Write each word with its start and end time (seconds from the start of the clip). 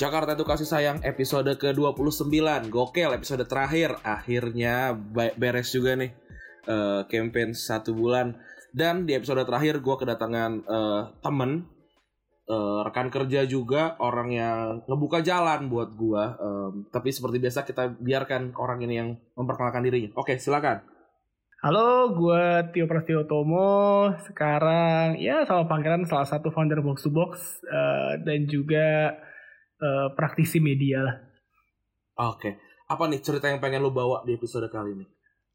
Jakarta 0.00 0.32
itu 0.32 0.48
kasih 0.48 0.64
sayang 0.64 0.98
episode 1.04 1.60
ke-29. 1.60 2.32
Gokil 2.72 3.12
episode 3.12 3.44
terakhir. 3.44 4.00
Akhirnya 4.00 4.96
be- 4.96 5.36
beres 5.36 5.68
juga 5.76 5.92
nih 5.92 6.16
eh, 6.64 7.04
Campaign 7.04 7.52
satu 7.52 7.92
bulan. 7.92 8.32
Dan 8.72 9.04
di 9.04 9.12
episode 9.12 9.44
terakhir 9.44 9.84
gue 9.84 9.96
kedatangan 10.00 10.52
eh, 10.64 11.02
temen 11.20 11.68
eh, 12.48 12.78
Rekan 12.86 13.12
kerja 13.12 13.44
juga 13.44 13.98
Orang 14.00 14.30
yang 14.32 14.86
ngebuka 14.88 15.26
jalan 15.26 15.66
buat 15.66 15.90
gue 15.98 16.24
Tapi 16.94 17.10
seperti 17.10 17.42
biasa 17.42 17.66
kita 17.68 17.98
biarkan 18.00 18.56
orang 18.56 18.80
ini 18.80 18.94
yang 18.96 19.08
memperkenalkan 19.36 19.84
dirinya. 19.84 20.16
Oke 20.16 20.40
silakan. 20.40 20.80
Halo, 21.60 22.16
gue 22.16 22.72
Tio 22.72 22.88
Prasetyo 22.88 23.28
Tomo. 23.28 24.08
Sekarang 24.24 25.20
ya 25.20 25.44
sama 25.44 25.68
panggilan 25.68 26.08
salah 26.08 26.24
satu 26.24 26.48
founder 26.48 26.80
Box 26.80 27.04
to 27.04 27.12
Box 27.12 27.60
eh, 27.68 28.16
dan 28.24 28.48
juga 28.48 29.12
eh, 29.80 30.08
praktisi 30.12 30.60
media 30.60 31.00
lah. 31.00 31.16
Oke 32.20 32.60
Apa 32.84 33.08
nih 33.08 33.24
cerita 33.24 33.48
yang 33.48 33.58
pengen 33.58 33.80
lu 33.80 33.90
bawa 33.90 34.20
di 34.22 34.36
episode 34.36 34.68
kali 34.68 34.92
ini? 34.92 35.06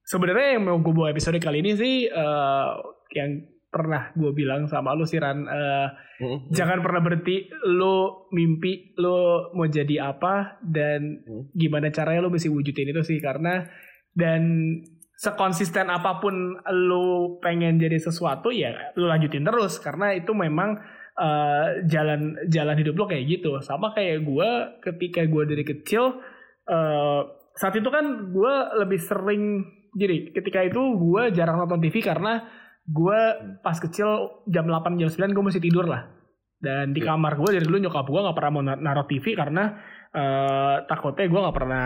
Sebenarnya 0.01 0.57
yang 0.57 0.63
mau 0.65 0.77
gue 0.79 0.93
bawa 0.93 1.09
episode 1.09 1.37
kali 1.37 1.61
ini 1.61 1.71
sih 1.75 1.95
eh, 2.07 2.69
yang 3.13 3.31
pernah 3.67 4.09
gue 4.15 4.31
bilang 4.31 4.65
sama 4.65 4.95
lu 4.95 5.03
sih 5.03 5.19
Ran, 5.19 5.45
eh, 5.45 5.89
Hmm, 6.15 6.47
jangan 6.47 6.79
pernah 6.79 7.03
berhenti 7.03 7.51
lu 7.67 8.23
mimpi 8.31 8.95
lu 8.95 9.51
mau 9.51 9.67
jadi 9.67 10.15
apa 10.15 10.63
dan 10.63 11.19
Hmm. 11.27 11.51
gimana 11.51 11.91
caranya 11.91 12.23
lu 12.23 12.31
mesti 12.31 12.47
wujudin 12.47 12.95
itu 12.95 13.03
sih 13.03 13.19
karena 13.19 13.67
dan 14.15 14.79
sekonsisten 15.19 15.91
apa 15.91 16.23
pun 16.23 16.55
lu 16.71 17.35
pengen 17.43 17.75
jadi 17.75 17.99
sesuatu 17.99 18.47
ya 18.47 18.95
lu 18.95 19.11
lanjutin 19.11 19.43
terus 19.43 19.75
karena 19.75 20.15
itu 20.15 20.31
memang 20.31 20.79
eh, 21.15 21.65
jalan 21.85 22.21
jalan 22.45 22.75
hidup 22.75 22.93
lu 22.93 23.05
kayak 23.05 23.23
gitu 23.25 23.59
sama 23.59 23.91
kayak 23.91 24.21
gue 24.21 24.49
ketika 24.81 25.23
gue 25.23 25.43
dari 25.45 25.63
kecil 25.63 26.19
eh, 26.65 27.21
saat 27.53 27.73
itu 27.73 27.87
kan 27.87 28.03
gue 28.29 28.53
lebih 28.77 28.99
sering 28.99 29.63
jadi 29.91 30.33
ketika 30.33 30.59
itu 30.61 30.81
gue 30.93 31.31
jarang 31.31 31.55
nonton 31.57 31.79
TV 31.79 32.03
karena 32.03 32.43
gue 32.83 33.19
pas 33.59 33.75
kecil 33.75 34.07
jam 34.45 34.67
8 34.67 34.99
jam 34.99 35.07
9 35.07 35.31
gue 35.31 35.43
masih 35.43 35.63
tidur 35.63 35.87
lah 35.87 36.11
dan 36.55 36.91
di 36.91 36.99
Iya. 36.99 37.13
kamar 37.13 37.35
gue 37.35 37.49
dari 37.53 37.65
dulu 37.65 37.79
nyokap 37.79 38.05
gue 38.05 38.21
nggak 38.21 38.35
pernah 38.35 38.51
mau 38.51 38.63
na- 38.63 38.77
naruh 38.77 39.05
TV 39.05 39.33
karena 39.33 39.63
eh, 40.11 40.75
takutnya 40.85 41.25
gue 41.25 41.39
nggak 41.39 41.55
pernah 41.55 41.85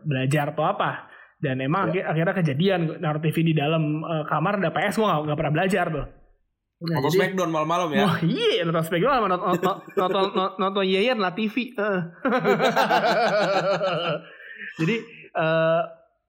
belajar 0.00 0.52
atau 0.52 0.64
apa 0.64 0.90
dan 1.36 1.56
emang 1.58 1.88
Ya. 1.88 2.04
akhi- 2.04 2.06
akhirnya 2.06 2.34
kejadian 2.36 2.80
naruh 2.98 3.20
TV 3.20 3.36
di 3.42 3.54
dalam 3.54 3.82
eh, 4.00 4.24
kamar 4.24 4.56
ada 4.56 4.70
PS 4.70 4.96
gue 4.96 5.06
nggak 5.06 5.38
pernah 5.38 5.54
belajar 5.54 5.86
tuh 5.88 6.06
Nah, 6.80 6.96
Nonton 6.96 7.06
jadi- 7.06 7.16
Smackdown 7.20 7.50
malam-malam 7.50 7.88
ya? 7.92 8.02
Wah 8.02 8.16
iya 8.24 8.64
nonton 8.64 8.82
Smackdown 8.82 9.12
sama 9.14 9.26
nonton 9.28 9.46
nonton 9.52 9.76
nonton, 9.94 10.22
nonton, 10.32 10.50
nonton 10.56 10.84
Yeyen 10.84 11.16
lah 11.16 11.30
TV. 11.30 11.70
Heeh. 11.76 12.00
Jadi 14.78 14.94
eh, 15.30 15.80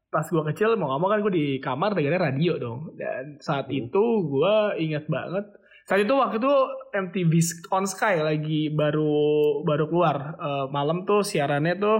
pas 0.07 0.25
gue 0.27 0.43
kecil 0.45 0.75
mau 0.75 0.89
ngomong 0.89 1.09
kan 1.09 1.19
gue 1.21 1.31
di 1.31 1.45
kamar 1.57 1.93
dengarnya 1.93 2.21
radio 2.21 2.53
dong. 2.57 2.93
Dan 2.93 3.37
saat 3.39 3.65
Hmm. 3.65 3.79
itu 3.79 4.03
gue 4.27 4.53
ingat 4.81 5.05
banget. 5.07 5.45
Saat 5.81 5.99
itu 6.01 6.13
waktu 6.13 6.37
itu 6.37 6.53
MTV 6.93 7.31
on 7.69 7.85
Sky 7.85 8.13
lagi 8.19 8.69
baru 8.69 9.13
baru 9.61 9.85
keluar 9.87 10.15
Eh, 10.35 10.65
malam 10.69 11.03
tuh 11.03 11.21
siarannya 11.21 11.75
tuh 11.75 11.97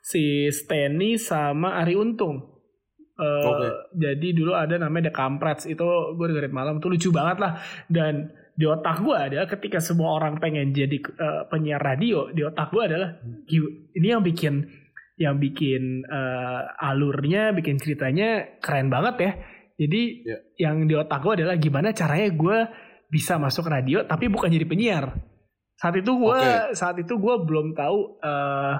si 0.00 0.48
Steny 0.48 1.16
sama 1.16 1.76
Ari 1.76 1.94
Untung. 1.94 2.50
Eh, 3.12 3.44
Oke. 3.44 3.68
Jadi 3.92 4.32
dulu 4.32 4.56
ada 4.56 4.80
namanya 4.80 5.12
The 5.12 5.14
Kamprats 5.14 5.68
itu 5.68 5.84
gue 6.16 6.26
dengerin 6.32 6.48
malam 6.50 6.80
tuh 6.80 6.96
lucu 6.96 7.12
banget 7.12 7.44
lah 7.44 7.60
dan 7.86 8.32
di 8.52 8.64
otak 8.64 9.00
gue 9.00 9.12
adalah 9.16 9.44
ketika 9.44 9.80
semua 9.80 10.16
orang 10.16 10.36
pengen 10.36 10.72
jadi 10.72 10.96
eh, 10.96 11.42
penyiar 11.48 11.80
radio 11.80 12.32
di 12.32 12.40
otak 12.40 12.72
gue 12.72 12.82
adalah 12.84 13.20
"Gila, 13.44 13.68
ini 13.96 14.06
yang 14.08 14.24
bikin 14.24 14.54
yang 15.16 15.36
bikin 15.36 16.04
eh, 16.04 16.60
alurnya 16.80 17.52
bikin 17.52 17.76
ceritanya 17.76 18.60
keren 18.60 18.88
banget 18.88 19.16
ya 19.20 19.32
jadi 19.76 20.02
Iya. 20.24 20.38
yang 20.68 20.84
di 20.84 20.94
otak 20.96 21.20
gue 21.20 21.32
adalah 21.44 21.56
gimana 21.56 21.92
caranya 21.92 22.28
gue 22.28 22.58
bisa 23.08 23.36
masuk 23.36 23.68
radio 23.68 24.04
tapi 24.04 24.28
bukan 24.28 24.48
jadi 24.48 24.64
penyiar 24.64 25.04
saat 25.76 25.96
itu 25.96 26.12
gue 26.12 26.32
Oke. 26.32 26.72
saat 26.72 26.96
itu 26.96 27.12
gue 27.12 27.34
belum 27.44 27.76
tahu 27.76 27.98
eh, 28.20 28.74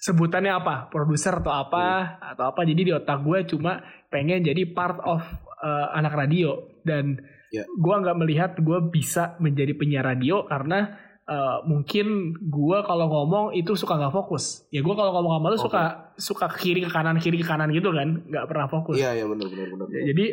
sebutannya 0.00 0.50
apa? 0.50 0.88
Produser 0.88 1.38
atau 1.38 1.52
apa? 1.52 2.16
Atau 2.32 2.48
apa? 2.48 2.64
Jadi 2.64 2.88
di 2.88 2.92
otak 2.96 3.20
gue 3.20 3.44
cuma 3.46 3.84
pengen 4.08 4.40
jadi 4.40 4.64
part 4.72 4.98
of 5.04 5.20
eh, 5.60 5.86
anak 5.94 6.16
radio. 6.16 6.56
Dan 6.80 7.20
Iya. 7.50 7.66
gue 7.66 7.94
nggak 7.98 8.14
melihat 8.14 8.52
gue 8.62 8.78
bisa 8.94 9.34
menjadi 9.42 9.74
penyiar 9.74 10.06
radio 10.06 10.46
karena 10.46 10.94
eh, 11.26 11.58
mungkin 11.66 12.32
gue 12.38 12.78
kalau 12.86 13.06
ngomong 13.10 13.46
itu 13.52 13.76
suka 13.76 14.00
nggak 14.00 14.14
fokus. 14.14 14.64
Ya 14.72 14.80
gue 14.80 14.94
kalau 14.96 15.12
ngomong 15.14 15.32
sama 15.38 15.46
lu 15.52 15.58
Oke. 15.58 15.64
suka 15.68 15.82
suka 16.16 16.46
ke 16.50 16.56
kiri 16.62 16.80
ke 16.86 16.90
kanan 16.90 17.20
kiri 17.20 17.38
ke 17.42 17.46
kanan 17.46 17.68
gitu 17.70 17.92
kan? 17.92 18.24
Nggak 18.26 18.46
pernah 18.48 18.66
fokus. 18.66 18.96
Iya 18.96 19.20
iya 19.20 19.26
benar 19.28 19.46
benar 19.50 19.66
benar. 19.66 19.86
Ya, 19.92 20.02
jadi 20.14 20.26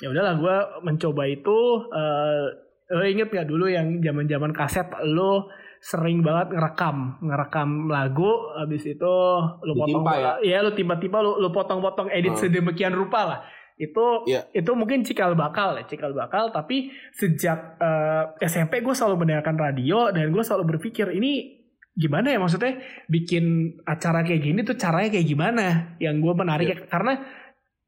ya 0.00 0.08
udahlah 0.08 0.34
gue 0.40 0.56
mencoba 0.88 1.22
itu 1.28 1.58
eh 1.92 2.46
lo 2.90 3.06
inget 3.06 3.30
gak 3.30 3.46
dulu 3.46 3.70
yang 3.70 4.02
zaman 4.02 4.26
zaman 4.26 4.50
kaset 4.50 4.82
lo 5.06 5.46
sering 5.80 6.20
banget 6.20 6.52
ngerekam 6.52 7.16
ngerekam 7.18 7.68
lagu 7.88 8.28
habis 8.54 8.84
itu 8.84 9.14
lo 9.56 9.72
potong 9.74 10.04
Ditimpa 10.04 10.12
ya? 10.44 10.60
lo 10.60 10.70
tiba-tiba 10.70 11.18
lo 11.18 11.36
lo 11.36 11.48
potong-potong 11.48 12.12
edit 12.12 12.36
Hmm. 12.36 12.42
sedemikian 12.42 12.92
rupa 12.92 13.20
lah 13.24 13.40
itu 13.74 14.28
Iya. 14.28 14.44
itu 14.52 14.70
mungkin 14.76 15.00
cikal 15.00 15.32
bakal 15.32 15.72
ya 15.74 15.88
cikal 15.88 16.12
bakal 16.12 16.52
tapi 16.52 16.92
sejak 17.10 17.80
eh, 17.80 18.24
SMP 18.44 18.80
gue 18.80 18.92
selalu 18.92 19.24
mendengarkan 19.24 19.56
radio 19.56 20.12
dan 20.12 20.28
gue 20.28 20.44
selalu 20.44 20.76
berpikir 20.76 21.08
ini 21.10 21.64
gimana 21.90 22.28
ya 22.28 22.38
maksudnya 22.38 22.76
bikin 23.06 23.44
acara 23.82 24.20
kayak 24.20 24.42
gini 24.42 24.60
tuh 24.62 24.76
caranya 24.76 25.10
kayak 25.10 25.26
gimana 25.26 25.66
yang 25.96 26.20
gue 26.20 26.32
menarik 26.34 26.68
Iya. 26.68 26.76
ya. 26.76 26.86
karena 26.86 27.12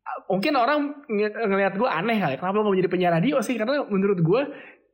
uh, 0.03 0.19
mungkin 0.27 0.53
orang 0.55 0.79
ng- 1.07 1.39
ngelihat 1.47 1.77
gue 1.77 1.87
aneh 1.87 2.17
kali 2.17 2.35
kenapa 2.35 2.57
lo 2.57 2.63
mau 2.63 2.73
menjadi 2.73 2.89
penyiar 2.89 3.13
radio 3.13 3.37
sih 3.39 3.55
karena 3.55 3.85
menurut 3.85 4.17
gue 4.19 4.43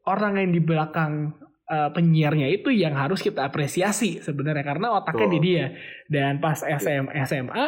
orang 0.05 0.35
yang 0.37 0.51
di 0.51 0.61
belakang 0.61 1.31
uh, 1.71 1.93
penyiarnya 1.93 2.49
itu 2.51 2.73
yang 2.73 2.97
harus 2.97 3.21
kita 3.21 3.45
apresiasi 3.45 4.19
sebenarnya 4.25 4.65
karena 4.65 4.99
otaknya 4.99 5.29
di 5.29 5.39
Betul. 5.39 5.47
dia. 5.47 5.67
Dan 6.09 6.41
pas 6.41 6.59
SM, 6.65 7.13
SMA 7.29 7.65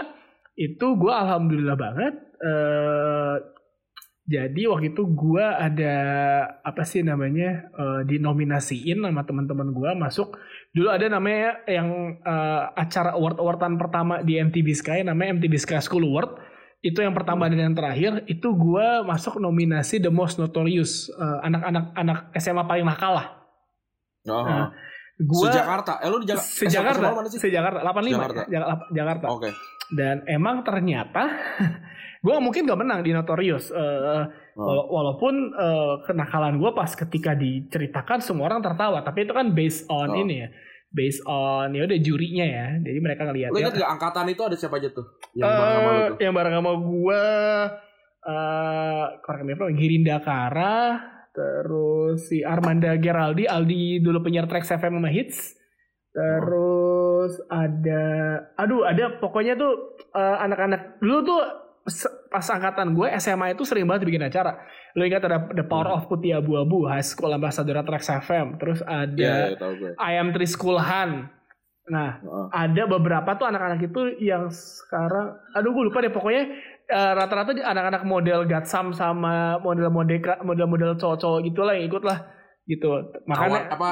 itu 0.58 0.86
gue 0.98 1.12
alhamdulillah 1.12 1.76
banget 1.78 2.14
eh 2.40 3.36
jadi 4.30 4.70
waktu 4.70 4.94
itu 4.94 5.02
gue 5.10 5.42
ada 5.42 5.96
apa 6.62 6.86
sih 6.86 7.02
namanya 7.02 7.66
eh, 7.74 8.00
dinominasiin 8.06 9.02
sama 9.02 9.26
teman-teman 9.26 9.74
gue 9.74 9.90
masuk. 9.98 10.38
Dulu 10.70 10.86
ada 10.86 11.10
namanya 11.10 11.66
yang 11.66 12.14
eh, 12.22 12.62
acara 12.78 13.18
award 13.18 13.42
awardan 13.42 13.74
pertama 13.74 14.22
di 14.22 14.38
MTV 14.38 14.68
Sky 14.70 14.98
namanya 15.02 15.42
MTV 15.42 15.54
Sky 15.58 15.82
School 15.82 16.06
Award. 16.06 16.38
Itu 16.78 17.02
yang 17.02 17.12
pertama 17.12 17.50
dan 17.50 17.58
yang 17.58 17.74
terakhir 17.74 18.22
itu 18.30 18.54
gue 18.54 18.86
masuk 19.02 19.42
nominasi 19.42 19.98
the 19.98 20.08
most 20.08 20.38
notorious 20.40 21.12
anak-anak 21.18 21.92
anak 21.92 22.18
SMA 22.40 22.64
paling 22.64 22.88
nakal 22.88 23.20
lah 23.20 23.39
Oh, 24.22 24.42
Nah, 24.42 24.68
gue 25.16 25.46
Sejakarta. 25.46 25.92
Eh 25.98 26.08
lu 26.08 26.18
di 26.18 26.28
Jakarta? 26.28 26.44
sejakarta 26.44 27.06
mana 27.10 27.28
sih? 27.28 27.38
sejakarta 27.38 27.78
85 27.82 28.08
Jakarta. 28.10 28.40
Jakarta, 28.46 28.84
Jakarta. 28.90 29.26
Oke. 29.30 29.50
dan 29.90 30.22
emang 30.24 30.62
ternyata 30.62 31.24
gue 32.22 32.36
mungkin 32.38 32.62
gak 32.62 32.78
menang 32.78 33.00
di 33.00 33.10
notorious 33.10 33.68
Eh, 33.70 34.24
Oh. 34.52 34.66
Wala- 34.66 34.86
walaupun 34.86 35.34
eh, 35.50 35.94
kenakalan 36.04 36.56
gue 36.56 36.70
pas 36.70 36.90
ketika 36.90 37.32
diceritakan 37.32 38.18
semua 38.18 38.46
orang 38.46 38.60
tertawa 38.60 39.00
tapi 39.00 39.24
itu 39.24 39.32
kan 39.32 39.50
based 39.50 39.86
on 39.86 40.10
Oh. 40.10 40.20
ini 40.20 40.34
ya 40.36 40.48
based 40.90 41.22
on 41.24 41.70
ya 41.70 41.82
udah 41.82 41.98
jurinya 41.98 42.44
ya 42.44 42.66
jadi 42.78 42.98
mereka 42.98 43.24
ngelihat 43.24 43.50
Lu 43.50 43.58
ya 43.58 43.68
gak 43.68 43.88
angkatan 43.90 44.26
itu 44.28 44.42
ada 44.42 44.52
siapa 44.54 44.76
aja 44.76 44.90
tuh? 44.90 45.06
Yang 45.32 45.48
bareng 45.48 45.70
sama 45.72 45.88
lu 45.88 45.96
Eh, 45.96 46.06
tuh. 46.06 46.16
yang 46.20 46.34
bareng 46.34 46.54
sama 46.54 46.72
gue 46.76 47.22
eh 48.20 49.04
wrong, 49.56 49.74
Girinda 49.74 50.16
Kara 50.20 50.76
terus 51.30 52.26
si 52.26 52.42
Armanda 52.42 52.94
Geraldi 52.94 53.44
Aldi 53.44 53.98
dulu 53.98 54.20
penyiar 54.20 54.44
Trax 54.44 54.68
FM 54.68 54.98
sama 54.98 55.08
Hits 55.08 55.54
terus 56.10 57.32
ada 57.46 58.04
aduh 58.54 58.82
ada 58.82 59.16
pokoknya 59.16 59.54
tuh 59.54 59.72
eh, 60.10 60.36
anak-anak 60.40 60.98
dulu 60.98 61.18
tuh 61.22 61.40
pas 62.28 62.46
angkatan 62.46 62.92
gue 62.92 63.08
SMA 63.16 63.54
itu 63.54 63.62
sering 63.62 63.86
banget 63.86 64.04
bikin 64.04 64.22
acara 64.22 64.58
lo 64.92 65.02
ingat 65.02 65.22
ada 65.22 65.48
The 65.48 65.64
Power 65.64 65.86
Hmm. 65.88 65.96
of 65.96 66.06
Putih 66.06 66.36
Abu-Abu 66.36 66.84
High 66.84 67.02
School 67.04 67.30
Ambassador 67.30 67.78
Trax 67.80 68.10
FM 68.20 68.58
terus 68.58 68.82
ada 68.82 69.14
Iya, 69.16 69.34
iya, 69.48 69.56
tahu 69.56 69.72
gue. 69.76 69.90
I 69.96 70.12
Am 70.16 70.30
Tri 70.30 70.46
School 70.46 70.76
Han 70.76 71.30
nah 71.86 72.18
Heeh. 72.18 72.46
ada 72.52 72.82
beberapa 72.86 73.30
tuh 73.34 73.46
anak-anak 73.46 73.80
itu 73.80 74.00
yang 74.20 74.46
sekarang 74.46 75.34
aduh 75.52 75.70
gue 75.70 75.84
lupa 75.86 75.98
deh 76.00 76.10
pokoknya 76.10 76.42
eh, 76.90 77.12
rata-rata 77.14 77.54
anak-anak 77.54 78.02
model 78.04 78.44
Gatsam 78.44 78.90
sama 78.90 79.56
model-model 79.58 80.18
model-model 80.42 80.94
cowok-cowok 80.94 81.38
gitu 81.42 81.60
lah 81.62 81.72
yang 81.72 81.86
ikut 81.86 82.02
lah 82.02 82.18
gitu 82.64 82.90
Kawan 82.90 83.24
makanya 83.24 83.60
apa 83.70 83.88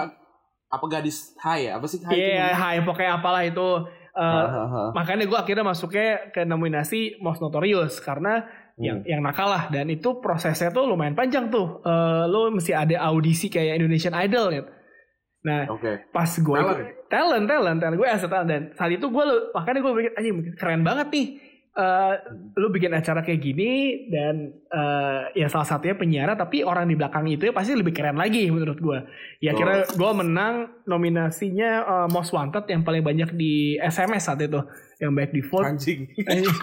apa 0.69 0.85
gadis 0.87 1.33
high 1.39 1.65
ya? 1.65 1.73
Apa 1.75 1.87
sih 1.87 1.99
high? 1.99 2.13
iya 2.13 2.29
namanya? 2.45 2.57
hai 2.57 2.77
pokoknya 2.83 3.13
apalah 3.15 3.43
itu 3.43 3.69
Eh, 4.11 4.21
Hahaha. 4.21 4.91
makanya 4.93 5.25
gue 5.25 5.39
akhirnya 5.39 5.63
masuknya 5.63 6.09
ke 6.29 6.43
nominasi 6.43 7.01
Most 7.19 7.39
Notorious 7.39 8.03
karena 8.03 8.43
yang 8.75 8.99
Hmm. 8.99 9.07
yang 9.07 9.21
nakal 9.23 9.47
lah 9.47 9.67
dan 9.69 9.87
itu 9.87 10.19
prosesnya 10.19 10.69
tuh 10.69 10.87
lumayan 10.87 11.15
panjang 11.15 11.47
tuh 11.49 11.79
Eh, 11.81 12.25
lo 12.27 12.51
mesti 12.51 12.75
ada 12.75 12.99
audisi 13.05 13.47
kayak 13.47 13.79
Indonesian 13.79 14.15
Idol 14.15 14.47
ya 14.53 14.63
nah 15.39 15.71
Oke. 15.71 16.11
pas 16.11 16.27
gue 16.29 16.51
Talent. 16.53 16.91
talent 17.07 17.47
talent 17.47 17.79
talent 17.79 17.95
gue 17.97 18.07
asal 18.07 18.27
talent 18.27 18.49
dan 18.49 18.63
saat 18.75 18.91
itu 18.91 19.07
gue 19.07 19.25
makanya 19.49 19.79
gue 19.79 19.93
pikir 19.95 20.13
anjing 20.13 20.35
keren 20.55 20.83
banget 20.83 21.07
nih 21.09 21.27
Eh, 21.79 22.15
lu 22.59 22.75
bikin 22.75 22.91
acara 22.91 23.23
kayak 23.23 23.39
gini 23.39 23.71
dan 24.11 24.51
eh, 24.51 25.21
ya 25.39 25.47
salah 25.47 25.63
satunya 25.63 25.95
penyiar 25.95 26.35
tapi 26.35 26.67
orang 26.67 26.91
di 26.91 26.99
belakang 26.99 27.31
itu 27.31 27.47
ya 27.47 27.55
pasti 27.55 27.79
lebih 27.79 27.95
keren 27.95 28.19
lagi 28.19 28.51
menurut 28.51 28.83
gue 28.83 28.99
ya 29.39 29.55
Oh. 29.55 29.59
kira 29.63 29.87
gue 29.87 30.11
menang 30.11 30.75
nominasinya 30.83 31.71
eh, 31.87 32.09
most 32.11 32.35
wanted 32.35 32.67
yang 32.67 32.83
paling 32.83 32.99
banyak 32.99 33.31
di 33.31 33.79
SMS 33.79 34.27
saat 34.27 34.43
itu 34.43 34.59
yang 34.99 35.15
baik 35.15 35.31
di 35.31 35.39
vote 35.39 35.71
Anjing. 35.71 36.11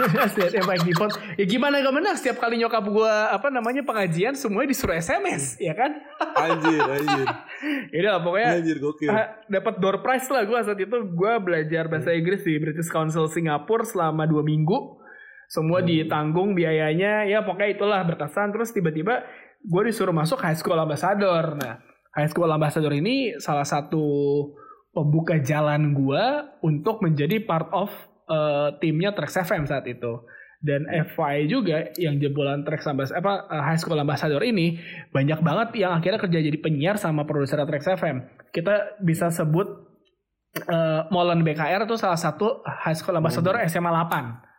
yang 0.59 0.67
baik 0.67 0.83
di 0.83 0.91
vote 0.91 1.15
ya 1.39 1.47
gimana 1.47 1.79
gak 1.79 1.95
menang 1.95 2.19
setiap 2.19 2.43
kali 2.43 2.59
nyokap 2.59 2.83
gue 2.83 3.13
apa 3.31 3.47
namanya 3.47 3.87
pengajian 3.87 4.35
semuanya 4.35 4.75
disuruh 4.75 4.99
SMS 4.99 5.55
ya 5.63 5.79
kan 5.79 5.95
Anjir, 6.35 6.83
anjir. 6.83 7.27
ya 7.95 7.97
udah 8.03 8.15
pokoknya 8.19 8.49
Anjir 8.59 8.77
gokil. 8.83 9.07
Ah, 9.07 9.31
dapat 9.47 9.79
door 9.79 10.03
prize 10.03 10.27
lah 10.27 10.43
gue 10.43 10.59
saat 10.59 10.75
itu 10.75 10.97
gue 11.07 11.33
belajar 11.39 11.87
bahasa 11.87 12.11
Inggris 12.11 12.43
di 12.43 12.59
British 12.59 12.91
Council 12.91 13.31
Singapura 13.31 13.87
selama 13.87 14.27
dua 14.27 14.43
minggu 14.43 15.04
semua 15.47 15.81
Hmm. 15.81 15.87
ditanggung 15.87 16.53
biayanya 16.53 17.25
ya 17.25 17.41
pokoknya 17.45 17.69
itulah 17.77 18.01
berkesan. 18.05 18.53
Terus 18.53 18.71
tiba-tiba 18.71 19.25
gue 19.61 19.81
disuruh 19.89 20.13
masuk 20.13 20.41
High 20.41 20.57
School 20.57 20.77
Ambassador. 20.77 21.57
Nah 21.57 21.81
High 22.15 22.29
School 22.31 22.49
Ambassador 22.49 22.93
ini 22.95 23.35
salah 23.41 23.65
satu 23.65 24.03
pembuka 24.95 25.35
jalan 25.43 25.91
gue 25.91 26.23
untuk 26.63 27.03
menjadi 27.03 27.43
part 27.43 27.67
of 27.75 27.91
eh, 28.25 28.69
timnya 28.79 29.11
Trax 29.11 29.43
FM 29.45 29.67
saat 29.67 29.85
itu. 29.85 30.23
Dan 30.65 30.87
FY 30.89 31.45
juga 31.45 31.93
yang 31.99 32.17
jebolan 32.17 32.65
Trax 32.65 32.89
Ambassador 32.89 33.21
apa 33.21 33.33
eh, 33.53 33.63
High 33.69 33.79
School 33.83 33.99
Ambassador 33.99 34.41
ini 34.41 34.79
banyak 35.13 35.43
banget 35.43 35.77
yang 35.77 35.93
akhirnya 35.93 36.17
kerja 36.17 36.39
jadi 36.41 36.57
penyiar 36.57 36.97
sama 36.97 37.27
produser 37.27 37.61
Trax 37.61 37.85
FM 37.99 38.23
kita 38.55 38.97
bisa 39.03 39.27
sebut 39.27 39.67
eh 40.55 41.01
Molen 41.11 41.43
BKR 41.43 41.83
itu 41.83 41.99
salah 41.99 42.15
satu 42.15 42.63
High 42.63 42.95
School 42.95 43.19
Ambassador 43.19 43.59
SMA 43.67 43.91
8 43.91 44.54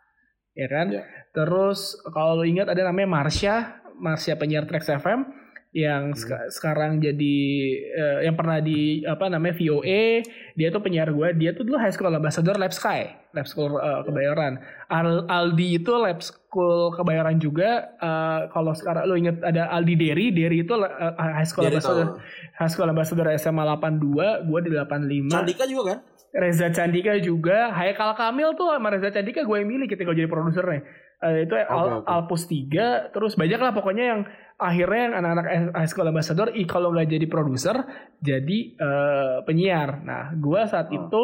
ya 0.57 0.67
kan 0.67 0.89
Ya. 0.89 1.05
terus 1.31 1.79
kalau 2.09 2.33
lo 2.35 2.43
ingat 2.43 2.65
ada 2.67 2.81
namanya 2.83 3.05
Marsha 3.13 3.55
Marsha 3.93 4.33
penyiar 4.33 4.65
Trax 4.65 4.89
FM 4.91 5.21
yang 5.69 6.15
seka- 6.15 6.49
sekarang 6.49 6.97
jadi 6.97 7.37
eh, 7.77 8.17
yang 8.23 8.33
pernah 8.33 8.57
di 8.57 9.03
apa 9.03 9.27
namanya 9.27 9.53
VOA 9.53 10.25
dia 10.55 10.67
tuh 10.67 10.81
penyiar 10.81 11.05
gue 11.07 11.35
dia 11.35 11.51
tuh 11.51 11.61
dulu 11.61 11.77
High 11.77 11.91
School 11.91 12.09
Ambassador 12.09 12.55
Lab 12.55 12.71
Sky 12.71 13.05
Lab 13.31 13.45
School 13.45 13.75
eh, 13.75 14.01
Kebayoran 14.01 14.57
Al- 14.87 15.27
Aldi 15.27 15.77
itu 15.77 15.93
Lab 15.93 16.17
School 16.19 16.95
Kebayoran 16.95 17.37
juga 17.37 17.93
eh, 17.93 18.41
kalau 18.49 18.73
sekarang 18.73 19.05
lo 19.05 19.13
ingat 19.13 19.43
ada 19.43 19.69
Aldi 19.69 19.93
Derry 19.95 20.31
Derry 20.31 20.63
itu 20.63 20.73
eh, 20.73 20.89
High 21.13 21.45
School 21.45 21.63
Jadi 21.63 21.77
Ambassador 21.77 22.07
tahu. 22.07 22.17
High 22.57 22.71
School 22.71 22.89
Ambassador 22.89 23.25
SMA 23.35 23.63
82 23.67 24.01
gue 24.43 24.59
di 24.63 24.69
85 24.73 25.29
Candika 25.29 25.65
juga 25.67 25.83
kan? 25.93 25.99
Reza 26.31 26.67
Candika 26.69 27.15
juga. 27.17 27.71
Haikal 27.71 28.13
Kamil 28.13 28.53
tuh 28.53 28.69
sama 28.69 28.89
Reza 28.89 29.09
Candika 29.09 29.41
gue 29.41 29.57
yang 29.57 29.67
milih 29.67 29.87
ketika 29.87 30.07
gue 30.07 30.17
jadi 30.17 30.29
produsernya. 30.29 30.81
Eh, 31.17 31.49
itu 31.49 31.53
Al- 31.57 31.65
Oke, 31.65 31.93
oke. 31.97 32.07
Alpus 32.07 32.43
3 32.45 33.09
terus 33.09 33.33
banyak 33.33 33.57
lah 33.57 33.73
pokoknya 33.73 34.05
yang 34.05 34.21
akhirnya 34.55 35.01
yang 35.01 35.13
anak-anak 35.15 35.45
high 35.73 35.89
school 35.89 36.05
ambassador 36.05 36.49
i 36.51 36.61
kalau 36.63 36.89
nggak 36.89 37.09
jadi 37.09 37.25
produser 37.25 37.73
jadi 38.19 38.57
eh, 38.73 39.35
penyiar. 39.43 40.01
Nah 40.01 40.33
gue 40.33 40.61
saat 40.65 40.87
Oh. 40.87 40.97
itu 40.99 41.23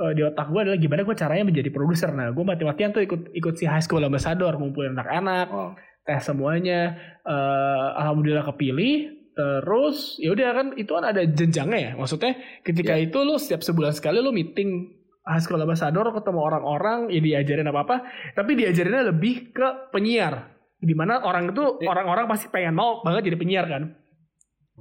eh, 0.00 0.12
di 0.14 0.22
otak 0.24 0.50
gue 0.50 0.60
adalah 0.64 0.78
gimana 0.78 1.04
gue 1.04 1.14
caranya 1.14 1.44
menjadi 1.46 1.70
produser. 1.70 2.10
Nah 2.10 2.30
gue 2.30 2.42
mati-matian 2.42 2.90
tuh 2.90 3.06
ikut 3.06 3.30
ikut 3.30 3.54
si 3.54 3.70
high 3.70 3.80
school 3.80 4.02
ambassador 4.02 4.50
ngumpulin 4.56 4.98
anak-anak 4.98 5.46
Oh. 5.48 5.70
tes 6.02 6.26
semuanya. 6.26 6.98
Eh, 7.22 7.86
alhamdulillah 8.02 8.42
kepilih 8.44 9.19
terus 9.40 9.96
ya 10.16 10.30
udah 10.30 10.48
kan 10.52 10.66
itu 10.74 10.90
kan 10.90 11.04
ada 11.06 11.24
jenjangnya 11.24 11.80
ya 11.80 11.92
maksudnya 11.94 12.32
ketika 12.60 12.92
Iya. 12.92 13.08
itu 13.08 13.18
lu 13.20 13.34
setiap 13.34 13.60
sebulan 13.60 13.92
sekali 13.92 14.20
lu 14.20 14.28
meeting 14.30 14.92
high 15.22 15.40
school 15.40 15.56
ambassador 15.56 16.04
ketemu 16.10 16.40
orang-orang 16.42 17.08
ya 17.08 17.18
diajarin 17.18 17.64
apa 17.64 17.80
apa 17.80 17.96
tapi 18.32 18.52
diajarinnya 18.54 19.08
lebih 19.08 19.48
ke 19.50 19.66
penyiar 19.88 20.52
di 20.76 20.92
mana 20.92 21.20
orang 21.20 21.48
itu 21.48 21.64
Iya. 21.78 21.88
orang-orang 21.88 22.24
pasti 22.26 22.48
pengen 22.48 22.74
mau 22.74 23.00
banget 23.00 23.32
jadi 23.32 23.36
penyiar 23.36 23.64
kan 23.64 23.82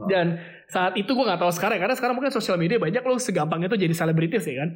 dan 0.02 0.40
saat 0.66 0.96
itu 0.96 1.08
gue 1.08 1.24
nggak 1.24 1.40
tahu 1.40 1.52
sekarang 1.52 1.76
karena 1.78 1.92
sekarang 1.92 2.16
mungkin 2.16 2.32
sosial 2.32 2.56
media 2.56 2.76
banyak 2.76 3.00
lo 3.02 3.16
segampang 3.18 3.60
itu 3.62 3.76
jadi 3.76 3.92
selebritis 3.92 4.44
ya 4.44 4.64
kan 4.64 4.70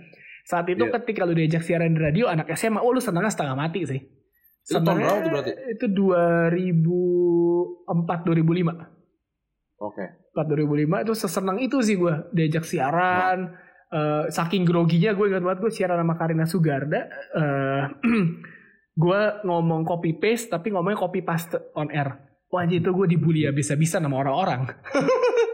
saat 0.43 0.67
itu 0.67 0.83
Iya. 0.83 0.99
ketika 0.99 1.23
lu 1.23 1.31
diajak 1.31 1.63
siaran 1.63 1.91
di 1.91 1.99
radio 1.99 2.27
anak 2.27 2.51
SMA 2.53 2.79
oh 2.79 2.91
lu 2.91 2.99
senangnya 2.99 3.31
setengah 3.31 3.55
mati 3.55 3.83
sih 3.83 3.99
Itu 4.63 4.79
berapa 4.79 5.19
tuh 5.19 5.31
berarti? 5.31 5.51
itu 5.71 5.85
2004 5.91 7.87
2005 8.27 8.92
Oke. 9.83 10.31
4 10.31 10.47
2005 10.47 11.03
itu 11.03 11.13
sesenang 11.13 11.57
itu 11.59 11.77
sih 11.79 11.93
gue 11.93 12.31
diajak 12.31 12.63
siaran 12.63 13.51
eh, 13.89 14.23
saking 14.27 14.63
groginya 14.63 15.11
gue 15.11 15.27
ingat 15.27 15.43
banget 15.43 15.59
gue 15.59 15.71
siaran 15.71 15.99
sama 15.99 16.15
Karina 16.15 16.47
Sugarda 16.47 17.01
eh 17.33 17.83
gue 18.95 19.21
ngomong 19.43 19.83
copy 19.83 20.15
paste 20.15 20.47
tapi 20.47 20.69
ngomongnya 20.69 20.97
copy 20.97 21.19
paste 21.19 21.59
on 21.73 21.89
air 21.89 22.15
wah 22.47 22.63
itu 22.63 22.85
gue 22.85 23.07
dibully 23.07 23.43
habis-habisan 23.43 24.01
sama 24.01 24.17
orang-orang 24.17 24.69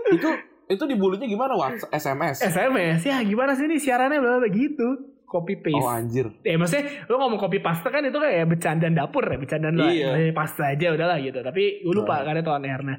Itu 0.10 0.30
itu 0.66 0.84
dibulinya 0.86 1.26
gimana? 1.26 1.54
WhatsApp, 1.54 1.90
SMS? 1.92 2.42
SMS 2.44 3.02
ya 3.02 3.18
gimana 3.22 3.54
sih 3.54 3.66
ini 3.66 3.78
siarannya 3.78 4.18
bla 4.18 4.38
bla 4.38 4.50
gitu 4.50 4.88
copy 5.24 5.62
paste 5.62 5.78
Oh 5.78 5.86
anjir. 5.88 6.26
Ya 6.42 6.58
maksudnya 6.58 7.06
lo 7.06 7.18
ngomong 7.18 7.38
copy 7.38 7.58
paste 7.58 7.86
kan 7.86 8.02
itu 8.02 8.18
kayak 8.18 8.46
bercandaan 8.46 8.94
dapur 8.94 9.22
ya, 9.24 9.38
bercandaan 9.38 9.74
lo 9.74 9.86
Iya. 9.86 10.10
eh, 10.20 10.34
paste 10.34 10.62
aja 10.62 10.90
udahlah 10.90 11.22
gitu. 11.22 11.40
Tapi 11.40 11.82
gue 11.82 11.94
lupa 11.94 12.18
Nah. 12.18 12.26
karena 12.26 12.40
itu 12.42 12.50
on 12.50 12.66
air. 12.66 12.82
Nah 12.82 12.98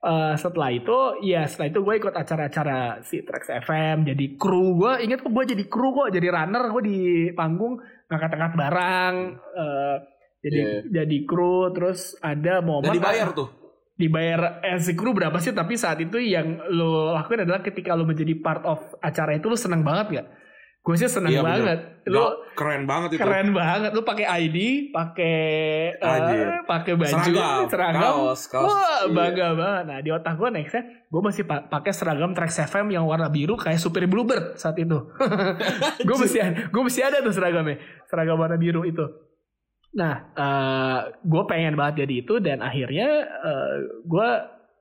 eh, 0.00 0.34
setelah 0.34 0.70
itu 0.70 0.96
ya 1.22 1.42
setelah 1.44 1.68
itu 1.68 1.80
gue 1.80 1.94
ikut 1.96 2.14
acara-acara 2.14 3.02
si 3.02 3.22
Trax 3.22 3.50
FM 3.64 4.06
jadi 4.06 4.24
kru 4.36 4.76
gue 4.76 4.92
inget 5.02 5.20
kok 5.20 5.30
gue 5.30 5.44
jadi 5.48 5.64
kru 5.66 5.90
kok 5.90 6.08
jadi 6.10 6.28
runner 6.28 6.70
gue 6.70 6.82
di 6.82 6.98
panggung 7.32 7.78
ngangkat-ngangkat 8.06 8.56
barang 8.56 9.14
eh, 9.54 9.96
jadi 10.38 10.58
Iya. 10.58 11.02
jadi 11.02 11.16
kru 11.26 11.74
terus 11.74 12.14
ada 12.18 12.62
momen 12.62 12.88
Dan 12.88 13.02
dibayar 13.02 13.28
tuh. 13.34 13.48
dibayar 13.94 14.62
as 14.62 14.86
a 14.86 14.94
kru 14.94 15.10
berapa 15.10 15.34
sih 15.38 15.50
tapi 15.50 15.74
saat 15.74 15.98
itu 15.98 16.22
yang 16.22 16.62
lo 16.70 17.10
lakuin 17.10 17.42
adalah 17.42 17.58
ketika 17.58 17.98
lo 17.98 18.06
menjadi 18.06 18.38
part 18.38 18.62
of 18.62 18.78
acara 19.02 19.34
itu 19.34 19.50
lo 19.50 19.58
seneng 19.58 19.82
banget 19.82 20.22
gak? 20.22 20.26
Gue 20.88 20.96
sih 20.96 21.04
seneng 21.04 21.28
Iya, 21.28 21.44
bener. 21.44 21.52
banget. 21.52 21.80
Lo 22.08 22.16
Nggak, 22.16 22.32
keren 22.56 22.82
banget 22.82 23.08
itu. 23.12 23.20
keren 23.20 23.48
banget 23.52 23.90
lu 23.92 24.00
pakai 24.00 24.24
ID 24.40 24.56
pakai 24.88 25.36
eh, 25.92 26.08
Anjir. 26.08 26.46
pakai 26.64 26.92
baju 26.96 27.12
Seragam, 27.12 27.60
seragam 27.68 28.00
kaos, 28.02 28.40
kaos. 28.48 28.64
wah 28.64 28.80
Iya. 28.98 29.12
bangga 29.12 29.48
banget 29.52 29.84
nah 29.84 29.98
di 30.00 30.10
otak 30.10 30.34
gue 30.34 30.48
nextnya 30.48 30.82
gue 31.04 31.20
masih 31.22 31.44
pa- 31.44 31.68
pakai 31.68 31.92
seragam 31.92 32.32
Trax 32.32 32.64
FM 32.64 32.88
yang 32.90 33.04
warna 33.04 33.28
biru 33.28 33.54
kayak 33.54 33.76
supir 33.76 34.08
Bluebird 34.08 34.56
saat 34.56 34.74
itu 34.74 34.96
gue 36.08 36.16
masih 36.16 36.40
gue 36.66 36.82
masih 36.82 37.02
ada 37.04 37.20
tuh 37.20 37.30
seragamnya 37.30 37.76
seragam 38.02 38.34
warna 38.34 38.56
biru 38.56 38.82
itu 38.82 39.04
nah 39.90 40.32
gue 41.18 41.42
pengen 41.44 41.74
banget 41.74 42.02
jadi 42.02 42.14
itu 42.18 42.34
dan 42.38 42.58
akhirnya 42.60 43.08
gue 44.02 44.28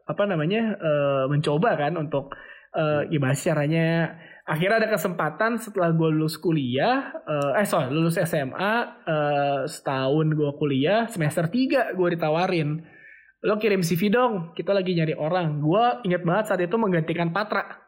apa 0.02 0.24
namanya 0.24 0.62
eh, 0.74 1.24
mencoba 1.28 1.76
kan 1.76 1.94
untuk 1.94 2.32
eh, 2.72 3.04
gimana 3.06 3.36
caranya 3.36 4.16
akhirnya 4.48 4.88
ada 4.88 4.90
kesempatan 4.96 5.60
setelah 5.60 5.92
gue 5.92 6.08
lulus 6.08 6.40
kuliah 6.40 7.12
eh, 7.28 7.60
eh 7.60 7.68
sorry 7.68 7.92
lulus 7.92 8.16
SMA 8.16 8.74
eh, 9.04 9.62
setahun 9.68 10.28
gue 10.32 10.52
kuliah 10.56 11.12
semester 11.12 11.52
3 11.52 11.94
gue 11.94 12.08
ditawarin. 12.16 12.80
Lo 13.46 13.60
kirim 13.62 13.86
CV 13.86 14.10
dong 14.10 14.56
kita 14.56 14.72
lagi 14.72 14.96
nyari 14.96 15.14
orang. 15.14 15.60
Gue 15.60 15.84
inget 16.08 16.24
banget 16.24 16.50
saat 16.50 16.64
itu 16.64 16.74
menggantikan 16.80 17.36
Patra. 17.36 17.86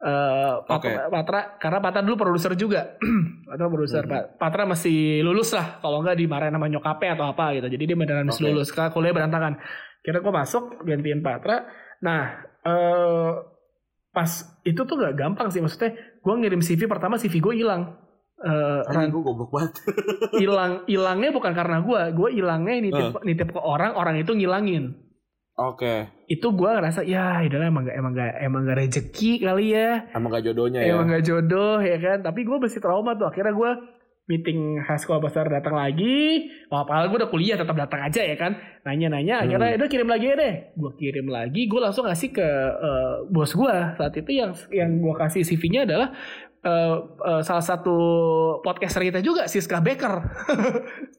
Eh, 0.00 0.54
Patra, 0.66 1.06
Patra 1.08 1.40
karena 1.62 1.78
Patra 1.78 2.00
dulu 2.02 2.26
produser 2.26 2.52
juga. 2.58 2.98
Patra 3.48 3.66
produser 3.70 4.02
Hmm. 4.02 4.34
Patra 4.34 4.66
masih 4.66 5.22
lulus 5.22 5.54
lah 5.54 5.78
kalau 5.78 6.02
nggak 6.02 6.18
dimarahin 6.18 6.52
sama 6.52 6.66
nyokapnya 6.66 7.14
atau 7.14 7.26
apa 7.30 7.54
gitu. 7.54 7.70
Jadi 7.70 7.84
dia 7.86 7.96
beneran 7.96 8.26
Oke. 8.26 8.42
lulus 8.42 8.74
karena 8.74 8.90
kuliah 8.90 9.14
berantakan. 9.14 9.62
Kira 10.02 10.18
gue 10.18 10.32
masuk 10.34 10.82
gantiin 10.82 11.22
Patra. 11.22 11.70
Nah 12.02 12.22
eh 12.66 13.30
pas 14.10 14.30
itu 14.66 14.80
tuh 14.82 14.96
gak 14.98 15.14
gampang 15.14 15.48
sih. 15.50 15.62
Maksudnya 15.62 15.94
gue 15.94 16.34
ngirim 16.34 16.62
CV 16.62 16.86
pertama 16.90 17.16
CV 17.16 17.38
gue 17.38 17.54
hilang. 17.62 17.94
Eh, 18.40 18.88
Anjing 18.88 19.12
gue 19.12 19.22
goblok 19.22 19.52
banget. 19.52 19.72
hilang 20.42 20.88
hilangnya 20.88 21.30
bukan 21.30 21.52
karena 21.52 21.84
gue 21.84 22.00
gue 22.16 22.28
hilangnya 22.32 22.74
nitip 22.80 23.20
nitip 23.22 23.48
ke 23.52 23.60
orang 23.60 23.92
orang 23.94 24.16
itu 24.18 24.32
ngilangin. 24.32 24.96
Oke. 25.60 26.08
itu 26.24 26.46
gue 26.56 26.70
ngerasa 26.72 27.04
ya 27.04 27.44
itulah 27.44 27.68
emang 27.68 27.84
gak 27.84 27.96
emang 28.00 28.12
gak 28.16 28.32
emang 28.40 28.60
gak 28.64 28.78
rezeki 28.80 29.44
kali 29.44 29.76
ya. 29.76 30.08
Emang 30.16 30.32
gak 30.32 30.46
jodohnya 30.48 30.80
ya. 30.80 30.96
emang 30.96 31.12
gak 31.12 31.24
jodoh 31.26 31.84
ya 31.84 31.98
kan? 32.00 32.18
Tapi 32.24 32.40
gue 32.48 32.56
masih 32.56 32.80
trauma 32.80 33.12
tuh. 33.12 33.28
Akhirnya 33.28 33.52
gue 33.52 33.70
meeting 34.30 34.78
school 34.94 35.18
besar 35.18 35.50
datang 35.50 35.74
lagi. 35.74 36.46
Oh, 36.70 36.86
padahal 36.86 37.10
gue 37.10 37.18
udah 37.18 37.30
kuliah 37.30 37.58
tetap 37.58 37.74
datang 37.74 38.06
aja 38.06 38.22
ya 38.22 38.38
kan? 38.38 38.54
Nanya-nanya 38.86 39.42
akhirnya 39.42 39.74
udah 39.74 39.88
kirim 39.90 40.06
lagi 40.06 40.30
ya 40.30 40.36
deh. 40.38 40.54
Gue 40.78 40.94
kirim 40.94 41.26
lagi 41.26 41.66
gue 41.66 41.80
langsung 41.82 42.06
ngasih 42.06 42.30
ke 42.30 42.46
eh, 42.78 43.14
bos 43.26 43.50
gue 43.50 43.74
saat 43.98 44.14
itu 44.14 44.30
yang 44.30 44.54
yang 44.70 45.02
gue 45.02 45.14
kasih 45.18 45.42
CV-nya 45.42 45.82
adalah 45.82 46.08
eh, 46.62 46.94
eh, 47.26 47.42
salah 47.42 47.64
satu 47.64 47.98
podcaster 48.62 49.02
kita 49.02 49.18
juga 49.18 49.50
Siska 49.50 49.82
Baker. 49.82 50.14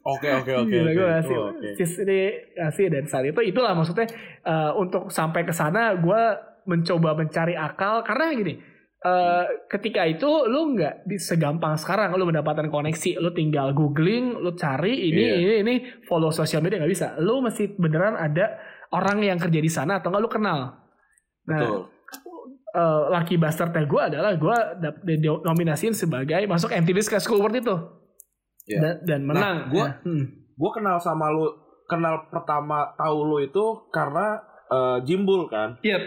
Oke 0.02 0.34
oke 0.34 0.50
oke. 0.66 0.74
Gue 0.74 1.06
ngasih 1.06 1.38
Oh, 1.38 1.54
oke. 1.54 1.78
sis 1.78 2.02
ini 2.02 2.34
ngasih 2.58 2.90
dan 2.90 3.06
saat 3.06 3.22
itu 3.22 3.38
itulah 3.44 3.76
maksudnya 3.76 4.10
eh, 4.42 4.72
untuk 4.74 5.12
sampai 5.12 5.44
ke 5.44 5.54
sana 5.54 5.94
gue 5.94 6.22
mencoba 6.64 7.14
mencari 7.14 7.54
akal. 7.54 8.02
Karena 8.02 8.34
gini 8.34 8.56
eh, 9.02 9.44
ketika 9.68 10.04
itu 10.04 10.26
lu 10.46 10.72
nggak 10.72 10.94
segampang 11.18 11.74
sekarang 11.74 12.14
lu 12.14 12.24
mendapatkan 12.24 12.68
koneksi 12.68 13.18
lu 13.18 13.32
tinggal 13.32 13.72
googling 13.72 14.36
lu 14.36 14.54
cari 14.54 15.10
ini 15.10 15.22
Iya. 15.22 15.36
ini 15.36 15.56
ini 15.60 15.74
follow 16.04 16.30
sosial 16.30 16.60
media 16.60 16.78
nggak 16.78 16.90
bisa 16.90 17.08
lu 17.18 17.40
mesti 17.40 17.74
beneran 17.74 18.14
ada 18.14 18.62
orang 18.90 19.22
yang 19.22 19.38
kerja 19.38 19.58
di 19.58 19.68
sana 19.68 19.98
atau 19.98 20.10
nggak 20.10 20.22
lu 20.22 20.30
kenal 20.30 20.60
nah 21.42 21.60
Betul. 21.60 21.82
eh, 22.72 23.02
lucky 23.10 23.36
bastard 23.36 23.74
gue 23.74 24.02
adalah 24.04 24.32
gue 24.34 24.58
nominasiin 25.42 25.92
sebagai 25.92 26.46
masuk 26.46 26.70
MTV 26.72 26.98
Sky 27.02 27.20
School 27.20 27.40
Award 27.40 27.58
itu 27.58 27.76
Iya. 28.64 28.78
dan, 28.78 28.96
dan 29.04 29.20
menang 29.24 29.58
Nah, 29.58 29.68
gua- 29.68 29.90
Ya, 29.98 30.06
hmm. 30.06 30.26
Gue 30.54 30.72
kenal 30.72 30.94
sama 30.96 31.26
lu, 31.28 31.50
kenal 31.84 32.30
pertama 32.30 32.94
tahu 32.94 33.18
lu 33.26 33.38
itu 33.42 33.66
karena 33.90 34.38
eh, 34.70 34.98
Jimbul 35.02 35.50
kan. 35.50 35.82
Iya. 35.82 35.98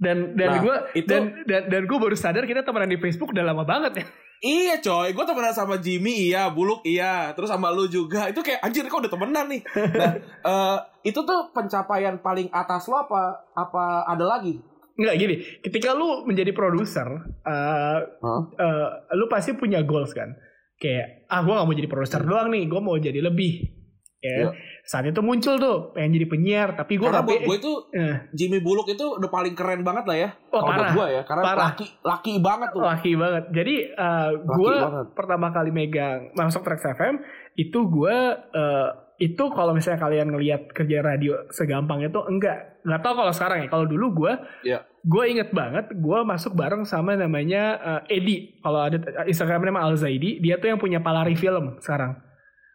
Dan 0.00 0.32
dan 0.32 0.48
Nah, 0.48 0.60
gue 0.64 0.76
itu- 0.96 1.06
dan 1.06 1.44
dan, 1.44 1.68
dan 1.68 1.82
gue 1.84 1.98
baru 2.00 2.16
sadar 2.16 2.48
kita 2.48 2.64
temenan 2.64 2.88
di 2.88 2.96
Facebook 2.96 3.30
udah 3.30 3.44
lama 3.44 3.68
banget 3.68 4.00
ya. 4.00 4.06
Iya 4.40 4.80
coy, 4.80 5.12
gue 5.12 5.24
temenan 5.28 5.52
sama 5.52 5.76
Jimmy 5.76 6.32
iya, 6.32 6.48
Buluk 6.48 6.80
iya, 6.82 7.36
terus 7.36 7.52
sama 7.52 7.68
lu 7.68 7.84
juga. 7.84 8.24
Itu 8.26 8.40
kayak 8.40 8.64
anjir 8.64 8.88
kok 8.88 9.04
udah 9.04 9.12
temenan 9.12 9.46
nih. 9.46 9.60
Nah, 10.00 10.12
eh, 10.40 10.78
itu 11.04 11.20
tuh 11.20 11.52
pencapaian 11.52 12.16
paling 12.18 12.48
atas 12.48 12.88
lo 12.88 12.96
apa 12.98 13.44
apa 13.52 14.08
ada 14.08 14.24
lagi? 14.24 14.56
Enggak 14.96 15.16
gini, 15.16 15.34
ketika 15.60 15.92
lu 15.92 16.24
menjadi 16.24 16.52
produser, 16.52 17.08
eh 17.40 17.98
Hah? 18.00 18.42
eh, 18.56 18.88
lu 19.12 19.28
pasti 19.28 19.52
punya 19.52 19.84
goals 19.84 20.16
kan. 20.16 20.32
Kayak 20.76 21.28
ah 21.28 21.44
gue 21.44 21.52
gak 21.52 21.66
mau 21.68 21.76
jadi 21.76 21.88
produser 21.88 22.24
doang 22.24 22.48
nih, 22.48 22.64
gue 22.64 22.80
mau 22.80 22.96
jadi 22.96 23.20
lebih. 23.20 23.79
Ya. 24.20 24.32
Iya. 24.36 24.48
Saat 24.82 25.08
itu 25.08 25.20
muncul 25.20 25.56
tuh 25.56 25.76
pengen 25.90 26.12
jadi 26.12 26.26
penyiar, 26.26 26.68
tapi 26.74 27.00
gue 27.00 27.08
Karena 27.08 27.24
buat 27.24 27.40
gue 27.40 27.56
itu 27.56 27.72
eh, 27.90 28.16
Jimmy 28.30 28.60
Buluk 28.60 28.84
itu 28.86 29.16
udah 29.16 29.26
paling 29.26 29.56
keren 29.56 29.80
banget 29.80 30.04
lah 30.04 30.16
ya. 30.18 30.28
Oh, 30.48 30.60
Kalau 30.60 30.66
buat 30.66 30.76
parah. 30.76 30.92
gue 30.92 31.06
ya, 31.08 31.22
karena 31.24 31.42
Parah. 31.42 31.64
laki 31.72 31.86
laki 32.02 32.32
banget 32.38 32.68
tuh. 32.70 32.80
laki 32.82 33.12
banget. 33.14 33.44
Jadi 33.50 33.74
eh, 33.88 34.28
Laki 34.30 34.44
gue 34.46 34.74
pertama 35.10 35.46
kali 35.48 35.70
megang 35.70 36.20
masuk 36.32 36.60
Trax 36.60 36.84
FM 36.90 37.16
itu 37.54 37.78
gue 37.82 38.16
eh, 38.52 38.88
itu 39.18 39.44
kalau 39.52 39.72
misalnya 39.72 40.00
kalian 40.00 40.28
ngelihat 40.28 40.68
kerja 40.70 41.00
radio 41.00 41.44
segampang 41.48 42.00
itu 42.00 42.16
enggak 42.22 42.80
nggak 42.80 43.00
tahu 43.00 43.14
kalau 43.14 43.32
sekarang 43.32 43.58
ya 43.60 43.68
kalau 43.68 43.84
dulu 43.84 44.06
gue 44.18 44.32
Iya. 44.64 44.80
gue 44.98 45.24
inget 45.28 45.52
banget 45.52 45.92
gue 45.92 46.18
masuk 46.24 46.52
bareng 46.52 46.84
sama 46.84 47.12
namanya 47.14 47.62
eh, 48.00 48.16
Edi 48.16 48.36
kalau 48.58 48.80
ada 48.80 48.96
Instagramnya 49.24 49.68
nama 49.70 49.84
Al 49.84 49.96
Zaidi 49.96 50.40
dia 50.40 50.56
tuh 50.56 50.68
yang 50.68 50.80
punya 50.80 51.00
Palari 51.00 51.36
Film 51.36 51.76
sekarang 51.78 52.16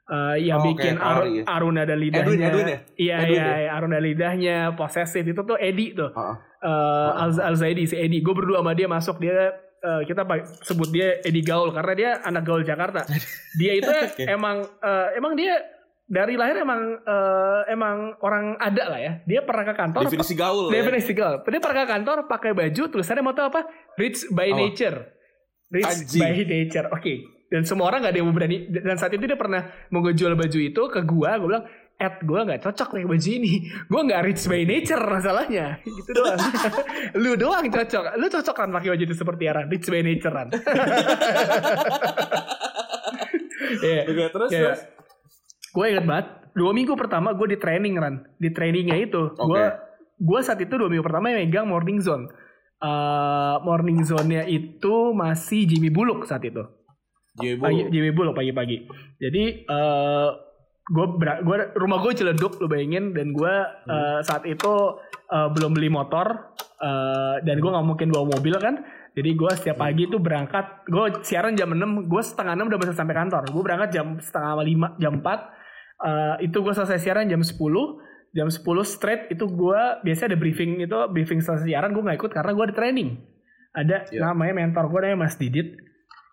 Eh, 0.05 0.37
yang 0.45 0.61
Oh, 0.61 0.69
bikin 0.69 0.95
Aru- 0.95 1.25
Palari 1.25 1.31
ya. 1.33 1.43
Aruna 1.49 1.81
dan 1.81 1.97
lidahnya 1.97 2.29
Edwin, 2.29 2.41
Edwin 2.45 2.67
ya? 2.67 2.79
iya 2.95 3.15
Edwin 3.19 3.35
iya 3.35 3.47
ya? 3.57 3.69
Aruna 3.73 3.93
dan 3.95 4.03
lidahnya 4.03 4.55
posesif 4.73 5.25
itu 5.25 5.41
tuh 5.41 5.57
Edi 5.57 5.91
tuh 5.91 6.13
Heeh. 6.13 6.35
Eh, 6.61 7.11
Al, 7.17 7.29
Al 7.33 7.55
Zaidi 7.55 7.83
si 7.83 7.95
Edi 7.95 8.21
gue 8.21 8.29
berdua 8.31 8.61
sama 8.61 8.71
dia 8.71 8.85
masuk 8.85 9.17
dia 9.17 9.49
eh, 9.79 10.01
kita 10.03 10.21
sebut 10.61 10.89
dia 10.89 11.17
Edi 11.19 11.41
Gaul 11.41 11.69
karena 11.71 11.93
dia 11.93 12.09
anak 12.21 12.43
gaul 12.43 12.61
Jakarta 12.61 13.01
dia 13.59 13.71
itu 13.73 13.89
Oke. 13.89 14.25
emang 14.25 14.61
eh, 14.61 15.07
emang 15.15 15.33
dia 15.33 15.57
dari 16.03 16.37
lahir 16.37 16.53
emang 16.55 16.81
eh, 17.01 17.61
emang 17.67 17.97
orang 18.19 18.57
ada 18.57 18.83
lah 18.87 18.99
ya 18.99 19.13
dia 19.23 19.41
pernah 19.41 19.65
ke 19.65 19.73
kantor 19.73 20.05
Definisi 20.05 20.33
gaul 20.33 20.69
ya. 20.69 20.73
definisi 20.75 21.11
gaul 21.11 21.41
dia 21.41 21.57
pernah 21.57 21.81
ke 21.81 21.89
kantor 21.91 22.17
pakai 22.25 22.53
baju 22.53 22.83
tulisannya 22.87 23.25
tahu 23.27 23.47
apa 23.47 23.61
rich 23.95 24.29
by 24.29 24.49
Apa? 24.49 24.57
nature 24.59 24.97
rich 25.67 25.89
Anjing. 26.05 26.21
by 26.21 26.45
nature 26.45 26.87
oke 26.87 27.13
dan 27.45 27.61
semua 27.61 27.93
orang 27.93 28.05
gak 28.05 28.13
ada 28.13 28.19
yang 28.19 28.27
mau 28.29 28.35
berani. 28.35 28.65
Dan 28.69 28.97
saat 28.97 29.13
itu 29.13 29.25
dia 29.29 29.37
pernah 29.37 29.69
mau 29.93 30.01
ngejual 30.01 30.33
baju 30.33 30.59
itu 30.59 30.81
ke 30.89 30.99
gua 31.05 31.37
gua 31.37 31.47
bilang 31.47 31.65
Ed 31.95 32.27
gue 32.27 32.39
gak 32.43 32.59
cocok 32.59 32.87
pakai 32.91 33.07
baju 33.07 33.29
ini. 33.39 33.71
Gue 33.87 34.01
gak 34.03 34.21
rich 34.27 34.43
by 34.51 34.67
nature 34.67 34.99
masalahnya. 34.99 35.79
Gitu 35.87 36.11
doang. 36.11 36.39
Lu 37.23 37.39
doang 37.39 37.65
cocok. 37.71 38.19
Lu 38.19 38.27
cocok 38.27 38.55
kan 38.55 38.69
pakai 38.75 38.89
baju 38.91 39.03
itu 39.07 39.15
seperti 39.15 39.47
Aran 39.47 39.71
Rich 39.71 39.87
by 39.87 40.03
nature 40.03 40.35
kan 40.35 40.47
Iya. 43.85 44.01
Oke, 44.11 44.23
terus 44.27 44.49
Iya. 44.51 44.59
terus. 44.75 44.81
Gue 45.71 45.85
inget 45.91 46.05
banget 46.07 46.27
Dua 46.55 46.71
minggu 46.71 46.95
pertama 46.95 47.35
gue 47.35 47.47
di 47.51 47.57
training 47.59 47.95
Ran. 47.99 48.15
Di 48.39 48.51
trainingnya 48.51 48.99
itu. 48.99 49.31
Oke. 49.31 49.43
Gue 49.47 49.63
gue 50.15 50.39
saat 50.43 50.59
itu 50.63 50.71
dua 50.75 50.87
minggu 50.87 51.03
pertama 51.03 51.31
yang 51.31 51.47
megang 51.47 51.67
morning 51.67 51.99
zone. 52.03 52.27
Eh, 52.75 53.55
Morning 53.63 54.03
zone-nya 54.03 54.43
itu 54.51 55.15
masih 55.15 55.63
Jimmy 55.63 55.87
Bullock 55.87 56.27
saat 56.27 56.43
itu 56.43 56.59
pagi. 57.59 57.81
Jimmy 57.91 58.11
Bullock 58.11 58.35
pagi-pagi. 58.35 58.77
Jadi 59.19 59.43
eh 59.63 60.29
gue 60.85 61.05
gua 61.17 61.57
rumah 61.73 61.97
gue 61.99 62.13
celeduk 62.13 62.61
lu 62.61 62.67
bayangin. 62.67 63.11
Dan 63.11 63.31
gue 63.31 63.53
eh, 63.85 64.19
saat 64.23 64.43
itu 64.45 64.73
eh, 65.27 65.49
belum 65.51 65.75
beli 65.75 65.89
motor 65.89 66.55
eh, 66.79 67.35
dan 67.41 67.55
gue 67.59 67.69
nggak 67.69 67.87
mungkin 67.87 68.07
bawa 68.09 68.39
mobil 68.39 68.55
kan. 68.57 68.81
Jadi 69.15 69.29
gue 69.31 69.51
setiap 69.55 69.79
pagi 69.79 70.11
tuh 70.11 70.19
berangkat 70.19 70.87
gue 70.87 71.23
siaran 71.23 71.55
jam 71.55 71.71
6 71.71 72.11
gue 72.11 72.21
setengah 72.21 72.55
6 72.55 72.67
udah 72.67 72.79
bisa 72.79 72.93
sampai 72.95 73.15
kantor. 73.15 73.43
Gue 73.47 73.63
berangkat 73.63 73.89
jam 73.91 74.07
setengah 74.19 74.59
5 74.59 75.03
jam 75.03 75.13
4 75.23 75.55
Eh, 75.95 76.51
itu 76.51 76.59
gue 76.59 76.73
selesai 76.75 76.99
siaran 76.99 77.31
jam 77.31 77.39
10 77.39 77.55
jam 78.35 78.47
10 78.51 78.59
straight 78.83 79.31
itu 79.31 79.47
gue 79.47 79.79
biasanya 80.03 80.35
ada 80.35 80.39
briefing 80.43 80.83
itu 80.83 80.97
briefing 81.07 81.39
selesai 81.39 81.71
siaran 81.71 81.95
gue 81.95 82.03
nggak 82.03 82.19
ikut 82.19 82.31
karena 82.35 82.51
gue 82.51 82.63
ada 82.67 82.75
training. 82.75 83.09
Ada 83.71 84.11
Iya. 84.11 84.27
namanya 84.27 84.53
mentor 84.59 84.91
gue 84.91 84.99
namanya 85.07 85.19
Mas 85.23 85.39
Didit 85.39 85.79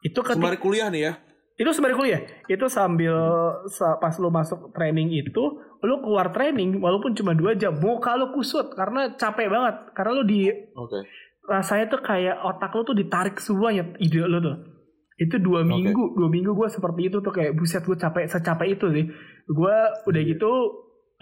itu 0.02 0.18
ketika 0.18 0.34
Sembari 0.34 0.58
kuliah 0.58 0.90
nih 0.90 1.02
ya. 1.06 1.12
itu 1.54 1.70
sembari 1.70 1.94
kuliah. 1.94 2.20
Itu 2.50 2.66
sambil 2.66 3.14
sa- 3.70 3.96
pas 3.96 4.18
lu 4.18 4.28
masuk 4.28 4.74
training 4.74 5.14
itu 5.14 5.42
lu 5.78 5.94
keluar 6.02 6.30
training 6.30 6.82
walaupun 6.82 7.14
cuma 7.14 7.32
dua 7.32 7.54
jam 7.54 7.74
muka 7.78 8.18
lu 8.18 8.34
kusut 8.34 8.74
karena 8.74 9.14
capek 9.14 9.46
banget. 9.46 9.74
Karena 9.94 10.10
lu 10.12 10.24
di 10.26 10.50
Oke. 10.74 11.06
rasanya 11.44 11.86
tuh 11.86 12.02
kayak 12.02 12.42
otak 12.42 12.74
lu 12.74 12.82
tuh 12.82 12.96
ditarik 12.96 13.38
semuanya 13.38 13.86
ide 13.96 14.22
lu 14.22 14.42
tuh. 14.42 14.56
Itu 15.14 15.38
dua 15.38 15.62
minggu 15.62 16.18
dua 16.18 16.26
minggu 16.26 16.50
gue 16.50 16.66
seperti 16.66 17.06
itu 17.06 17.22
tuh 17.22 17.30
kayak 17.30 17.54
buset 17.54 17.86
gue 17.86 17.94
capek 17.94 18.26
secapek 18.26 18.68
itu 18.74 18.86
sih. 18.90 19.04
Gue 19.46 19.76
udah 20.02 20.22
gitu 20.24 20.50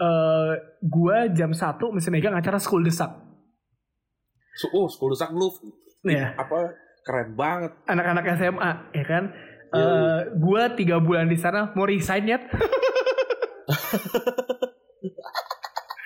eh 0.01 0.51
gue 0.81 1.17
jam 1.37 1.53
satu 1.53 1.93
mesti 1.93 2.09
megang 2.09 2.33
acara 2.33 2.57
school 2.57 2.81
desak. 2.81 3.13
Oh, 4.73 4.89
sekolah 4.89 5.13
sak 5.13 5.31
lu 5.31 5.47
ya 6.01 6.33
apa 6.33 6.73
keren 7.01 7.33
banget. 7.33 7.71
anak-anak 7.89 8.25
SMA 8.37 8.71
ya 8.93 9.05
kan 9.05 9.25
Iya. 9.71 9.87
Eh 9.87 10.19
gue 10.35 10.63
tiga 10.83 10.99
bulan 10.99 11.31
di 11.31 11.39
sana 11.39 11.71
mau 11.79 11.87
resign 11.87 12.27
ya 12.27 12.43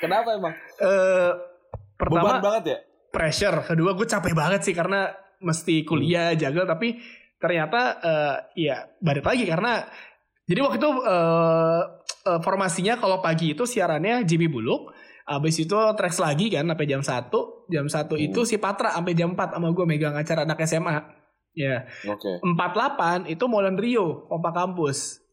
Kenapa 0.01 0.37
emang? 0.37 0.53
Eh 0.77 1.31
pertama 1.97 2.37
Beban 2.37 2.43
banget 2.43 2.63
ya? 2.69 2.77
pressure 3.09 3.63
kedua 3.63 3.95
gue 3.95 4.03
capek 4.03 4.35
banget 4.35 4.61
sih 4.67 4.75
karena 4.75 5.07
mesti 5.39 5.87
kuliah 5.87 6.35
jaga 6.35 6.75
tapi 6.75 6.99
ternyata 7.39 7.81
eh, 8.03 8.35
ya 8.67 8.83
balik 8.99 9.23
lagi 9.23 9.47
karena 9.47 9.87
jadi 10.43 10.59
waktu 10.59 10.77
itu 10.83 10.91
eh, 10.99 11.81
eh, 12.27 12.39
formasinya 12.43 12.99
kalau 12.99 13.23
pagi 13.23 13.55
itu 13.55 13.63
siarannya 13.63 14.27
Jimmy 14.27 14.51
Buluk 14.51 14.91
Abis 15.25 15.57
itu 15.57 15.73
tracks 15.97 16.19
lagi 16.21 16.51
kan 16.53 16.67
sampai 16.69 16.85
jam 16.85 17.01
1 17.01 17.31
Jam 17.67 17.85
1 17.85 18.09
itu 18.21 18.39
si 18.45 18.55
Patra 18.57 18.93
sampai 18.93 19.13
jam 19.13 19.33
4 19.33 19.57
sama 19.57 19.73
gue 19.73 19.85
megang 19.85 20.13
acara 20.13 20.45
anak 20.45 20.61
SMA 20.65 21.01
Ya 21.55 21.87
Oke. 22.05 22.43
48 22.43 23.31
itu 23.31 23.43
Molen 23.47 23.79
Rio 23.79 24.27
Kompak 24.27 24.53
Kampus 24.53 25.23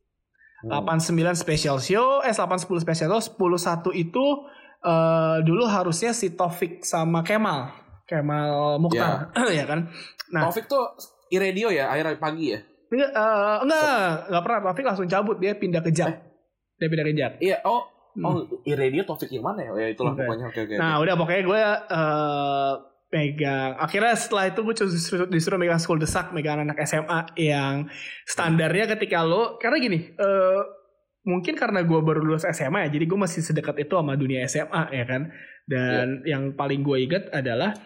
Hmm. 0.62 0.79
89 0.87 1.35
special 1.35 1.83
show, 1.83 2.23
eh 2.23 2.31
810 2.31 2.87
special 2.87 3.11
show, 3.19 3.35
101 3.35 3.99
itu 3.99 4.25
eh 4.79 5.37
dulu 5.43 5.67
harusnya 5.67 6.15
si 6.15 6.39
Taufik 6.39 6.87
sama 6.87 7.27
Kemal, 7.27 7.75
Kemal 8.07 8.79
Mukhtar, 8.79 9.35
ya 9.51 9.67
kan? 9.71 9.91
Nah, 10.31 10.47
Taufik 10.47 10.71
tuh 10.71 10.87
iradio 11.35 11.75
ya, 11.75 11.91
akhir 11.91 12.23
pagi 12.23 12.55
ya? 12.55 12.62
enggak, 12.95 13.11
eh, 13.11 13.57
enggak, 13.67 14.31
enggak 14.31 14.43
pernah 14.47 14.59
Taufik 14.71 14.87
langsung 14.87 15.11
cabut 15.11 15.43
dia 15.43 15.59
pindah 15.59 15.83
ke 15.83 15.91
Jak, 15.91 16.15
dia 16.79 16.87
pindah 16.87 17.07
ke 17.11 17.15
Jak. 17.19 17.33
Iya, 17.43 17.57
oh, 17.67 17.83
Hmm. 18.12 18.28
oh 18.28 18.37
iradio 18.69 19.09
Taufik 19.09 19.33
yang 19.33 19.45
mana 19.49 19.64
ya? 19.64 19.73
Ya 19.76 19.88
itulah 19.97 20.12
Oke. 20.12 20.21
pokoknya. 20.25 20.45
Oke, 20.52 20.61
oke. 20.69 20.75
Nah, 20.76 21.00
udah 21.00 21.14
pokoknya 21.16 21.42
gue 21.49 21.62
eh 21.92 22.73
megang 23.12 23.76
akhirnya 23.76 24.16
setelah 24.16 24.49
itu 24.49 24.64
gue 24.64 24.75
disuruh, 24.88 25.28
disuruh 25.28 25.61
megang 25.61 25.76
school 25.76 26.00
desak 26.00 26.33
megang 26.33 26.64
anak 26.64 26.81
SMA 26.88 27.37
yang 27.37 27.92
standarnya 28.25 28.88
ketika 28.97 29.21
lo 29.21 29.61
karena 29.61 29.76
gini 29.76 30.16
uh, 30.16 30.64
mungkin 31.28 31.54
karena 31.54 31.85
gue 31.85 32.00
baru 32.00 32.25
lulus 32.25 32.49
SMA 32.49 32.88
ya 32.88 32.99
jadi 32.99 33.04
gue 33.04 33.19
masih 33.21 33.45
sedekat 33.45 33.85
itu 33.85 33.92
sama 33.95 34.16
dunia 34.16 34.49
SMA 34.49 34.83
ya 34.97 35.04
kan 35.04 35.28
dan 35.69 36.25
yeah. 36.25 36.35
yang 36.35 36.57
paling 36.57 36.81
gue 36.81 37.04
inget 37.04 37.28
adalah 37.37 37.76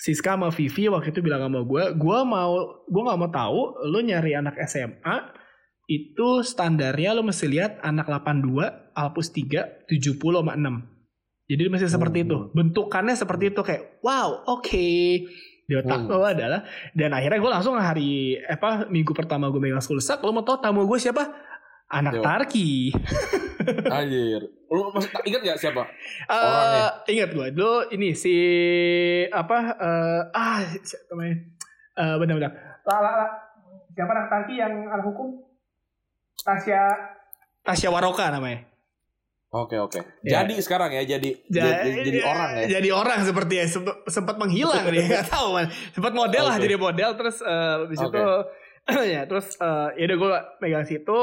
Siska 0.00 0.32
sama 0.32 0.48
Vivi 0.48 0.88
waktu 0.88 1.12
itu 1.12 1.20
bilang 1.20 1.44
sama 1.44 1.60
gue 1.60 1.84
gue 2.00 2.18
mau 2.24 2.52
gue 2.88 3.02
nggak 3.04 3.20
mau 3.20 3.30
tahu 3.30 3.60
lo 3.84 4.00
nyari 4.00 4.32
anak 4.32 4.56
SMA 4.64 5.39
itu 5.90 6.46
standarnya 6.46 7.18
lo 7.18 7.26
mesti 7.26 7.50
lihat 7.50 7.82
anak 7.82 8.06
82 8.06 8.94
Alpus 8.94 9.34
3 9.34 9.90
70 9.90 10.14
sama 10.14 10.54
6 10.54 11.00
jadi 11.50 11.66
masih 11.66 11.90
seperti 11.90 12.22
itu. 12.22 12.38
Hmm. 12.38 12.54
Bentukannya 12.54 13.18
seperti 13.18 13.50
itu 13.50 13.60
kayak 13.66 13.98
wow, 14.06 14.46
oke. 14.46 14.70
Okay. 14.70 15.26
Di 15.66 15.74
otak 15.74 16.06
hmm. 16.06 16.22
adalah 16.22 16.62
dan 16.94 17.10
akhirnya 17.10 17.38
gue 17.42 17.50
langsung 17.50 17.74
hari 17.74 18.38
apa 18.46 18.86
minggu 18.86 19.10
pertama 19.10 19.50
gue 19.50 19.58
megang 19.58 19.82
school 19.82 19.98
sak, 19.98 20.22
lo 20.22 20.30
mau 20.30 20.46
tau 20.46 20.62
tamu 20.62 20.86
gue 20.86 20.98
siapa? 21.02 21.26
Anak 21.90 22.18
Yo. 22.18 22.22
Tarki. 22.22 22.94
Anjir. 23.98 24.46
Lu 24.70 24.94
masih 24.94 25.10
ingat 25.26 25.42
gak 25.42 25.58
siapa? 25.58 25.82
Uh, 26.30 26.38
Orangnya? 26.38 26.86
Ingat 27.10 27.30
gue. 27.34 27.46
Dulu 27.50 27.74
ini 27.98 28.14
si 28.14 28.34
apa 29.26 29.58
uh, 29.74 30.22
ah 30.30 30.62
siapa 30.86 31.10
namanya? 31.10 31.36
Uh, 31.98 32.14
benar-benar. 32.22 32.52
Siapa 33.90 34.10
anak 34.14 34.26
Tarki 34.30 34.54
yang 34.54 34.86
anak 34.86 35.02
hukum? 35.02 35.49
Tasya 36.44 36.82
Tasya 37.64 37.88
Waroka 37.92 38.26
namanya. 38.32 38.70
Oke 39.50 39.74
oke. 39.82 39.98
Ya. 40.22 40.40
Jadi 40.40 40.62
sekarang 40.62 40.94
ya 40.94 41.02
jadi 41.02 41.30
jadi, 41.50 41.70
jadi, 41.82 42.00
jadi 42.06 42.20
orang 42.22 42.50
ya. 42.54 42.64
Jadi 42.78 42.88
orang 42.94 43.18
seperti 43.26 43.54
ya 43.58 43.66
sempat, 43.66 43.96
sempat 44.06 44.36
menghilang 44.38 44.86
dia 44.94 45.02
nggak 45.10 45.26
tahu 45.26 45.58
man. 45.58 45.66
Sempat 45.90 46.12
model 46.14 46.44
okay. 46.46 46.50
lah 46.54 46.56
jadi 46.62 46.76
model 46.78 47.10
terus 47.18 47.36
uh, 47.42 47.90
di 47.90 47.96
situ 47.98 48.14
okay. 48.14 49.10
ya 49.18 49.26
terus 49.26 49.58
uh, 49.58 49.90
ya 49.98 50.06
udah 50.06 50.18
gue 50.22 50.34
megang 50.62 50.86
situ 50.86 51.20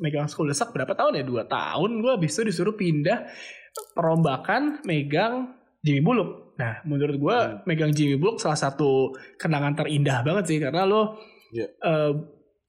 megang 0.00 0.26
school 0.32 0.48
desak 0.48 0.72
berapa 0.72 0.96
tahun 0.96 1.20
ya 1.20 1.24
dua 1.28 1.44
tahun 1.44 2.00
gue 2.00 2.12
habis 2.16 2.32
itu 2.32 2.48
disuruh 2.48 2.72
pindah 2.72 3.28
perombakan 3.92 4.80
megang 4.88 5.60
Jimmy 5.84 6.00
Buluk. 6.00 6.56
Nah 6.56 6.80
menurut 6.88 7.20
gue 7.20 7.36
hmm. 7.36 7.68
megang 7.68 7.92
Jimmy 7.92 8.16
Buluk 8.16 8.40
salah 8.40 8.56
satu 8.56 9.12
kenangan 9.36 9.76
terindah 9.76 10.24
banget 10.24 10.44
sih 10.48 10.56
karena 10.56 10.88
lo 10.88 11.20
yeah. 11.52 11.68
Ya. 11.68 11.68
uh, 11.84 12.12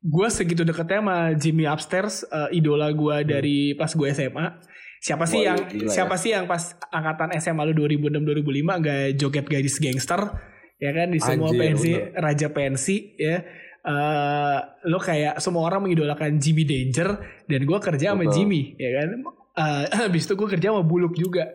gue 0.07 0.27
segitu 0.31 0.63
deketnya 0.63 1.03
sama 1.03 1.17
Jimmy 1.35 1.67
Upstairs 1.67 2.23
uh, 2.31 2.47
idola 2.55 2.87
gue 2.95 3.15
hmm. 3.21 3.27
dari 3.27 3.57
pas 3.75 3.91
gue 3.91 4.07
SMA 4.15 4.47
siapa 5.03 5.29
sih 5.29 5.45
yang 5.45 5.59
gila, 5.67 5.91
siapa 5.91 6.15
ya. 6.17 6.21
sih 6.21 6.29
yang 6.33 6.45
pas 6.49 6.73
angkatan 6.89 7.35
SMA 7.37 7.63
lu 7.69 7.85
2006 7.85 8.17
2005 8.17 8.83
gak 8.83 9.03
joget 9.19 9.45
gadis 9.45 9.77
gangster? 9.77 10.21
Ya 10.77 10.93
kan 10.93 11.09
di 11.09 11.17
semua 11.21 11.49
Anjir, 11.49 11.61
pensi 11.61 11.91
bener. 11.93 12.21
raja 12.21 12.47
pensi 12.53 12.95
ya. 13.17 13.37
Uh, 13.87 14.59
lo 14.91 14.99
kayak 14.99 15.39
semua 15.39 15.63
orang 15.63 15.87
mengidolakan 15.87 16.43
Jimmy 16.43 16.67
Danger 16.67 17.17
dan 17.47 17.61
gue 17.63 17.79
kerja 17.79 18.13
sama 18.13 18.25
Jimmy 18.29 18.73
ya 18.75 18.89
kan? 18.99 19.09
Uh, 19.57 19.83
habis 20.09 20.25
itu 20.25 20.33
gue 20.33 20.47
kerja 20.49 20.73
sama 20.73 20.83
Buluk 20.85 21.13
juga 21.13 21.45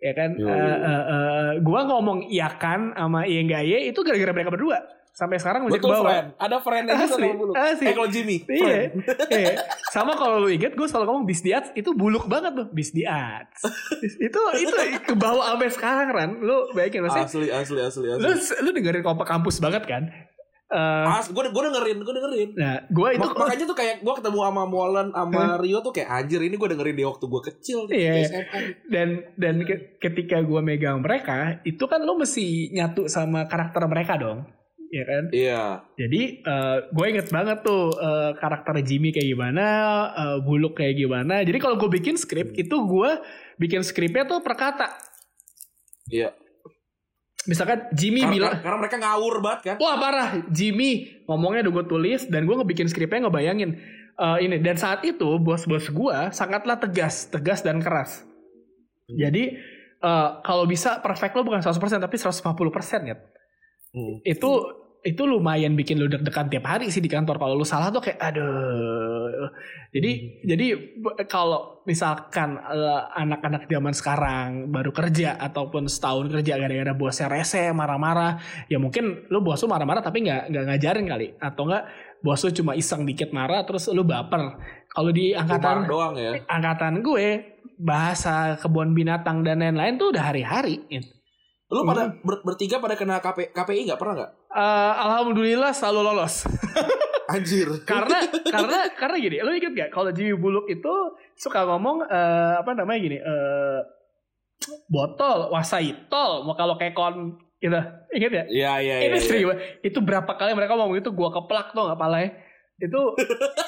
ya 0.00 0.12
kan? 0.12 0.34
Uh, 0.40 0.50
uh, 0.50 1.04
uh, 1.04 1.50
gue 1.60 1.80
ngomong 1.88 2.32
iya 2.32 2.52
kan 2.56 2.96
sama 2.96 3.28
iya 3.28 3.40
enggak 3.44 3.62
ya 3.64 3.78
itu 3.92 4.00
gara-gara 4.02 4.32
mereka 4.34 4.50
berdua 4.52 4.78
sampai 5.16 5.40
sekarang 5.40 5.64
masih 5.64 5.80
ke 5.80 5.88
bawah. 5.88 6.04
Friend. 6.04 6.28
Ada 6.36 6.56
friend 6.60 6.84
aja 6.92 7.04
sama 7.08 7.32
buluk. 7.32 7.54
Asli. 7.56 7.84
Eh 7.88 7.92
kalau 7.96 8.08
Jimmy. 8.12 8.36
Iya. 8.44 8.76
iya. 9.32 9.54
Sama 9.88 10.12
kalau 10.12 10.44
lu 10.44 10.52
inget 10.52 10.76
gue 10.76 10.84
selalu 10.84 11.08
ngomong 11.08 11.24
bis 11.24 11.40
diats 11.40 11.72
itu 11.72 11.96
buluk 11.96 12.28
banget 12.28 12.52
tuh 12.52 12.68
bis 12.68 12.92
diats. 12.92 13.64
itu 14.20 14.40
itu 14.60 14.74
ke 15.00 15.14
bawah 15.16 15.56
sampai 15.56 15.72
sekarang 15.72 16.08
Ran. 16.12 16.30
Lu 16.44 16.68
bayangin 16.76 17.08
maksudnya. 17.08 17.24
Asli 17.32 17.48
asli 17.48 17.80
asli 17.80 18.06
asli. 18.12 18.20
Lu 18.20 18.30
lu 18.36 18.68
dengerin 18.76 19.00
kompak 19.00 19.24
kampus 19.24 19.56
banget 19.56 19.88
kan? 19.88 20.04
Uh, 20.66 21.22
As, 21.22 21.30
gue 21.30 21.38
gue 21.46 21.62
dengerin, 21.62 22.02
gue 22.02 22.10
dengerin. 22.10 22.48
Nah, 22.58 22.82
gue 22.90 23.08
itu 23.14 23.22
Mak 23.22 23.38
makanya 23.38 23.64
tuh 23.70 23.78
kayak 23.78 24.02
gue 24.02 24.14
ketemu 24.18 24.38
sama 24.50 24.66
Molan 24.66 25.14
sama 25.14 25.62
Rio 25.62 25.78
tuh 25.78 25.94
kayak 25.94 26.10
anjir 26.10 26.42
ini 26.42 26.58
gue 26.58 26.68
dengerin 26.74 26.98
di 26.98 27.06
waktu 27.06 27.22
gue 27.22 27.42
kecil 27.54 27.78
iya, 27.94 28.26
iya. 28.26 28.40
Dan 28.90 29.30
dan 29.38 29.62
ke, 29.62 29.94
ketika 30.02 30.42
gue 30.42 30.60
megang 30.66 31.06
mereka, 31.06 31.62
itu 31.62 31.86
kan 31.86 32.02
lo 32.02 32.18
mesti 32.18 32.74
nyatu 32.74 33.06
sama 33.06 33.46
karakter 33.46 33.86
mereka 33.86 34.18
dong 34.18 34.42
ya 34.90 35.04
kan? 35.04 35.24
Iya. 35.32 35.64
Jadi 35.98 36.42
uh, 36.46 36.76
gue 36.90 37.06
inget 37.08 37.28
banget 37.30 37.62
tuh 37.62 37.94
uh, 37.96 38.32
karakter 38.38 38.80
Jimmy 38.82 39.10
kayak 39.10 39.28
gimana, 39.36 39.66
uh, 40.14 40.38
Buluk 40.42 40.78
kayak 40.78 40.96
gimana. 40.96 41.42
Jadi 41.42 41.58
kalau 41.58 41.76
gue 41.78 41.90
bikin 41.90 42.18
skrip 42.18 42.54
hmm. 42.54 42.62
itu 42.62 42.76
gue 42.76 43.10
bikin 43.60 43.82
skripnya 43.82 44.24
tuh 44.26 44.40
per 44.40 44.54
kata. 44.54 44.88
Iya. 46.10 46.34
Misalkan 47.46 47.86
Jimmy 47.94 48.26
karena, 48.26 48.34
bilang 48.34 48.54
karena 48.58 48.78
mereka 48.82 48.96
ngawur 48.98 49.34
banget 49.38 49.60
kan? 49.62 49.76
Wah 49.78 49.94
parah, 50.02 50.30
Jimmy 50.50 51.22
ngomongnya 51.30 51.66
udah 51.66 51.74
gue 51.78 51.86
tulis 51.86 52.20
dan 52.26 52.42
gue 52.42 52.54
ngebikin 52.58 52.90
skripnya 52.90 53.30
ngebayangin 53.30 53.78
uh, 54.18 54.38
ini 54.42 54.58
dan 54.58 54.74
saat 54.74 55.06
itu 55.06 55.38
bos-bos 55.38 55.86
gue 55.86 56.18
sangatlah 56.34 56.80
tegas, 56.82 57.30
tegas 57.30 57.62
dan 57.62 57.78
keras. 57.78 58.26
Hmm. 59.06 59.14
Jadi 59.14 59.54
uh, 60.02 60.42
kalau 60.42 60.66
bisa 60.66 60.98
perfect 60.98 61.38
lo 61.38 61.46
bukan 61.46 61.62
100% 61.62 61.78
tapi 62.02 62.16
150% 62.18 63.10
ya. 63.10 63.16
Hmm. 63.96 64.20
Itu 64.28 64.50
itu 65.06 65.22
lumayan 65.22 65.78
bikin 65.78 66.02
lu 66.02 66.10
deg-degan 66.10 66.50
tiap 66.50 66.66
hari 66.66 66.90
sih 66.90 66.98
di 66.98 67.06
kantor 67.06 67.38
kalau 67.38 67.54
lu 67.54 67.62
salah 67.62 67.94
tuh 67.94 68.02
kayak 68.02 68.18
aduh 68.18 69.46
jadi 69.94 70.10
hmm. 70.18 70.30
jadi 70.50 70.66
kalau 71.30 71.78
misalkan 71.86 72.58
uh, 72.58 73.06
anak-anak 73.14 73.70
zaman 73.70 73.94
sekarang 73.94 74.48
baru 74.74 74.90
kerja 74.90 75.38
ataupun 75.38 75.86
setahun 75.86 76.26
kerja 76.34 76.58
gara-gara 76.58 76.90
bosnya 76.90 77.30
rese 77.30 77.70
marah-marah 77.70 78.42
ya 78.66 78.82
mungkin 78.82 79.30
lu 79.30 79.46
bos 79.46 79.62
lu 79.62 79.70
marah-marah 79.70 80.02
tapi 80.02 80.26
nggak 80.26 80.50
nggak 80.50 80.64
ngajarin 80.74 81.06
kali 81.06 81.26
atau 81.38 81.62
enggak 81.70 81.84
bos 82.18 82.42
lu 82.42 82.50
cuma 82.50 82.74
iseng 82.74 83.06
dikit 83.06 83.30
marah 83.30 83.62
terus 83.62 83.86
lu 83.94 84.02
baper 84.02 84.58
kalau 84.90 85.14
di 85.14 85.38
angkatan 85.38 85.86
doang 85.86 86.18
ya 86.18 86.42
angkatan 86.50 86.98
gue 87.06 87.54
bahasa 87.78 88.58
kebun 88.58 88.90
binatang 88.90 89.46
dan 89.46 89.62
lain-lain 89.62 89.94
tuh 90.00 90.10
udah 90.10 90.34
hari-hari 90.34 90.82
gitu. 90.90 91.15
Lu 91.66 91.82
pada 91.82 92.06
hmm. 92.06 92.22
ber 92.22 92.34
bertiga 92.46 92.78
pada 92.78 92.94
kena 92.94 93.18
KP 93.18 93.50
KPI 93.50 93.90
nggak 93.90 93.98
pernah 93.98 94.14
nggak? 94.22 94.32
Uh, 94.54 94.92
Alhamdulillah 95.02 95.74
selalu 95.74 96.00
lolos. 96.06 96.46
Anjir. 97.26 97.66
karena 97.82 98.22
karena 98.46 98.86
karena 98.94 99.16
gini, 99.18 99.36
lu 99.42 99.50
inget 99.50 99.74
gak 99.74 99.90
kalau 99.90 100.14
Jimmy 100.14 100.38
Buluk 100.38 100.70
itu 100.70 100.94
suka 101.34 101.66
ngomong 101.66 102.06
uh, 102.06 102.62
apa 102.62 102.70
namanya 102.78 103.02
gini, 103.02 103.18
uh, 103.18 103.82
botol, 104.86 105.50
wasaitol, 105.50 106.46
mau 106.46 106.54
kalau 106.54 106.78
kayak 106.78 106.94
kon 106.94 107.34
gitu, 107.58 107.74
inget 108.14 108.30
ya? 108.30 108.44
Iya 108.46 108.72
iya 108.78 108.96
iya. 109.02 109.06
Ini 109.10 109.18
ya, 109.18 109.22
sering 109.26 109.42
ya. 109.42 109.56
Itu 109.82 109.98
berapa 110.06 110.38
kali 110.38 110.54
mereka 110.54 110.78
ngomong 110.78 111.02
itu 111.02 111.10
gua 111.10 111.34
keplak 111.34 111.74
tuh 111.74 111.90
nggak 111.90 111.98
palanya. 111.98 112.30
Itu 112.78 113.18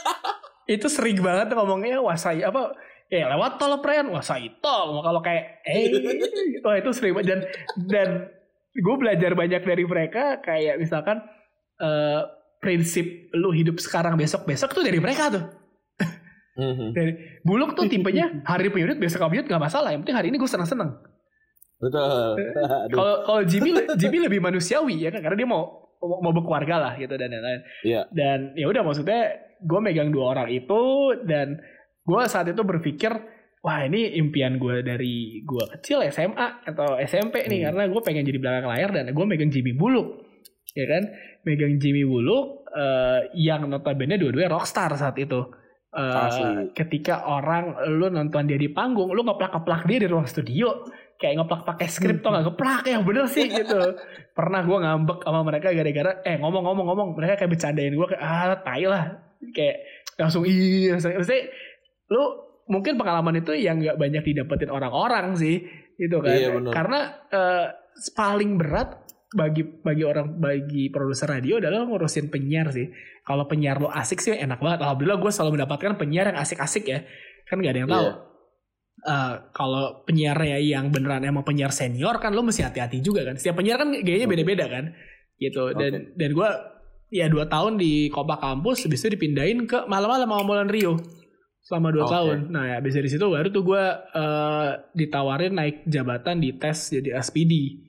itu 0.79 0.87
sering 0.87 1.19
banget 1.19 1.51
ngomongnya 1.51 1.99
wasai 1.99 2.47
apa 2.47 2.79
ya 3.09 3.27
lewat 3.33 3.57
tol 3.57 3.81
pren. 3.81 4.07
Wah 4.13 4.25
saya 4.25 4.49
tol 4.61 5.01
kalau 5.01 5.21
kayak 5.25 5.65
eh 5.65 5.89
wah 6.65 6.77
itu 6.77 6.91
sering 6.93 7.17
dan 7.25 7.45
dan 7.89 8.09
gue 8.73 8.97
belajar 9.01 9.33
banyak 9.33 9.63
dari 9.65 9.85
mereka. 9.85 10.41
Kayak 10.45 10.81
misalkan 10.81 11.25
uh, 11.81 12.29
prinsip 12.61 13.33
lu 13.35 13.51
hidup 13.51 13.81
sekarang 13.81 14.15
besok 14.15 14.45
besok 14.45 14.77
tuh 14.77 14.85
dari 14.85 15.01
mereka 15.01 15.33
tuh. 15.33 15.45
Mm-hmm. 16.59 16.91
dari 16.91 17.13
buluk 17.47 17.79
tuh 17.79 17.87
tipenya 17.87 18.35
hari 18.51 18.67
penyudut 18.67 18.99
besok 18.99 19.31
penyudut 19.31 19.47
gak 19.47 19.63
masalah. 19.63 19.95
Yang 19.95 20.01
penting 20.03 20.19
hari 20.19 20.29
ini 20.35 20.37
gue 20.43 20.51
senang 20.51 20.67
senang 20.69 20.91
betul 21.79 22.35
kalau 22.99 23.15
kalau 23.23 23.43
Jimmy 23.47 23.71
Jimmy 23.95 24.19
lebih 24.27 24.43
manusiawi 24.43 24.99
ya 25.07 25.15
kan? 25.15 25.23
Karena 25.23 25.39
dia 25.39 25.47
mau 25.47 25.87
mau 26.03 26.35
berkeluarga 26.35 26.83
lah 26.83 26.93
gitu 26.99 27.15
dan 27.15 27.31
lain-lain. 27.31 27.63
Yeah. 27.87 28.11
dan 28.11 28.59
ya 28.59 28.67
udah 28.67 28.83
maksudnya 28.83 29.39
gue 29.63 29.81
megang 29.83 30.11
dua 30.11 30.35
orang 30.35 30.51
itu 30.51 31.15
dan 31.27 31.59
gue 32.09 32.21
saat 32.25 32.49
itu 32.49 32.63
berpikir 32.65 33.13
wah 33.61 33.85
ini 33.85 34.17
impian 34.17 34.57
gue 34.57 34.81
dari 34.81 35.45
gue 35.45 35.65
kecil 35.77 36.01
SMA 36.09 36.65
atau 36.65 36.97
SMP 37.05 37.45
nih 37.45 37.61
hmm. 37.61 37.67
karena 37.69 37.83
gue 37.93 38.01
pengen 38.01 38.25
jadi 38.25 38.39
belakang 38.41 38.67
layar 38.73 38.91
dan 38.97 39.13
gue 39.13 39.25
megang 39.29 39.53
Jimmy 39.53 39.77
Buluk 39.77 40.29
ya 40.79 40.87
kan? 40.87 41.03
Megang 41.43 41.83
Jimmy 41.83 42.07
Buluk 42.07 42.69
uh, 42.71 43.27
yang 43.35 43.67
notabene 43.67 44.15
dua-duanya 44.21 44.55
rockstar 44.55 44.95
saat 44.95 45.19
itu. 45.19 45.43
Uh, 45.89 46.69
ketika 46.77 47.25
orang 47.25 47.73
lu 47.97 48.13
nonton 48.13 48.45
dia 48.45 48.61
di 48.61 48.69
panggung 48.69 49.09
lu 49.09 49.25
ngeplak-ngeplak 49.25 49.89
dia 49.89 49.99
di 50.05 50.09
ruang 50.09 50.29
studio. 50.29 50.85
Kayak 51.19 51.43
ngeplak 51.43 51.63
pakai 51.67 51.89
skrip 51.91 52.23
tuh 52.23 52.31
nggak? 52.31 52.45
Ngeplak 52.47 52.83
yang 52.87 53.03
bener 53.03 53.27
sih 53.27 53.51
gitu. 53.59 53.99
Pernah 54.37 54.63
gue 54.63 54.79
ngambek 54.79 55.19
sama 55.27 55.41
mereka 55.43 55.75
gara-gara 55.75 56.13
eh 56.23 56.37
ngomong-ngomong-ngomong 56.39 57.19
mereka 57.19 57.43
kayak 57.43 57.51
bercandain 57.59 57.95
gue 57.97 58.07
kayak 58.07 58.23
ah 58.23 58.55
tai 58.63 58.85
lah. 58.87 59.05
Kayak 59.51 59.77
langsung 60.19 60.43
iya 60.47 60.99
maksudnya 60.99 61.47
lu 62.09 62.25
mungkin 62.69 63.01
pengalaman 63.01 63.41
itu 63.41 63.57
yang 63.57 63.81
nggak 63.81 63.97
banyak 63.97 64.23
didapetin 64.25 64.69
orang-orang 64.69 65.37
sih 65.37 65.65
itu 65.97 66.17
kan. 66.21 66.37
Iya, 66.37 66.49
karena 66.69 67.01
uh, 67.33 67.67
paling 68.13 68.61
berat 68.61 69.09
bagi 69.29 69.61
bagi 69.61 70.05
orang 70.09 70.41
bagi 70.41 70.89
produser 70.89 71.29
radio 71.29 71.61
adalah 71.61 71.85
ngurusin 71.85 72.33
penyiar 72.33 72.73
sih. 72.73 72.89
Kalau 73.25 73.45
penyiar 73.45 73.77
lo 73.77 73.93
asik 73.93 74.21
sih 74.25 74.33
enak 74.37 74.61
banget. 74.61 74.85
Alhamdulillah 74.85 75.21
gue 75.21 75.33
selalu 75.33 75.61
mendapatkan 75.61 76.01
penyiar 76.01 76.33
yang 76.33 76.39
asik-asik 76.41 76.85
ya. 76.89 77.05
Kan 77.45 77.61
gak 77.61 77.73
ada 77.77 77.81
yang 77.85 77.91
tahu. 77.93 78.09
Yeah. 78.09 78.17
uh, 79.05 79.35
kalau 79.55 80.03
penyiarnya 80.09 80.59
yang 80.59 80.91
beneran 80.91 81.23
emang 81.23 81.45
penyiar 81.47 81.71
senior 81.71 82.19
kan 82.19 82.35
lo 82.35 82.43
mesti 82.43 82.65
hati-hati 82.65 83.05
juga 83.05 83.23
kan. 83.29 83.37
Setiap 83.39 83.61
penyiar 83.61 83.79
kan 83.79 83.93
gayanya 83.93 84.27
beda-beda 84.27 84.67
kan, 84.67 84.95
gitu. 85.39 85.77
Dan 85.77 86.15
dan 86.17 86.31
gue 86.35 86.51
ya 87.13 87.27
dua 87.31 87.47
tahun 87.47 87.79
di 87.79 88.09
Kompak 88.11 88.41
Kampus, 88.43 88.89
habis 88.89 89.01
itu 89.05 89.15
dipindahin 89.15 89.65
ke 89.69 89.87
malam-malam 89.87 90.29
Molan 90.29 90.71
Rio 90.73 90.99
selama 91.69 91.93
dua 91.93 92.05
Oke. 92.09 92.15
tahun. 92.17 92.39
Nah 92.49 92.65
ya 92.65 92.75
habis 92.81 92.97
dari 92.97 93.13
situ 93.13 93.29
baru 93.29 93.53
tuh 93.53 93.61
gue 93.61 93.85
uh, 94.17 94.71
ditawarin 94.97 95.53
naik 95.53 95.85
jabatan 95.85 96.41
di 96.41 96.57
tes 96.57 96.89
jadi 96.89 97.21
SPD. 97.21 97.85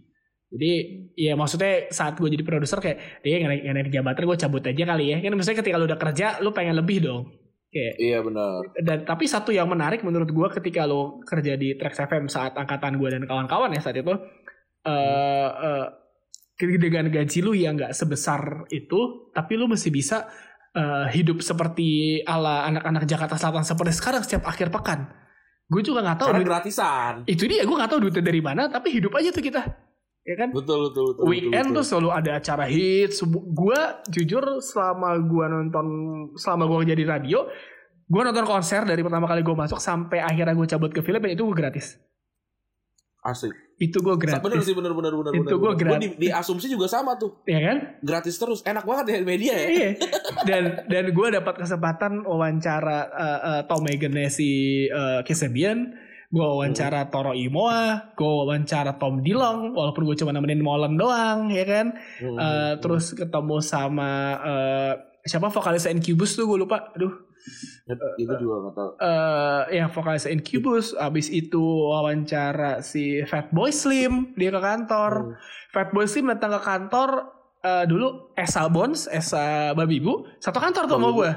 Jadi 0.51 0.71
ya 1.15 1.39
maksudnya 1.39 1.87
saat 1.87 2.19
gue 2.19 2.27
jadi 2.27 2.43
produser 2.43 2.83
kayak 2.83 3.23
dia 3.23 3.39
nggak 3.39 3.51
naik, 3.55 3.63
naik 3.71 3.89
jabatan 3.95 4.23
gue 4.27 4.37
cabut 4.43 4.63
aja 4.67 4.83
kali 4.83 5.05
ya. 5.15 5.17
Kan 5.23 5.31
maksudnya 5.31 5.59
ketika 5.63 5.79
lu 5.79 5.87
udah 5.87 5.99
kerja 5.99 6.27
lu 6.43 6.51
pengen 6.51 6.75
lebih 6.75 7.07
dong. 7.07 7.23
Kayak 7.69 7.95
Iya 8.01 8.19
benar. 8.25 8.59
dan 8.81 8.99
tapi 9.05 9.29
satu 9.29 9.53
yang 9.53 9.69
menarik 9.69 10.03
menurut 10.03 10.27
gue 10.27 10.47
ketika 10.59 10.83
lo 10.89 11.21
kerja 11.23 11.53
di 11.53 11.77
Trax 11.77 12.01
FM 12.03 12.25
saat 12.27 12.57
angkatan 12.59 12.99
gue 12.99 13.09
dan 13.13 13.23
kawan-kawan 13.29 13.71
ya 13.71 13.79
saat 13.79 13.95
itu 13.95 14.11
eh 14.83 15.49
eh, 15.53 15.85
dengan 16.59 17.07
gaji 17.07 17.39
lu 17.39 17.55
yang 17.55 17.79
nggak 17.79 17.95
sebesar 17.95 18.67
itu 18.73 19.31
tapi 19.31 19.55
lu 19.55 19.69
masih 19.71 19.93
bisa 19.93 20.27
eh, 20.79 21.05
hidup 21.11 21.43
seperti 21.43 21.89
ala 22.23 22.63
anak-anak 22.65 23.03
Jakarta 23.03 23.35
Selatan 23.35 23.67
seperti 23.67 23.91
sekarang 23.91 24.21
setiap 24.23 24.47
akhir 24.47 24.71
pekan 24.71 25.11
gue 25.67 25.81
juga 25.81 25.99
nggak 26.01 26.17
tahu 26.17 26.27
Karena 26.31 26.39
duit- 26.39 26.49
gratisan. 26.49 27.13
itu 27.27 27.43
dia 27.45 27.61
gue 27.61 27.75
nggak 27.75 27.91
tahu 27.91 27.99
duitnya 28.01 28.23
dari 28.23 28.39
mana 28.39 28.65
tapi 28.65 28.89
hidup 28.89 29.11
aja 29.13 29.29
tuh 29.29 29.43
kita 29.43 29.61
ya 30.19 30.35
kan 30.35 30.49
Betul 30.49 30.89
betul 30.89 31.03
betul. 31.09 31.23
weekend 31.25 31.67
tuh 31.71 31.81
selalu 31.81 32.09
ada 32.11 32.31
acara 32.37 32.65
hits. 32.65 33.23
Gue 33.25 33.79
jujur 34.07 34.61
selama 34.61 35.17
gue 35.17 35.45
nonton, 35.47 35.85
selama 36.35 36.69
gue 36.69 36.93
jadi 36.93 37.03
radio, 37.07 37.49
gue 38.05 38.21
nonton 38.21 38.45
konser 38.45 38.83
dari 38.83 39.01
pertama 39.01 39.25
kali 39.25 39.41
gue 39.41 39.55
masuk 39.55 39.81
sampai 39.81 40.21
akhirnya 40.21 40.53
gue 40.53 40.67
cabut 40.67 40.91
ke 40.91 41.01
Filipina 41.01 41.33
itu 41.33 41.41
gue 41.43 41.57
gratis. 41.57 41.97
asik. 43.21 43.55
Itu 43.79 44.03
gue 44.03 44.11
Bener 44.13 44.35
gratis. 44.43 44.67
sih 44.67 44.75
bener 44.75 44.91
bener 44.91 45.15
bener. 45.15 45.31
Itu 45.33 45.43
bener, 45.47 45.55
gua 45.55 45.71
bener. 45.71 45.79
gratis. 45.97 46.19
di, 46.19 46.27
di 46.27 46.29
asumsi 46.29 46.67
juga 46.67 46.91
sama 46.91 47.15
tuh. 47.15 47.39
Ya 47.47 47.63
kan? 47.63 47.77
Gratis 48.03 48.35
terus. 48.35 48.59
Enak 48.67 48.83
banget 48.83 49.05
ya 49.15 49.17
media 49.23 49.53
ya. 49.55 49.67
Iya. 49.71 49.89
Dan 50.47 50.63
dan 50.85 51.05
gue 51.09 51.27
dapat 51.31 51.55
kesempatan 51.57 52.27
wawancara 52.27 52.99
uh, 53.07 53.39
uh, 53.39 53.61
Tom 53.65 53.81
Megan 53.81 54.11
si 54.27 54.49
uh, 54.91 55.23
Kesebian. 55.23 55.95
Gue 56.29 56.45
wawancara 56.45 57.09
Toro 57.09 57.33
Imoa, 57.33 58.13
gue 58.13 58.21
wawancara 58.21 59.01
Tom 59.01 59.25
Dilong, 59.25 59.73
walaupun 59.73 60.05
gue 60.05 60.13
cuma 60.13 60.29
nemenin 60.29 60.61
Molen 60.61 60.93
doang, 60.93 61.49
ya 61.49 61.65
kan? 61.65 61.97
Hmm, 62.21 62.37
Eh, 62.37 62.37
hmm. 62.37 62.85
terus 62.85 63.17
ketemu 63.17 63.57
sama 63.65 64.37
eh, 64.37 64.93
siapa 65.29 65.47
vokalis 65.47 65.85
Incubus 65.85 66.33
tuh 66.33 66.49
gue 66.49 66.57
lupa 66.57 66.89
aduh 66.91 67.13
itu 68.17 68.33
juga 68.35 68.55
nggak 68.59 68.73
tahu. 68.73 68.89
eh 68.99 69.61
ya 69.71 69.85
vokalis 69.87 70.25
Incubus 70.25 70.97
abis 70.97 71.29
itu 71.29 71.61
wawancara 71.61 72.81
si 72.81 73.21
Fatboy 73.23 73.69
Slim 73.69 74.33
dia 74.33 74.49
ke 74.49 74.57
kantor 74.59 75.13
Hmm. 75.23 75.33
Fatboy 75.69 76.05
Slim 76.05 76.27
datang 76.27 76.57
ke 76.57 76.61
kantor 76.61 77.09
eh, 77.61 77.85
dulu 77.85 78.33
Esa 78.33 78.65
Bones 78.67 79.05
Esa 79.05 79.71
Babibu 79.71 80.25
satu 80.37 80.57
kantor 80.57 80.83
tuh 80.85 80.97
sama 80.97 81.09
gue 81.13 81.31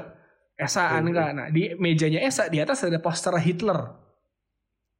Esa 0.55 0.83
Hmm. 0.83 0.97
Anka 1.05 1.25
nah 1.31 1.47
di 1.47 1.71
mejanya 1.77 2.19
Esa 2.19 2.49
di 2.49 2.57
atas 2.57 2.81
ada 2.81 2.97
poster 2.97 3.33
Hitler 3.37 3.79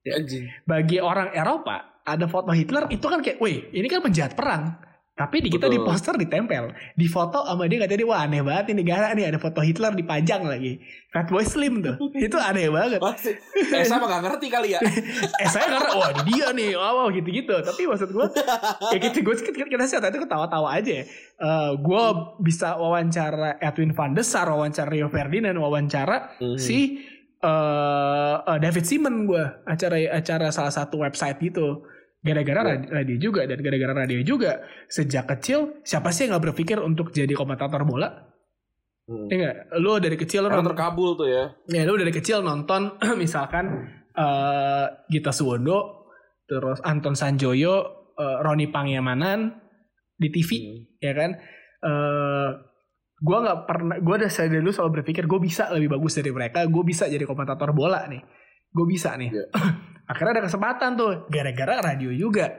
Anjing. 0.04 0.46
bagi 0.64 1.00
orang 1.00 1.32
Eropa 1.32 2.04
ada 2.04 2.28
foto 2.28 2.52
Hitler 2.52 2.92
itu 2.92 3.06
kan 3.08 3.24
kayak, 3.24 3.40
wih 3.40 3.72
ini 3.72 3.88
kan 3.88 4.04
penjahat 4.04 4.36
perang. 4.36 4.76
Tapi 5.14 5.46
di 5.46 5.50
kita 5.54 5.70
di 5.70 5.78
poster 5.78 6.18
ditempel, 6.18 6.74
di 6.98 7.06
foto 7.06 7.46
sama 7.46 7.70
dia 7.70 7.86
katanya 7.86 8.02
wah 8.10 8.26
aneh 8.26 8.42
banget 8.42 8.74
ini 8.74 8.82
negara 8.82 9.14
nih 9.14 9.30
ada 9.30 9.38
foto 9.38 9.62
Hitler 9.62 9.94
dipajang 9.94 10.42
lagi. 10.42 10.82
Fatboy 11.14 11.46
Slim 11.46 11.86
tuh, 11.86 12.02
itu 12.18 12.34
aneh 12.34 12.74
banget. 12.74 12.98
Masih. 12.98 13.38
Eh 13.54 13.86
sama 13.86 14.10
gak 14.10 14.26
ngerti 14.26 14.50
kali 14.50 14.74
ya. 14.74 14.82
eh 15.46 15.50
saya 15.54 15.70
karena 15.70 15.92
wah 15.94 16.10
ini 16.18 16.22
dia 16.34 16.50
nih, 16.50 16.74
wow, 16.74 17.06
wow 17.06 17.08
gitu-gitu. 17.14 17.54
Tapi 17.62 17.86
maksud 17.86 18.10
gue, 18.10 18.26
ya 18.90 18.98
gitu 18.98 19.22
gue 19.22 19.36
kita, 19.38 19.70
kita 19.70 19.86
sih 19.86 20.02
waktu 20.02 20.18
itu 20.18 20.26
ketawa-tawa 20.26 20.82
aja. 20.82 21.06
Eh 21.06 21.72
gue 21.78 22.04
bisa 22.42 22.74
wawancara 22.82 23.62
Edwin 23.62 23.94
van 23.94 24.18
der 24.18 24.26
Sar, 24.26 24.50
wawancara 24.50 24.90
Rio 24.90 25.14
Ferdinand, 25.14 25.62
wawancara 25.62 26.34
Hmm. 26.42 26.58
si 26.58 27.06
eh 27.44 28.36
eh, 28.50 28.58
David 28.58 28.86
Simon 28.88 29.30
gue 29.30 29.44
acara 29.68 29.98
acara 30.10 30.50
salah 30.50 30.74
satu 30.74 31.06
website 31.06 31.38
gitu 31.38 31.86
gara-gara 32.24 32.56
Ya. 32.58 32.68
radi- 32.74 32.90
radio 32.90 33.18
juga 33.22 33.42
dan 33.44 33.60
gara-gara 33.60 33.94
radio 33.94 34.20
juga 34.22 34.52
sejak 34.88 35.28
kecil 35.30 35.84
siapa 35.84 36.10
sih 36.10 36.24
yang 36.24 36.34
nggak 36.34 36.46
berpikir 36.50 36.80
untuk 36.80 37.12
jadi 37.12 37.32
komentator 37.32 37.84
bola 37.84 38.32
Hmm. 39.04 39.28
ya 39.28 39.36
nggak 39.38 39.56
lo 39.78 40.00
dari 40.00 40.16
kecil 40.16 40.42
lo 40.42 40.50
nonton 40.50 40.72
terkabul 40.72 41.14
tuh 41.14 41.28
ya. 41.28 41.52
ya 41.68 41.84
lo 41.84 41.94
dari 41.94 42.08
kecil 42.10 42.40
nonton 42.40 42.96
misalkan 43.20 43.68
eh 44.10 44.86
Gita 45.06 45.30
Suwondo 45.30 46.08
terus 46.42 46.80
Anton 46.82 47.12
Sanjoyo 47.12 47.76
eh, 48.14 48.38
Roni 48.40 48.66
Pangyamanan 48.66 49.60
di 50.14 50.28
TV 50.30 50.50
Hmm. 50.56 50.80
ya 50.98 51.12
kan 51.14 51.30
eh 51.84 52.50
gue 53.18 53.38
nggak 53.38 53.60
pernah 53.66 53.96
gue 53.98 54.16
udah 54.18 54.30
dari 54.30 54.58
dulu 54.58 54.72
selalu 54.72 54.92
berpikir 54.98 55.24
gue 55.26 55.40
bisa 55.42 55.68
lebih 55.70 55.92
bagus 55.92 56.14
dari 56.14 56.32
mereka 56.32 56.64
gue 56.64 56.84
bisa 56.84 57.04
jadi 57.06 57.24
komentator 57.24 57.72
bola 57.72 58.08
nih 58.08 58.24
gue 58.70 58.86
bisa 58.86 59.16
nih 59.16 59.30
Iya. 59.30 59.46
akhirnya 60.08 60.40
ada 60.40 60.46
kesempatan 60.48 61.00
tuh 61.00 61.12
gara-gara 61.32 61.80
radio 61.80 62.12
juga. 62.12 62.52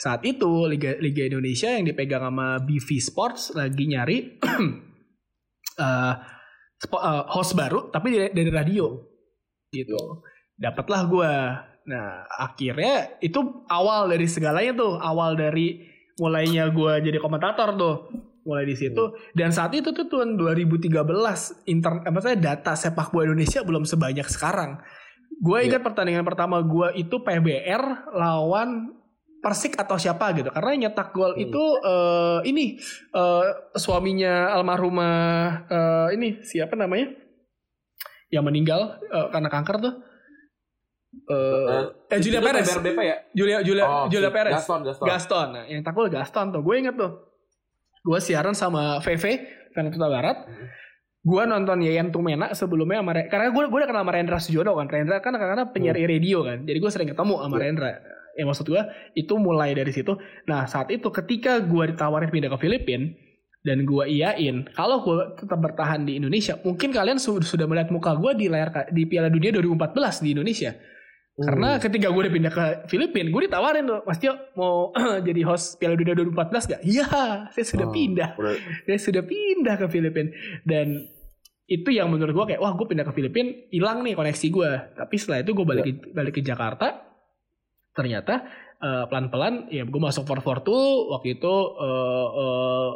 Saat 0.00 0.24
itu 0.24 0.64
liga 0.64 0.96
liga 0.96 1.28
Indonesia 1.28 1.68
yang 1.68 1.84
dipegang 1.84 2.24
sama 2.24 2.56
BV 2.64 2.88
Sports 3.04 3.52
lagi 3.52 3.84
nyari 3.84 4.18
eh, 5.84 6.14
host 7.30 7.52
baru 7.52 7.92
tapi 7.92 8.08
dari, 8.16 8.30
dari 8.32 8.50
radio. 8.50 8.96
Gitu. 9.70 10.24
Dapatlah 10.56 11.02
gue 11.06 11.32
nah 11.80 12.22
akhirnya 12.38 13.18
itu 13.24 13.40
awal 13.68 14.08
dari 14.08 14.26
segalanya 14.26 14.72
tuh. 14.72 14.96
Awal 14.96 15.36
dari 15.36 15.84
mulainya 16.16 16.72
gue 16.72 17.04
jadi 17.04 17.18
komentator 17.20 17.76
tuh. 17.76 17.96
Mulai 18.40 18.64
di 18.64 18.72
situ. 18.72 19.12
Dan 19.36 19.52
saat 19.52 19.76
itu 19.76 19.92
tuh 19.92 20.08
tahun 20.08 20.40
2013 20.40 20.96
intern 21.68 22.08
apa 22.08 22.18
saya 22.24 22.40
data 22.40 22.72
sepak 22.72 23.12
bola 23.12 23.28
Indonesia 23.28 23.60
belum 23.60 23.84
sebanyak 23.84 24.24
sekarang 24.32 24.80
gue 25.30 25.58
ingat 25.62 25.80
pertandingan 25.80 26.26
pertama 26.26 26.58
gue 26.60 26.98
itu 26.98 27.16
PBR 27.16 28.10
lawan 28.12 28.98
Persik 29.40 29.72
atau 29.72 29.96
siapa 29.96 30.36
gitu. 30.36 30.52
Karena 30.52 30.68
yang 30.70 30.82
nyetak 30.92 31.16
gol 31.16 31.32
Hmm. 31.32 31.40
itu 31.40 31.64
eh, 31.80 32.38
ini 32.44 32.76
eh, 33.10 33.44
suaminya 33.72 34.52
almarhumah 34.52 35.16
eh, 35.64 36.08
ini 36.12 36.44
siapa 36.44 36.76
namanya? 36.76 37.08
Yang 38.28 38.44
meninggal 38.44 38.80
eh, 39.00 39.26
karena 39.32 39.48
kanker 39.48 39.76
tuh. 39.80 39.94
Eh 41.24 41.82
eh, 42.12 42.20
Julia 42.20 42.38
Perez. 42.38 42.68
BRBP 42.68 43.00
ya? 43.00 43.16
Julia 43.32 43.58
Julia 43.64 43.84
Oh, 43.88 44.06
Julia 44.06 44.28
Perez. 44.28 44.60
Gaston, 44.60 44.84
Gaston. 44.84 45.06
Gaston. 45.08 45.48
Nah, 45.56 45.64
yang 45.66 45.80
tak 45.80 45.96
gol 45.96 46.12
Gaston 46.12 46.52
tuh. 46.52 46.60
Gue 46.60 46.76
inget 46.76 46.94
tuh. 46.94 47.32
Gue 48.04 48.20
siaran 48.20 48.52
sama 48.52 49.00
VV 49.00 49.24
Venezuela 49.72 50.12
Barat. 50.12 50.36
Hmm. 50.44 50.68
Gue 51.20 51.42
nonton 51.44 51.78
Yayan 51.78 52.08
Tumena 52.08 52.52
sebelumnya 52.52 52.98
sama 52.98 53.12
Re- 53.12 53.28
karena 53.28 53.48
gue 53.48 53.62
gue 53.62 53.78
udah 53.78 53.88
kenal 53.88 54.02
sama 54.02 54.12
Rendra 54.12 54.38
Sujono 54.38 54.72
kan. 54.74 54.86
Rendra 54.86 55.20
kan 55.20 55.32
karena 55.32 55.68
penyiar 55.68 55.94
Hmm. 55.94 56.08
radio 56.08 56.38
kan. 56.42 56.58
Jadi 56.64 56.78
gue 56.78 56.90
sering 56.90 57.08
ketemu 57.08 57.34
sama 57.38 57.54
Iya. 57.54 57.62
Rendra. 57.62 57.90
Ya 58.32 58.44
maksud 58.44 58.64
gue 58.64 58.82
itu 59.12 59.34
mulai 59.36 59.70
dari 59.72 59.90
situ. 59.90 60.16
Nah 60.46 60.64
saat 60.64 60.88
itu 60.88 61.08
ketika 61.10 61.60
gue 61.60 61.92
ditawarin 61.92 62.28
pindah 62.28 62.48
ke 62.48 62.58
Filipina 62.58 63.12
dan 63.60 63.84
gue 63.84 64.04
iyain 64.08 64.64
kalau 64.72 65.04
gue 65.04 65.16
tetap 65.36 65.60
bertahan 65.60 66.00
di 66.02 66.16
Indonesia 66.16 66.56
mungkin 66.58 66.88
kalian 66.88 67.20
su- 67.20 67.36
sudah 67.38 67.68
melihat 67.68 67.92
muka 67.92 68.16
gue 68.16 68.32
di 68.34 68.48
layar 68.48 68.72
di 68.88 69.04
Piala 69.04 69.28
Dunia 69.28 69.52
2014 69.52 70.24
di 70.24 70.32
Indonesia 70.32 70.72
karena 71.32 71.68
Hmm. 71.74 71.80
ketika 71.80 72.06
gue 72.06 72.20
udah 72.20 72.34
pindah 72.34 72.52
ke 72.52 72.64
Filipina, 72.86 73.28
gue 73.28 73.42
ditawarin 73.44 73.84
tuh, 73.84 74.00
Mas 74.02 74.18
Tio 74.18 74.34
mau 74.54 74.90
jadi 75.26 75.40
host 75.42 75.76
Piala 75.76 75.94
Dunia 75.94 76.12
2014 76.12 76.36
gak? 76.68 76.82
Iya, 76.82 77.06
saya 77.48 77.64
sudah 77.64 77.86
Oh, 77.86 77.92
pindah. 77.92 78.30
udah- 78.34 78.60
Saya 78.82 78.98
sudah 78.98 79.22
pindah 79.22 79.74
ke 79.74 79.86
Filipina. 79.86 80.28
Dan 80.62 81.00
itu 81.64 81.88
yang 81.88 82.08
menurut 82.08 82.34
gue 82.34 82.46
kayak, 82.46 82.60
wah 82.60 82.72
gue 82.72 82.84
pindah 82.84 83.04
ke 83.04 83.12
Filipina, 83.12 83.46
hilang 83.68 84.02
nih 84.02 84.12
koneksi 84.12 84.46
gue. 84.48 84.70
Tapi 84.96 85.14
setelah 85.16 85.38
itu 85.40 85.50
gue 85.50 85.64
balik, 85.64 85.84
ke- 85.86 86.10
balik 86.10 86.34
ke 86.34 86.42
Jakarta, 86.42 87.08
ternyata 87.90 88.44
eh, 88.78 89.04
pelan-pelan 89.06 89.68
ya 89.68 89.82
gue 89.82 90.00
masuk 90.00 90.24
442 90.24 90.72
waktu 91.10 91.36
itu 91.36 91.54
eh, 91.78 92.28
eh, 92.34 92.90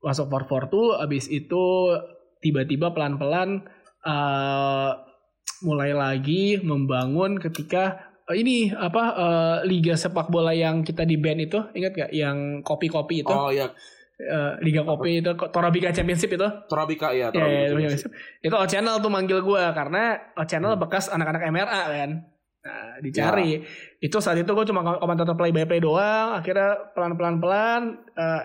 masuk 0.00 0.26
442 0.26 0.70
abis 1.00 1.26
itu 1.26 1.64
tiba-tiba 2.38 2.90
pelan-pelan 2.90 3.66
eh, 4.00 4.90
mulai 5.60 5.90
lagi 5.90 6.58
membangun 6.58 7.36
ketika 7.36 7.98
eh, 8.24 8.36
ini 8.36 8.70
apa 8.70 9.02
eh, 9.10 9.56
liga 9.64 9.94
sepak 9.94 10.28
bola 10.28 10.50
yang 10.50 10.80
kita 10.80 11.02
di 11.02 11.14
band 11.14 11.40
itu 11.42 11.58
ingat 11.72 11.92
gak 11.96 12.10
yang 12.12 12.60
kopi-kopi 12.60 13.22
itu 13.22 13.30
Oh 13.30 13.50
ya, 13.50 13.70
Eh, 14.18 14.52
liga 14.60 14.82
kopi 14.82 15.22
itu 15.22 15.30
Torabika 15.30 15.94
Championship 15.94 16.26
itu 16.28 16.42
Torabika 16.66 17.14
ya. 17.14 17.30
Ya, 17.30 17.30
Torabika 17.30 17.78
ya, 17.78 17.86
ya, 17.86 17.94
sih. 17.94 18.10
itu 18.40 18.50
O 18.50 18.66
Channel 18.66 18.98
tuh 18.98 19.06
manggil 19.08 19.38
gue 19.38 19.62
karena 19.72 20.18
O 20.34 20.42
Channel 20.42 20.74
Hmm. 20.74 20.82
bekas 20.82 21.06
anak-anak 21.06 21.46
MRA 21.46 21.82
kan. 21.86 22.10
Nah, 22.58 22.98
Ya. 22.98 23.00
dicari. 23.00 23.62
Itu 23.96 24.18
saat 24.18 24.34
itu 24.36 24.50
gue 24.50 24.66
cuma 24.66 24.82
komentator 24.98 25.38
play 25.38 25.54
by 25.54 25.64
play 25.64 25.78
doang. 25.78 26.34
Akhirnya 26.34 26.90
pelan-pelan 26.92 27.38
pelan 27.38 27.82
eh, 28.12 28.42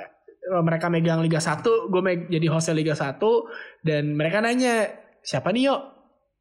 mereka 0.55 0.93
megang 0.93 1.25
Liga 1.25 1.41
1, 1.41 1.89
gue 1.89 2.01
meg- 2.03 2.29
jadi 2.29 2.45
hostnya 2.47 2.75
Liga 2.75 2.93
1 2.93 3.49
dan 3.81 4.13
mereka 4.13 4.45
nanya, 4.45 4.93
"Siapa 5.19 5.49
nih, 5.49 5.73
Yo?" 5.73 5.75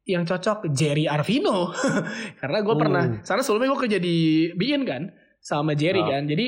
Yang 0.03 0.27
cocok 0.27 0.67
Jerry 0.75 1.07
Arvino. 1.07 1.71
Karena 2.41 2.59
gue 2.59 2.75
pernah 2.75 3.03
Hmm. 3.07 3.23
karena 3.23 3.41
sebelumnya 3.43 3.69
gue 3.71 3.81
kerja 3.87 3.99
di 4.03 4.17
kan 4.83 5.11
sama 5.39 5.73
Jerry 5.75 6.03
Ah. 6.03 6.19
kan. 6.19 6.27
Jadi 6.27 6.45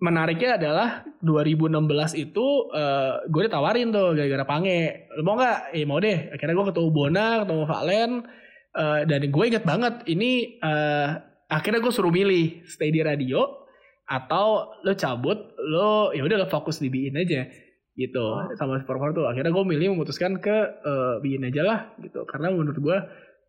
menariknya 0.00 0.60
adalah 0.60 0.88
2016 1.24 2.12
itu 2.12 2.46
eh, 2.76 3.24
gue 3.24 3.42
ditawarin 3.48 3.88
tuh 3.88 4.12
gara-gara 4.12 4.44
pange. 4.44 5.08
Lo 5.16 5.22
mau 5.24 5.36
nggak? 5.40 5.72
Eh 5.72 5.84
mau 5.88 5.96
deh. 5.96 6.28
Akhirnya 6.36 6.54
gue 6.54 6.66
ketemu 6.72 6.88
Bona 6.92 7.26
ketemu 7.44 7.64
Valen 7.64 8.10
eh, 8.76 9.00
dan 9.08 9.20
gue 9.32 9.44
inget 9.48 9.64
banget 9.64 9.94
ini 10.04 10.60
eh, 10.60 11.08
akhirnya 11.48 11.80
gue 11.80 11.92
suruh 11.92 12.12
milih 12.12 12.68
stay 12.68 12.92
di 12.92 13.00
radio 13.00 13.64
atau 14.04 14.76
lo 14.84 14.92
cabut 14.92 15.56
lo 15.56 16.12
ya 16.12 16.20
udah 16.20 16.44
lo 16.44 16.48
fokus 16.52 16.76
di 16.76 16.92
Bein 16.92 17.16
aja 17.16 17.48
gitu. 17.94 18.26
Sama 18.58 18.82
Superpower 18.82 19.14
tuh 19.14 19.26
akhirnya 19.30 19.54
gue 19.54 19.64
milih 19.64 19.94
memutuskan 19.94 20.38
ke 20.42 20.56
eh, 20.82 21.14
Bein 21.22 21.46
aja 21.46 21.62
lah 21.62 21.78
gitu. 22.02 22.26
Karena 22.26 22.50
menurut 22.50 22.78
gue 22.78 22.98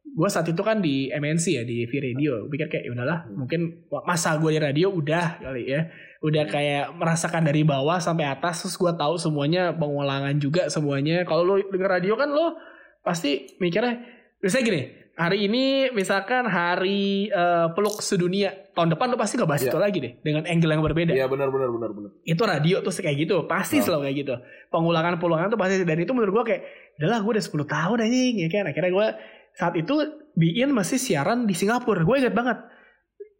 gue 0.05 0.29
saat 0.29 0.45
itu 0.45 0.61
kan 0.61 0.79
di 0.85 1.09
MNC 1.09 1.45
ya 1.57 1.63
di 1.65 1.85
V 1.89 1.91
Radio. 1.97 2.45
Gue 2.45 2.57
pikir 2.57 2.67
kayak 2.69 2.83
ya 2.87 2.91
udahlah 2.93 3.19
mungkin 3.33 3.89
wah, 3.89 4.05
masa 4.05 4.37
gue 4.37 4.53
di 4.53 4.61
radio 4.61 4.93
udah 4.93 5.41
kali 5.41 5.63
ya. 5.69 5.89
Udah 6.21 6.45
kayak 6.45 6.93
merasakan 6.97 7.45
dari 7.45 7.65
bawah 7.65 7.97
sampai 7.97 8.29
atas 8.29 8.65
terus 8.65 8.77
gue 8.77 8.93
tahu 8.93 9.17
semuanya 9.17 9.73
pengulangan 9.73 10.37
juga 10.37 10.69
semuanya. 10.69 11.25
Kalau 11.25 11.45
lo 11.45 11.55
denger 11.57 11.89
radio 11.89 12.13
kan 12.13 12.29
lo 12.29 12.57
pasti 13.05 13.57
mikirnya 13.61 14.01
misalnya 14.41 14.65
gini 14.65 15.04
hari 15.15 15.47
ini 15.47 15.89
misalkan 15.91 16.43
hari 16.45 17.27
eh, 17.27 17.67
peluk 17.71 17.99
sedunia. 17.99 18.51
Tahun 18.75 18.91
depan 18.91 19.07
lo 19.07 19.15
pasti 19.15 19.39
nggak 19.39 19.47
bahas 19.47 19.63
Iya. 19.63 19.71
itu 19.71 19.79
lagi 19.79 19.97
deh 20.03 20.13
dengan 20.19 20.43
angle 20.43 20.71
yang 20.75 20.83
berbeda. 20.83 21.11
Iya 21.15 21.25
benar 21.25 21.47
benar 21.47 21.71
benar 21.71 21.89
benar. 21.95 22.11
itu 22.21 22.43
radio 22.43 22.83
tuh 22.83 22.91
kayak 22.91 23.17
gitu 23.23 23.35
pasti 23.47 23.79
Oh. 23.79 23.83
selalu 23.87 24.01
kayak 24.11 24.17
gitu. 24.27 24.33
Pengulangan 24.67 25.15
pengulangan 25.15 25.47
tuh 25.49 25.59
pasti 25.59 25.81
dan 25.81 25.97
itu 25.97 26.11
menurut 26.11 26.43
gue 26.43 26.45
kayak 26.51 26.61
udahlah 26.99 27.19
gue 27.23 27.31
udah 27.39 27.43
10 27.43 27.65
tahun 27.65 27.97
anjing. 28.03 28.35
Ya 28.43 28.47
kan? 28.51 28.63
Akhirnya 28.67 28.91
gue 28.91 29.07
saat 29.55 29.73
itu 29.75 29.95
Biin 30.35 30.75
masih 30.75 30.99
siaran 30.99 31.47
di 31.47 31.55
Singapura. 31.55 32.03
Gue 32.03 32.19
inget 32.19 32.35
banget 32.35 32.59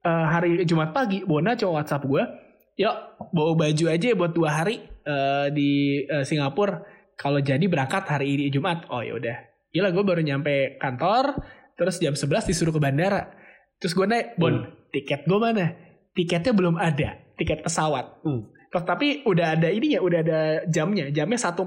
Eh, 0.06 0.26
hari 0.30 0.62
Jumat 0.64 0.94
pagi 0.94 1.26
Bona 1.26 1.58
coba 1.58 1.82
WhatsApp 1.82 2.06
gue 2.06 2.22
yuk 2.78 2.94
bawa 3.34 3.58
baju 3.58 3.86
aja 3.90 4.14
buat 4.14 4.38
dua 4.38 4.54
hari 4.54 4.78
eh, 5.02 5.48
di 5.50 5.70
eh, 6.06 6.22
Singapura. 6.22 6.78
Kalau 7.18 7.42
jadi 7.42 7.66
berangkat 7.66 8.06
hari 8.06 8.38
ini 8.38 8.54
Jumat. 8.54 8.86
Oh 8.94 9.02
ya 9.02 9.18
udah. 9.18 9.34
Gila 9.74 9.90
gue 9.90 10.04
baru 10.06 10.22
nyampe 10.22 10.78
kantor 10.78 11.42
terus 11.76 12.00
jam 12.00 12.16
11 12.16 12.50
disuruh 12.50 12.74
ke 12.74 12.80
bandara 12.80 13.32
terus 13.78 13.92
gue 13.92 14.08
naik 14.08 14.36
Bon 14.36 14.64
tiket 14.90 15.28
gue 15.28 15.40
mana 15.40 15.76
tiketnya 16.16 16.56
belum 16.56 16.76
ada 16.80 17.20
tiket 17.36 17.62
pesawat 17.62 18.24
Hmm. 18.24 18.52
Terus 18.66 18.92
tapi 18.92 19.24
udah 19.24 19.56
ada 19.56 19.72
ininya, 19.72 20.04
udah 20.04 20.20
ada 20.20 20.40
jamnya, 20.68 21.08
jamnya 21.08 21.40
145. 21.40 21.64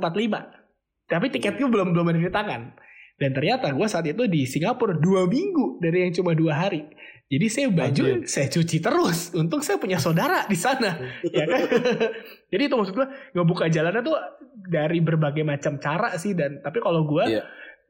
Tapi 1.09 1.27
tiketnya 1.33 1.65
belum 1.65 1.97
belum 1.97 2.05
ada 2.13 2.21
di 2.21 2.29
tangan. 2.29 2.77
Dan 3.17 3.33
ternyata 3.33 3.73
gue 3.73 3.87
saat 3.89 4.05
itu 4.05 4.29
di 4.29 4.45
Singapura 4.45 4.93
dua 4.93 5.25
minggu 5.25 5.81
dari 5.81 6.05
yang 6.05 6.13
cuma 6.13 6.37
dua 6.37 6.61
hari. 6.69 6.85
Jadi 7.33 7.47
saya 7.49 7.69
baju 7.73 8.03
Anjir. 8.05 8.29
saya 8.29 8.53
cuci 8.53 8.77
terus. 8.85 9.33
Untung 9.33 9.65
saya 9.65 9.81
punya 9.81 9.97
saudara 9.97 10.45
di 10.45 10.57
sana, 10.61 11.01
ya 11.33 11.49
kan? 11.49 11.65
Jadi 12.53 12.63
itu 12.69 12.75
maksud 12.77 12.93
gue 12.93 13.07
ngebuka 13.33 13.73
jalannya 13.73 14.05
tuh 14.05 14.17
dari 14.69 15.01
berbagai 15.01 15.49
macam 15.49 15.81
cara 15.81 16.13
sih. 16.21 16.37
Dan 16.37 16.61
tapi 16.61 16.77
kalau 16.85 17.09
gue 17.09 17.25
Iya. 17.25 17.43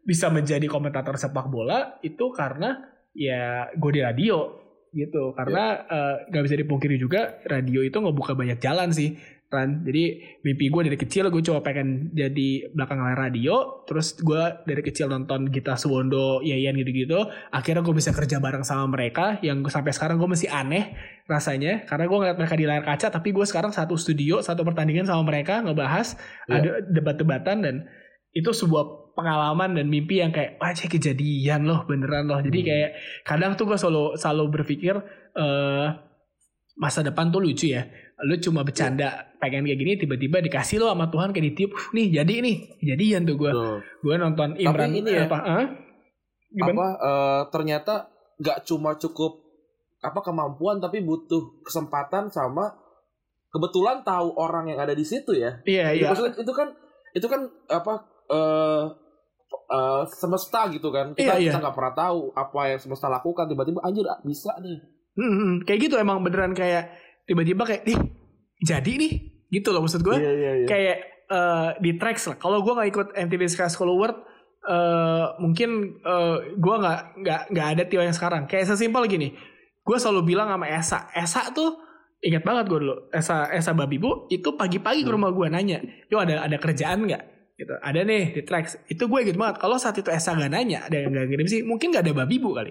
Bisa 0.04 0.30
menjadi 0.32 0.64
komentator 0.70 1.16
sepak 1.16 1.50
bola 1.50 1.98
itu 2.00 2.30
karena 2.32 2.78
ya 3.16 3.68
gue 3.74 3.90
di 3.92 4.00
radio 4.00 4.54
gitu. 4.92 5.36
Karena 5.36 5.84
eh, 5.84 6.14
nggak 6.32 6.44
bisa 6.48 6.56
dipungkiri 6.56 6.96
juga 6.96 7.40
radio 7.44 7.84
itu 7.84 7.98
ngebuka 8.00 8.32
banyak 8.32 8.58
jalan 8.60 8.90
sih 8.92 9.16
Ran. 9.48 9.80
Jadi 9.80 10.20
mimpi 10.44 10.68
gue 10.68 10.92
dari 10.92 10.98
kecil 11.00 11.32
gue 11.32 11.40
coba 11.40 11.64
pengen 11.64 12.12
jadi 12.12 12.68
belakang 12.68 13.00
layar 13.00 13.32
radio 13.32 13.80
terus 13.88 14.12
gue 14.20 14.44
dari 14.68 14.84
kecil 14.84 15.08
nonton 15.08 15.48
Gita 15.48 15.72
Suwondo 15.72 16.44
Yayan 16.44 16.76
gitu-gitu 16.76 17.16
akhirnya 17.48 17.80
gue 17.80 17.96
bisa 17.96 18.12
kerja 18.12 18.44
bareng 18.44 18.60
sama 18.60 18.92
mereka 18.92 19.40
yang 19.40 19.64
sampai 19.64 19.96
sekarang 19.96 20.20
gue 20.20 20.28
masih 20.28 20.52
aneh 20.52 20.92
rasanya. 21.24 21.88
Karena 21.88 22.04
gue 22.04 22.18
ngeliat 22.20 22.36
mereka 22.36 22.54
di 22.60 22.68
layar 22.68 22.84
kaca 22.84 23.08
tapi 23.08 23.32
gue 23.32 23.48
sekarang 23.48 23.72
satu 23.72 23.96
studio 23.96 24.44
satu 24.44 24.68
pertandingan 24.68 25.08
sama 25.08 25.24
mereka 25.24 25.64
ngebahas 25.64 26.20
Iya. 26.44 26.52
ada 26.52 26.70
debat-debatan 26.84 27.56
dan 27.64 27.88
itu 28.36 28.52
sebuah 28.52 29.07
pengalaman 29.18 29.74
dan 29.74 29.86
mimpi 29.86 30.22
yang 30.22 30.30
kayak 30.30 30.54
wah 30.56 30.70
cek 30.70 30.94
kejadian 30.94 31.66
loh 31.66 31.82
beneran 31.82 32.24
loh 32.24 32.38
jadi 32.38 32.54
Hmm. 32.56 32.68
kayak 32.70 32.90
kadang 33.26 33.52
tuh 33.52 33.66
gue 33.66 33.74
selalu 33.74 34.14
selalu 34.14 34.44
berpikir 34.54 34.94
eh 35.34 35.86
masa 36.74 37.02
depan 37.02 37.26
tuh 37.28 37.42
lucu 37.42 37.66
ya 37.68 37.82
lu 38.20 38.38
cuma 38.38 38.62
bercanda 38.62 39.34
pengen 39.36 39.62
kayak 39.62 39.76
gini 39.76 39.92
tiba-tiba 39.96 40.38
dikasih 40.40 40.78
lo 40.78 40.86
sama 40.88 41.06
Tuhan 41.06 41.30
kayak 41.30 41.46
ditiup 41.48 41.70
"Uh, 41.70 41.90
nih 41.92 42.06
jadi 42.12 42.34
nih 42.38 42.56
jadian 42.84 43.22
tuh 43.24 43.34
gue 43.36 43.50
gue 43.98 44.14
nonton 44.14 44.54
Imran 44.54 44.90
ini 44.92 45.10
ya, 45.12 45.26
apa 45.26 45.38
ah? 45.40 45.66
Gimana? 46.48 46.70
Apa 46.70 46.86
eh, 47.00 47.42
ternyata 47.50 47.94
nggak 48.38 48.58
cuma 48.64 48.94
cukup 48.94 49.42
apa 49.98 50.22
kemampuan 50.22 50.78
tapi 50.78 51.02
butuh 51.02 51.58
kesempatan 51.60 52.30
sama 52.30 52.70
kebetulan 53.48 54.00
tahu 54.00 54.30
orang 54.32 54.66
yang 54.66 54.78
ada 54.78 54.94
di 54.94 55.02
situ 55.02 55.34
ya. 55.34 55.58
iya 55.64 55.90
Iya, 55.90 55.98
iya 55.98 56.08
maksudnya 56.08 56.38
itu 56.38 56.52
kan 56.52 56.68
itu 57.10 57.26
kan 57.26 57.40
apa 57.68 57.94
eh 58.28 58.82
eh, 59.50 60.02
semesta 60.10 60.68
gitu 60.68 60.88
kan. 60.88 61.12
Kita 61.12 61.34
Iya, 61.34 61.34
iya. 61.38 61.50
kita 61.50 61.58
nggak 61.60 61.76
pernah 61.76 61.94
tahu 61.94 62.18
apa 62.32 62.60
yang 62.68 62.80
semesta 62.80 63.06
lakukan 63.06 63.44
tiba-tiba 63.46 63.80
anjir 63.80 64.04
ah, 64.04 64.20
bisa 64.20 64.52
nih. 64.58 64.78
Hmm, 65.14 65.34
hmm. 65.34 65.54
kayak 65.66 65.78
gitu 65.84 65.94
emang 65.96 66.22
beneran 66.22 66.52
kayak 66.52 66.94
tiba-tiba 67.24 67.66
kayak 67.66 67.82
nih 67.84 67.98
jadi 68.60 68.92
nih 68.94 69.12
gitu 69.50 69.70
loh 69.70 69.82
maksud 69.82 70.00
gue 70.00 70.14
Iya 70.14 70.32
iya 70.32 70.52
iya. 70.54 70.66
kayak 70.66 70.96
eh, 71.28 71.68
di 71.78 71.90
tracks 71.96 72.24
lah. 72.26 72.36
Kalau 72.36 72.60
gue 72.60 72.72
nggak 72.72 72.88
ikut 72.88 73.08
MTV 73.18 73.42
Sky 73.46 73.68
School 73.68 73.90
Award, 73.90 74.16
eh, 74.64 75.26
mungkin 75.38 75.70
eh, 75.98 76.36
gue 76.54 76.74
nggak 76.78 76.98
nggak 77.18 77.40
nggak 77.50 77.66
ada 77.74 77.82
Tio 77.84 78.00
yang 78.00 78.12
sekarang. 78.12 78.46
Kayak 78.46 78.70
sesimpel 78.70 79.04
gini, 79.04 79.34
gue 79.82 79.96
selalu 79.96 80.22
bilang 80.24 80.48
sama 80.48 80.66
Esa, 80.68 81.10
Esa 81.12 81.50
tuh 81.50 81.76
ingat 82.18 82.42
banget 82.42 82.64
gue 82.66 82.78
dulu, 82.80 82.94
Esa 83.10 83.46
Esa 83.48 83.70
Babi 83.72 83.96
Bu 83.96 84.26
itu 84.28 84.54
pagi-pagi 84.54 85.02
ke 85.02 85.10
Hmm. 85.10 85.16
rumah 85.18 85.30
gue 85.30 85.46
nanya, 85.48 85.78
yo 86.08 86.18
ada 86.18 86.42
ada 86.42 86.56
kerjaan 86.56 87.06
nggak? 87.06 87.22
Gitu. 87.58 87.74
Ada 87.74 88.06
nih 88.06 88.38
di 88.38 88.42
tracks. 88.46 88.78
Itu 88.86 89.10
gue 89.10 89.18
inget 89.18 89.34
banget. 89.34 89.58
Kalau 89.58 89.76
saat 89.76 89.98
itu 89.98 90.06
Esa 90.08 90.30
nggak 90.32 90.52
nanya, 90.54 90.86
ada 90.86 90.94
yang 90.94 91.10
nggak 91.10 91.26
ngirim 91.26 91.46
sih, 91.50 91.60
mungkin 91.66 91.90
nggak 91.90 92.06
ada 92.06 92.14
Babi 92.14 92.38
Bu 92.38 92.54
kali. 92.54 92.70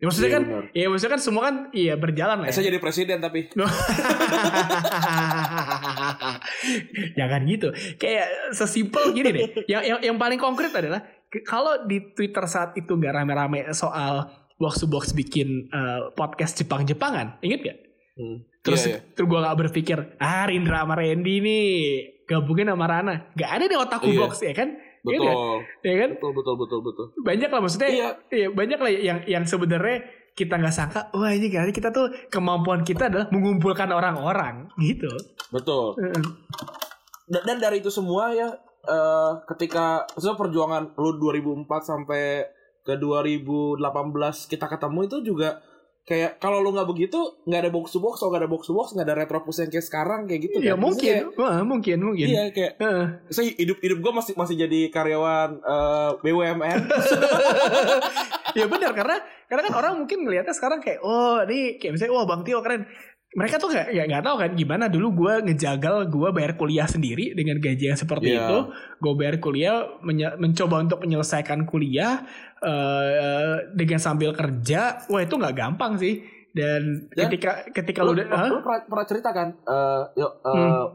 Ya, 0.00 0.08
maksudnya 0.08 0.30
Iya, 0.30 0.36
kan, 0.38 0.44
benar. 0.48 0.64
ya 0.72 0.86
maksudnya 0.88 1.12
kan 1.12 1.20
semua 1.20 1.42
kan 1.44 1.54
iya 1.76 1.92
berjalan 1.92 2.36
lah. 2.40 2.46
ya. 2.48 2.50
Eh, 2.50 2.54
saya 2.56 2.66
jadi 2.72 2.80
presiden 2.80 3.18
tapi 3.20 3.52
Jangan 7.18 7.40
gitu. 7.44 7.68
Kayak 7.96 8.26
sesimpel 8.52 9.12
gini 9.12 9.28
deh. 9.28 9.44
Yang 9.68 9.82
yang, 9.86 10.00
yang 10.00 10.16
paling 10.16 10.40
konkret 10.40 10.72
adalah 10.72 11.04
kalau 11.44 11.84
di 11.84 12.14
Twitter 12.14 12.44
saat 12.46 12.74
itu 12.74 12.90
nggak 12.90 13.12
rame-rame 13.12 13.70
soal 13.72 14.24
box 14.56 14.80
to 14.80 14.86
box 14.88 15.12
bikin 15.12 15.68
eh, 15.68 16.00
podcast 16.12 16.56
Jepang-Jepangan, 16.56 17.40
inget 17.40 17.60
gak? 17.62 17.78
Hmm. 18.16 18.38
Terus 18.60 18.80
Iya, 18.84 18.92
iya. 18.92 18.98
terus 19.16 19.26
gue 19.26 19.40
gak 19.40 19.56
berpikir, 19.58 19.98
ah 20.16 20.44
Rindra 20.44 20.84
sama 20.84 20.96
Randy 20.96 21.40
nih 21.40 21.68
gabungin 22.30 22.70
sama 22.70 22.86
Rana. 22.86 23.34
Gak 23.34 23.50
ada 23.50 23.64
di 23.66 23.74
otakku 23.74 24.06
Iya. 24.06 24.20
box 24.22 24.32
ya 24.40 24.54
kan? 24.54 24.70
Iya 25.00 25.18
betul 25.18 25.58
Ya 25.82 25.94
kan? 25.98 26.10
betul 26.14 26.32
betul 26.36 26.54
betul 26.54 26.78
betul. 26.86 27.06
Banyak 27.26 27.50
lah 27.50 27.60
maksudnya. 27.60 27.90
Iya. 27.90 28.08
Iya, 28.30 28.48
banyak 28.54 28.78
lah 28.78 28.90
yang 28.92 29.18
yang 29.26 29.42
sebenarnya 29.42 29.96
kita 30.30 30.54
nggak 30.56 30.70
sangka, 30.72 31.10
wah 31.10 31.34
ini 31.34 31.50
kali 31.50 31.74
kita 31.74 31.90
tuh 31.90 32.06
kemampuan 32.30 32.86
kita 32.86 33.10
adalah 33.10 33.26
mengumpulkan 33.34 33.90
orang-orang 33.90 34.70
gitu. 34.78 35.10
Betul. 35.50 35.98
Dan, 37.26 37.42
dan 37.44 37.56
dari 37.58 37.82
itu 37.82 37.90
semua 37.90 38.30
ya 38.30 38.46
eh, 38.80 39.32
ketika 39.50 40.06
maksudnya 40.08 40.38
perjuangan 40.38 40.82
lu 40.96 41.18
2004 41.18 41.66
sampai 41.82 42.46
ke 42.80 42.94
2018 42.96 43.82
kita 44.48 44.66
ketemu 44.66 45.00
itu 45.04 45.16
juga 45.26 45.60
kayak 46.10 46.30
kalau 46.36 46.58
lu 46.58 46.74
nggak 46.74 46.84
begitu 46.84 47.14
nggak 47.40 47.60
ada 47.60 47.70
box 47.70 47.86
to 47.88 47.98
box 47.98 48.18
kalau 48.18 48.34
nggak 48.34 48.42
ada 48.42 48.50
box 48.50 48.62
to 48.64 48.74
box 48.74 48.86
nggak 48.90 49.06
ada 49.06 49.14
retropus 49.16 49.56
yang 49.56 49.70
kayak 49.70 49.86
sekarang 49.86 50.20
kayak 50.26 50.40
gitu 50.42 50.56
Ya 50.58 50.74
kan. 50.74 50.82
mungkin, 50.82 51.14
Maksudnya 51.22 51.38
Wah, 51.38 51.62
mungkin, 51.62 51.96
mungkin. 52.02 52.26
kayak- 52.26 52.34
iya 52.34 52.44
kayak 52.50 52.72
Heeh. 52.76 53.04
saya 53.28 53.46
hidup 53.54 53.78
hidup 53.78 53.98
gue 54.00 54.12
masih 54.12 54.32
masih 54.34 54.56
jadi 54.58 54.80
karyawan 54.90 55.50
eh, 55.56 56.10
BUMN 56.18 56.80
ya 58.50 58.66
benar 58.66 58.90
karena 58.90 59.16
karena 59.46 59.62
kan 59.62 59.74
orang 59.76 59.92
mungkin 59.96 60.18
ngelihatnya 60.20 60.50
sekarang 60.50 60.78
kayak 60.78 60.98
oh 61.00 61.38
ini 61.44 61.78
kayak 61.78 61.94
misalnya 61.94 62.12
wah 62.12 62.26
bang 62.26 62.42
Tio 62.42 62.58
keren 62.60 62.82
mereka 63.30 63.56
tuh 63.56 63.70
nggak 63.70 63.86
nggak 63.88 64.06
nggak 64.08 64.24
tahu 64.24 64.36
kan 64.38 64.50
gimana 64.52 64.84
dulu 64.86 65.08
gue 65.16 65.32
ngejagal 65.44 66.08
gue 66.08 66.28
bayar 66.30 66.52
kuliah 66.54 66.84
sendiri 66.84 67.30
dengan 67.30 67.56
gaji 67.56 67.84
yang 67.86 67.94
seperti 67.94 68.28
Iya. 68.28 68.42
itu 68.42 68.58
gue 68.96 69.12
bayar 69.14 69.38
kuliah 69.38 69.86
mencoba 70.36 70.82
untuk 70.82 70.98
menyelesaikan 70.98 71.62
kuliah 71.64 72.26
eh, 72.60 73.54
dengan 73.72 73.98
sambil 73.98 74.30
kerja 74.32 75.06
wah 75.06 75.20
itu 75.20 75.30
nggak 75.32 75.56
gampang 75.56 75.94
sih 75.96 76.22
dan, 76.50 77.06
Dan- 77.08 77.30
ketika 77.30 77.70
ketika 77.70 78.00
lu, 78.02 78.12
lu, 78.12 78.22
lu 78.22 78.58
pernah, 78.60 78.82
pernah 78.84 79.06
cerita 79.06 79.30
kan 79.30 79.48
eh, 79.54 80.02
yuk, 80.16 80.32
eh, 80.42 80.50
Hmm. 80.50 80.86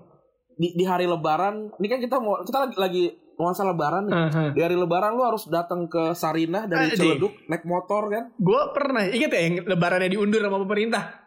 di, 0.54 0.68
di 0.74 0.84
hari 0.84 1.04
lebaran 1.06 1.72
ini 1.74 1.88
kan 1.88 2.00
kita 2.00 2.16
mau 2.18 2.40
kita 2.42 2.58
lagi 2.62 2.76
lagi 2.76 3.04
nuansa 3.36 3.64
lebaran 3.64 4.04
nih 4.06 4.16
Aha. 4.18 4.44
di 4.52 4.60
hari 4.60 4.76
lebaran 4.76 5.12
lu 5.12 5.24
harus 5.24 5.44
datang 5.46 5.88
ke 5.88 6.12
Sarinah 6.12 6.68
dari 6.68 6.88
Aduh. 6.90 6.98
Ciledug 6.98 7.34
naik 7.48 7.64
motor 7.64 8.08
kan 8.08 8.32
gue 8.34 8.62
pernah 8.72 9.04
inget 9.06 9.28
ya 9.30 9.42
yang 9.42 9.56
lebarannya 9.66 10.08
diundur 10.08 10.40
sama 10.40 10.60
pemerintah 10.62 11.25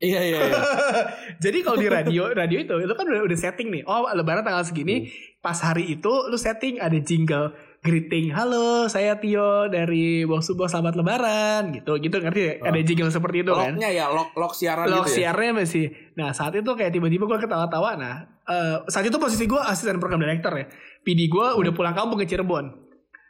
iya 0.00 0.20
iya 0.22 0.38
iya 0.44 0.60
Jadi 1.44 1.58
kalau 1.60 1.76
di 1.76 1.86
radio, 1.86 2.30
radio 2.30 2.58
itu, 2.58 2.74
itu 2.76 2.92
kan 2.92 3.04
udah, 3.04 3.22
udah 3.22 3.38
setting 3.38 3.68
nih. 3.68 3.82
Oh, 3.84 4.06
lebaran 4.08 4.42
tanggal 4.42 4.62
segini, 4.62 5.06
pas 5.38 5.54
hari 5.56 5.86
itu 5.88 6.10
lu 6.26 6.34
setting 6.34 6.78
ada 6.78 6.98
jingle 6.98 7.50
greeting, 7.78 8.30
halo 8.30 8.86
saya 8.86 9.14
Tio 9.16 9.66
dari 9.66 10.26
Bos 10.26 10.42
Subuh 10.42 10.66
Selamat 10.66 10.98
Lebaran 10.98 11.70
gitu 11.72 11.94
gitu 11.96 12.18
ngerti 12.18 12.58
Oh. 12.58 12.66
ada 12.66 12.78
jingle 12.80 13.06
seperti 13.08 13.42
itu 13.42 13.52
kan. 13.52 13.70
Lognya 13.70 13.86
ya, 13.88 14.10
log, 14.10 14.34
log 14.34 14.50
siaran 14.50 14.90
Log 14.90 15.06
gitu 15.06 15.14
ya. 15.14 15.30
siarnya 15.30 15.50
masih. 15.54 15.86
Nah 16.14 16.34
saat 16.34 16.50
itu 16.52 16.66
kayak 16.66 16.90
tiba-tiba 16.90 17.22
gue 17.24 17.38
ketawa-tawa. 17.38 17.94
Nah 17.94 18.14
eh, 18.44 18.76
saat 18.86 19.06
itu 19.06 19.14
posisi 19.16 19.46
gue 19.46 19.62
asisten 19.62 19.98
program 19.98 20.18
director 20.18 20.50
ya. 20.52 20.66
PD 21.00 21.30
gue 21.30 21.46
udah 21.54 21.70
pulang 21.70 21.94
kampung 21.94 22.18
ke 22.18 22.26
Cirebon. 22.26 22.66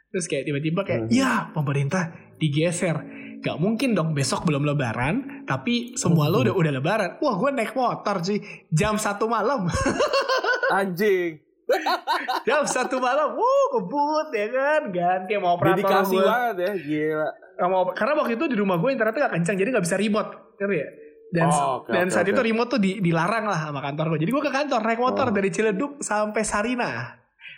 Terus 0.09 0.25
kayak 0.25 0.41
tiba-tiba 0.43 0.81
kayak, 0.81 1.01
Hmm. 1.05 1.13
ya 1.13 1.53
pemerintah 1.53 2.09
digeser. 2.41 2.97
Gak 3.39 3.55
mungkin 3.55 3.93
dong 3.93 4.11
besok 4.11 4.43
belum 4.43 4.63
lebaran, 4.63 5.15
tapi 5.43 5.95
semua 5.95 6.27
lo 6.27 6.41
udah 6.41 6.51
udah 6.51 6.73
lebaran. 6.73 7.09
Wah 7.17 7.35
gue 7.35 7.49
naik 7.53 7.71
motor 7.71 8.19
sih 8.19 8.39
jam 8.67 8.95
satu 8.95 9.25
malam, 9.25 9.63
Anjing. 10.71 11.39
jam 12.43 12.65
satu 12.65 12.97
malam, 12.97 13.31
wuh 13.31 13.65
kebut 13.71 14.27
ya 14.33 14.47
kan, 14.49 14.81
ganti 14.89 15.33
sama 15.33 15.53
operator 15.53 15.77
Dedikasi 15.77 16.15
gue. 16.15 16.25
banget 16.25 16.55
ya, 16.57 16.71
gila. 16.75 17.29
Op- 17.61 17.93
karena 17.93 18.13
waktu 18.15 18.33
itu 18.33 18.45
di 18.47 18.57
rumah 18.57 18.75
gue 18.75 18.89
internetnya 18.89 19.21
gak 19.23 19.35
kencang, 19.35 19.55
jadi 19.55 19.69
gak 19.71 19.85
bisa 19.85 19.95
remote, 19.95 20.29
ngerti 20.57 20.75
ya? 20.75 20.87
Dan, 21.29 21.45
Oh, 21.47 21.79
oke, 21.79 21.93
dan 21.93 22.05
oke, 22.05 22.11
saat 22.11 22.25
oke. 22.25 22.33
itu 22.33 22.41
remote 22.43 22.69
tuh 22.69 22.81
di- 22.81 22.99
dilarang 22.99 23.45
lah 23.45 23.59
sama 23.63 23.79
kantor 23.79 24.05
gue. 24.11 24.19
Jadi 24.19 24.31
gue 24.31 24.43
ke 24.43 24.51
kantor 24.51 24.81
naik 24.81 24.97
motor 24.97 25.25
Oh. 25.25 25.31
dari 25.31 25.49
Ciledug 25.49 25.91
sampai 25.99 26.41
Sarina. 26.41 26.89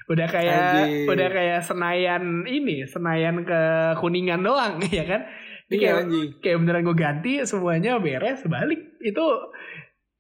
Udah 0.06 0.28
kayak 0.28 0.60
Anjing. 0.76 1.08
udah 1.08 1.28
kayak 1.32 1.60
Senayan 1.64 2.24
ini, 2.44 2.84
Senayan 2.84 3.42
ke 3.42 3.62
Kuningan 3.96 4.44
doang 4.44 4.76
ya 4.92 5.08
kan? 5.08 5.24
Iya, 5.72 5.80
kayak, 5.82 5.96
anjing. 6.04 6.30
kayak 6.38 6.58
beneran 6.60 6.84
gue 6.84 6.98
ganti 6.98 7.34
semuanya 7.44 7.96
beres 7.98 8.44
balik 8.46 9.00
itu 9.00 9.26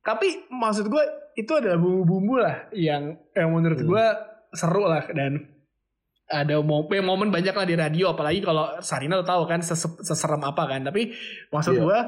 tapi 0.01 0.27
maksud 0.49 0.87
gue 0.87 1.03
itu 1.33 1.51
adalah 1.51 1.75
bumbu-bumbu 1.75 2.35
lah 2.35 2.71
yang 2.71 3.03
yang 3.31 3.49
menurut 3.49 3.77
Hmm. 3.77 3.87
gue 3.87 4.05
seru 4.51 4.83
lah 4.83 5.05
dan 5.07 5.47
ada 6.25 6.55
momen, 6.57 7.03
momen 7.03 7.27
banyak 7.27 7.51
lah 7.51 7.63
di 7.63 7.75
radio 7.75 8.11
apalagi 8.11 8.39
kalau 8.39 8.79
Sarina 8.79 9.15
lo 9.15 9.23
tahu 9.23 9.43
kan 9.43 9.59
sese- 9.59 9.99
seserem 10.01 10.39
apa 10.41 10.63
kan 10.65 10.81
tapi 10.81 11.11
maksud 11.49 11.75
Iya. 11.75 11.81
gue 11.81 11.99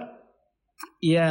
ya 1.01 1.29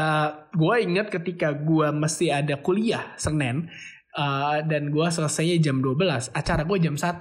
gue 0.50 0.74
inget 0.78 1.08
ketika 1.10 1.52
gue 1.52 1.88
mesti 1.90 2.28
ada 2.28 2.56
kuliah 2.58 3.12
Senin 3.16 3.68
uh, 4.12 4.60
dan 4.62 4.88
gue 4.88 5.06
selesainya 5.06 5.56
jam 5.58 5.80
12 5.80 5.96
acara 6.30 6.62
gue 6.62 6.78
jam 6.78 6.94
1 6.94 7.16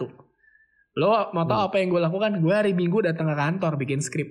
lo 0.94 1.32
mau 1.32 1.46
tahu 1.46 1.56
Hmm. 1.58 1.68
apa 1.68 1.76
yang 1.80 1.90
gue 1.90 2.02
lakukan 2.02 2.32
gue 2.38 2.52
hari 2.54 2.72
minggu 2.72 3.00
datang 3.02 3.26
ke 3.26 3.36
kantor 3.36 3.80
bikin 3.80 4.00
skrip 4.00 4.28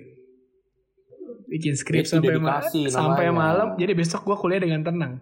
bikin 1.51 1.75
skrip 1.75 2.07
sampai 2.07 2.39
ma- 2.39 2.63
dedikasi 2.63 2.87
sampai 2.87 3.27
malam. 3.35 3.75
Jadi 3.75 3.91
besok 3.91 4.23
gue 4.23 4.37
kuliah 4.39 4.61
dengan 4.63 4.87
tenang. 4.87 5.13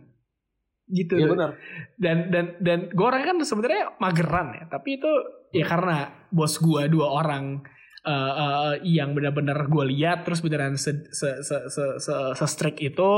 Gitu. 0.89 1.17
Tuh. 1.17 1.33
benar. 1.37 1.53
dan 2.01 2.33
dan 2.33 2.45
dan 2.61 2.79
gue 2.89 3.05
orangnya 3.05 3.33
kan 3.33 3.37
sebenarnya 3.41 3.97
mageran 3.97 4.47
ya. 4.53 4.63
Tapi 4.69 5.01
itu 5.01 5.11
ya 5.53 5.65
karena 5.65 6.29
bos 6.29 6.61
gue 6.61 6.85
dua 6.89 7.09
orang 7.09 7.65
eh, 8.05 8.33
eh, 8.33 8.73
yang 8.85 9.17
benar-benar 9.17 9.65
gue 9.65 9.83
lihat 9.89 10.25
terus 10.25 10.45
beneran 10.45 10.77
se 10.77 11.09
se 11.09 11.41
se 11.41 11.57
se, 11.69 11.85
se, 11.97 12.15
se 12.37 12.45
strict 12.45 12.81
itu 12.81 13.09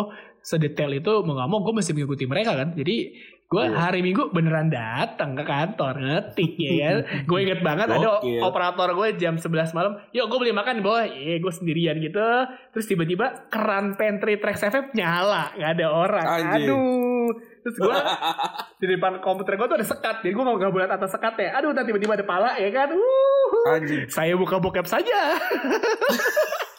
sedetail 0.41 0.89
itu 0.97 1.21
mau 1.21 1.37
gak 1.37 1.49
mau 1.53 1.61
gue 1.61 1.73
mesti 1.75 1.91
mengikuti 1.91 2.25
mereka 2.27 2.55
kan. 2.55 2.71
Jadi 2.75 3.11
gue 3.51 3.59
Iya. 3.61 3.75
hari 3.75 3.99
minggu 3.99 4.31
beneran 4.31 4.71
datang 4.71 5.35
ke 5.35 5.43
kantor 5.43 5.99
ngetik 5.99 6.55
ya 6.55 6.71
kan? 6.71 6.97
Gue 7.27 7.43
inget 7.43 7.59
banget 7.59 7.83
ada 7.85 7.99
Gokil. 7.99 8.39
operator 8.39 8.89
gue 8.93 9.07
jam 9.15 9.35
11 9.35 9.43
malam 9.71 9.99
yuk 10.09 10.25
gue 10.25 10.39
beli 10.39 10.55
makan 10.55 10.79
di 10.79 10.81
bawah. 10.81 11.03
Iya 11.03 11.35
gue 11.37 11.51
sendirian 11.51 11.99
gitu. 11.99 12.23
Terus 12.71 12.85
tiba-tiba 12.85 13.51
keran 13.51 13.93
pantry 13.93 14.39
Trax 14.39 14.63
FM 14.63 14.95
nyala 14.95 15.51
nggak 15.53 15.71
ada 15.73 15.87
orang. 15.87 16.25
Anjing. 16.25 16.63
aduh. 16.63 17.27
Terus 17.61 17.75
gue 17.77 17.91
di 18.81 18.85
depan 18.89 19.19
komputer 19.19 19.53
gue 19.53 19.67
tuh 19.67 19.77
ada 19.77 19.85
sekat 19.85 20.15
jadi 20.23 20.31
gue 20.31 20.45
mau 20.47 20.55
gabung 20.55 20.81
atas 20.81 21.11
sekatnya. 21.11 21.51
Aduh 21.53 21.75
nanti 21.75 21.91
tiba-tiba 21.91 22.15
ada 22.15 22.23
pala 22.23 22.55
ya 22.55 22.71
kan? 22.71 22.87
Uh, 22.87 23.77
saya 24.07 24.33
buka 24.33 24.57
bokep 24.57 24.87
saja 24.87 25.35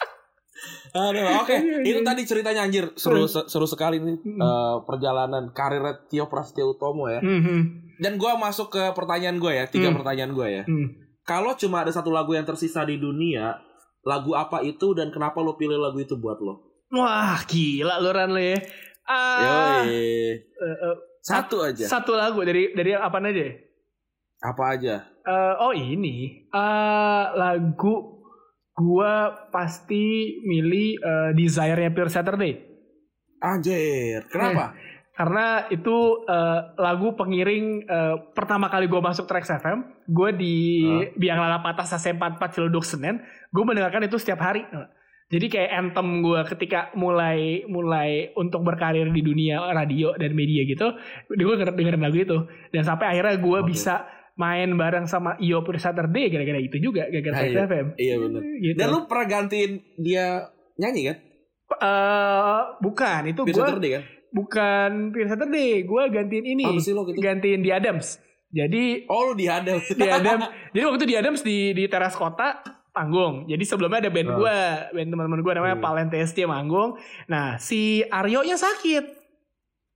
Aduh, 0.93 1.25
oke. 1.39 1.55
Itu 1.81 1.99
tadi 2.01 2.21
ceritanya 2.21 2.61
anjir. 2.61 2.93
Seru 2.93 3.25
se- 3.25 3.45
seru 3.45 3.65
sekali 3.65 3.97
nih 3.97 4.15
Hmm. 4.15 4.37
eh, 4.37 4.75
perjalanan 4.83 5.49
karir 5.51 5.81
Tio 6.05 6.25
Prasetyo 6.25 6.71
Utomo 6.71 7.07
ya. 7.07 7.17
Mhm. 7.17 7.59
Dan 7.97 8.15
gua 8.15 8.35
masuk 8.35 8.69
ke 8.69 8.83
pertanyaan 8.91 9.35
gue 9.35 9.53
ya, 9.53 9.65
tiga 9.65 9.89
Hmm. 9.89 9.97
pertanyaan 9.97 10.31
gue 10.31 10.47
ya. 10.51 10.63
Hmm. 10.63 10.87
Kalau 11.21 11.53
cuma 11.53 11.81
ada 11.81 11.89
satu 11.89 12.09
lagu 12.09 12.31
yang 12.31 12.43
tersisa 12.43 12.83
di 12.83 12.95
dunia, 12.95 13.57
lagu 14.01 14.33
apa 14.33 14.61
itu 14.61 14.91
dan 14.91 15.09
kenapa 15.09 15.39
lo 15.39 15.55
pilih 15.55 15.77
lagu 15.77 15.97
itu 15.97 16.13
buat 16.13 16.37
lo? 16.37 16.69
wah 16.89 17.41
gila 17.43 17.97
lu 17.97 18.11
Ran 18.11 18.29
lu 18.29 18.37
ya 18.37 18.59
ah 19.03 19.81
Yoi. 19.81 19.89
eh, 20.29 20.37
eh, 20.61 20.95
Satu 21.19 21.57
aja. 21.59 21.89
satu 21.89 22.13
lagu 22.13 22.37
dari 22.41 22.69
dari 22.71 22.93
apa 22.93 23.17
aja 23.17 23.49
Apa 24.39 24.63
aja? 24.69 25.01
Eh, 25.19 25.53
oh 25.57 25.71
ini 25.71 26.45
eh 26.45 27.25
lagu 27.33 28.12
gua 28.77 29.45
pasti 29.53 30.37
milih 30.45 30.97
eh, 30.97 31.31
Desire-nya 31.37 31.93
Pure 31.93 32.09
Saturday 32.09 32.53
Anjir. 33.43 34.23
Kenapa? 34.31 34.71
karena 35.13 35.69
itu 35.69 36.25
eh, 36.25 36.61
lagu 36.81 37.13
pengiring 37.13 37.85
eh, 37.85 38.15
pertama 38.33 38.65
kali 38.65 38.89
gue 38.89 38.97
masuk 38.97 39.29
Trax 39.29 39.61
FM 39.61 40.09
gue 40.09 40.29
di 40.33 40.57
Biang 41.13 41.37
Lala 41.37 41.61
Patas 41.61 41.93
AC44 41.93 42.41
Ciledug 42.49 42.81
Senen 42.81 43.21
gue 43.53 43.63
mendengarkan 43.63 44.09
itu 44.09 44.17
setiap 44.17 44.41
hari 44.41 44.65
jadi 45.29 45.45
kayak 45.49 45.71
anthem 45.71 46.25
gue 46.25 46.41
ketika 46.49 46.89
mulai 46.97 47.61
mulai 47.69 48.33
untuk 48.33 48.65
berkarir 48.65 49.13
di 49.13 49.21
dunia 49.21 49.61
radio 49.69 50.17
dan 50.17 50.33
media 50.33 50.65
gitu 50.65 50.97
gue 51.29 51.37
denger, 51.37 51.77
dengerin 51.77 52.01
lagu 52.01 52.17
itu 52.17 52.37
dan 52.73 52.81
sampai 52.81 53.13
akhirnya 53.13 53.37
gue 53.37 53.59
Oke. 53.61 53.69
bisa 53.69 54.09
main 54.35 54.69
bareng 54.73 55.05
sama 55.05 55.37
Io 55.39 55.61
Pure 55.61 55.77
Saturday 55.77 56.27
gara-gara 56.27 56.57
itu 56.57 56.77
juga 56.77 57.05
gara-gara 57.05 57.33
Ah, 57.33 57.41
Trax 57.43 57.51
iya. 57.51 57.63
FM 57.65 57.87
Iya 57.95 58.15
benar. 58.17 58.41
gitu. 58.59 58.75
Dan 58.75 58.87
lu 58.87 58.99
pernah 59.03 59.27
gantiin 59.27 59.71
dia 59.95 60.25
nyanyi 60.75 61.01
kan? 61.05 61.17
Eh, 61.75 62.59
bukan 62.79 63.21
itu 63.25 63.41
gue 63.41 63.53
kan? 63.91 64.03
bukan 64.29 64.91
Pure 65.09 65.27
Saturday 65.27 65.69
gue 65.81 66.03
gantiin 66.07 66.45
ini 66.47 66.63
Apa 66.63 66.79
sih 66.79 66.91
lo 66.91 67.01
gitu? 67.03 67.17
gantiin 67.17 67.59
di 67.59 67.69
Adams. 67.69 68.17
Jadi 68.49 69.05
Oh 69.07 69.27
lu 69.27 69.33
dihadal. 69.33 69.81
di 69.81 70.05
Adams, 70.07 70.45
jadi 70.69 70.83
waktu 70.83 70.97
itu 70.99 71.07
di 71.07 71.15
Adams 71.15 71.41
di 71.41 71.57
di 71.71 71.85
teras 71.85 72.13
kota 72.13 72.61
panggung. 72.89 73.45
Jadi 73.45 73.63
sebelumnya 73.63 73.97
ada 73.99 74.09
band 74.09 74.29
Oh. 74.29 74.37
gue, 74.39 74.59
band 74.91 75.09
teman-teman 75.09 75.39
gue 75.39 75.53
namanya 75.55 75.73
Hmm. 75.75 75.81
Palen 75.83 76.07
TST 76.07 76.45
manggung. 76.45 76.93
Nah 77.25 77.57
si 77.57 77.81
Aryo 78.03 78.41
nya 78.41 78.53
sakit, 78.55 79.22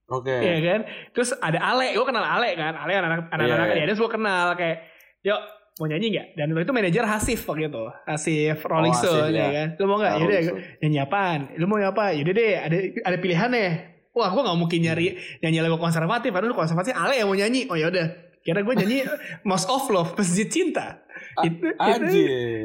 Oke. 0.07 0.31
ya 0.31 0.57
kan. 0.61 0.81
Terus 1.11 1.35
ada 1.35 1.59
Ale, 1.59 1.91
gue 1.91 2.05
kenal 2.05 2.23
Ale 2.23 2.55
kan. 2.55 2.73
Ale 2.73 2.95
anak-anak 2.95 3.27
anak-anak 3.27 3.67
Iya, 3.67 3.73
di 3.73 3.79
iya. 3.79 3.85
Adams 3.85 3.99
gue 3.99 4.11
kenal 4.11 4.45
kayak, 4.55 4.77
yuk 5.21 5.39
mau 5.77 5.85
nyanyi 5.85 6.07
nggak? 6.09 6.27
Dan 6.33 6.47
waktu 6.51 6.63
itu 6.63 6.73
manajer 6.73 7.03
Hasif 7.05 7.39
waktu 7.43 7.67
itu, 7.67 7.83
Hasif 8.03 8.57
Rolling 8.63 8.91
Oh, 8.91 8.99
Stone 8.99 9.29
ya. 9.29 9.47
kan. 9.51 9.67
Lu 9.75 9.85
mau 9.85 9.97
nggak? 9.97 10.09
Ah, 10.09 10.17
Yaudah 10.17 10.39
nyanyi 10.79 10.97
apaan? 10.97 11.39
Lu 11.53 11.65
mau 11.65 11.77
apa? 11.77 12.03
Yaudah 12.11 12.33
deh, 12.33 12.53
ada 12.55 12.77
ada 13.03 13.17
pilihan 13.17 13.49
deh. 13.49 13.71
Wah, 14.11 14.33
gue 14.33 14.41
gak 14.41 14.57
mungkin 14.57 14.79
nyari 14.81 15.13
nyanyi 15.39 15.61
lagu 15.61 15.77
konservatif. 15.77 16.33
Lu 16.33 16.51
konservatif, 16.51 16.97
Ale 16.97 17.21
yang 17.21 17.29
mau 17.29 17.37
nyanyi. 17.37 17.69
Oh 17.69 17.77
yaudah. 17.77 18.07
Kira 18.45 18.63
gue 18.63 18.73
nyanyi 18.73 19.03
Most 19.43 19.67
of 19.67 19.85
Love, 19.91 20.15
Masjid 20.15 20.47
Cinta. 20.47 21.03
itu, 21.37 21.69
itu, 21.69 22.17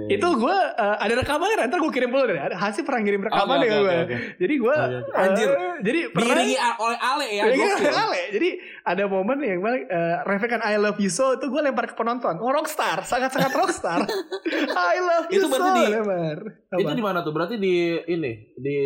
itu 0.09 0.29
gue 0.37 0.57
uh, 0.77 0.97
ada 0.97 1.13
rekamannya. 1.21 1.69
Ntar 1.69 1.81
gue 1.81 1.93
kirim 1.93 2.09
dulu 2.09 2.25
deh. 2.29 2.41
Ada 2.41 2.57
hasil 2.57 2.85
pernah 2.85 3.01
ngirim 3.05 3.21
rekaman 3.25 3.57
ke 3.61 3.65
oke, 3.65 3.69
gue. 3.69 3.81
oke, 3.81 3.97
oke. 4.05 4.17
Jadi 4.41 4.55
gue. 4.61 4.77
Anjir. 5.13 5.49
uh, 5.53 5.77
jadi 5.85 6.01
pernah 6.13 6.35
Diiringi 6.41 6.57
oleh 6.57 6.99
Ale 7.01 7.27
ya. 7.29 7.43
Iya, 7.49 7.67
gokil. 7.77 7.93
Ale. 7.93 8.21
Jadi 8.33 8.49
ada 8.85 9.05
momen 9.09 9.39
yang 9.45 9.61
uh, 9.61 10.25
refrekan 10.25 10.61
I 10.65 10.77
love 10.81 10.97
you 11.01 11.13
so 11.13 11.37
itu 11.37 11.49
gue 11.49 11.61
lempar 11.61 11.93
ke 11.93 11.95
penonton. 11.97 12.41
Oh 12.41 12.53
rockstar, 12.53 13.05
sangat-sangat 13.05 13.53
rockstar. 13.53 14.01
I 14.95 14.99
love 15.01 15.27
you 15.29 15.45
Itu 15.45 15.47
so. 15.53 15.67
di- 15.73 15.93
lempar. 15.93 16.39
Itu 16.73 16.93
di 16.93 17.05
mana 17.05 17.21
tuh? 17.21 17.33
Berarti 17.37 17.57
di 17.61 17.99
ini 18.09 18.33
di 18.57 18.77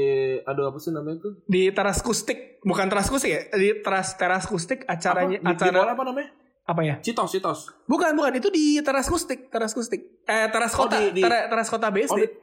aduh 0.43 0.71
apa 0.71 0.79
sih 0.83 0.91
namanya 0.91 1.23
tuh? 1.23 1.33
di 1.47 1.71
teras 1.71 2.03
kustik 2.03 2.59
bukan 2.67 2.91
teras 2.91 3.07
kustik 3.07 3.31
ya 3.31 3.43
di 3.55 3.79
teras 3.83 4.19
teras 4.19 4.45
kustik 4.47 4.83
acaranya 4.87 5.39
apa? 5.39 5.47
Di, 5.47 5.55
di 5.55 5.55
acara 5.55 5.79
mall 5.79 5.93
apa 5.95 6.05
namanya? 6.07 6.29
Apa 6.67 6.81
ya 6.83 6.99
Citos, 6.99 7.31
Citos. 7.31 7.71
bukan 7.85 8.11
bukan 8.13 8.35
itu 8.35 8.49
di 8.49 8.79
teras 8.81 9.07
kustik 9.07 9.47
teras 9.49 9.71
kustik 9.71 10.03
eh 10.23 10.47
teras 10.49 10.73
Oh, 10.73 10.85
kota 10.85 10.99
di- 11.01 11.13
di- 11.13 11.23
Tera- 11.23 11.47
teras 11.47 11.69
kota 11.69 11.89
BSD 11.89 12.11
Oh, 12.11 12.19
di- 12.19 12.35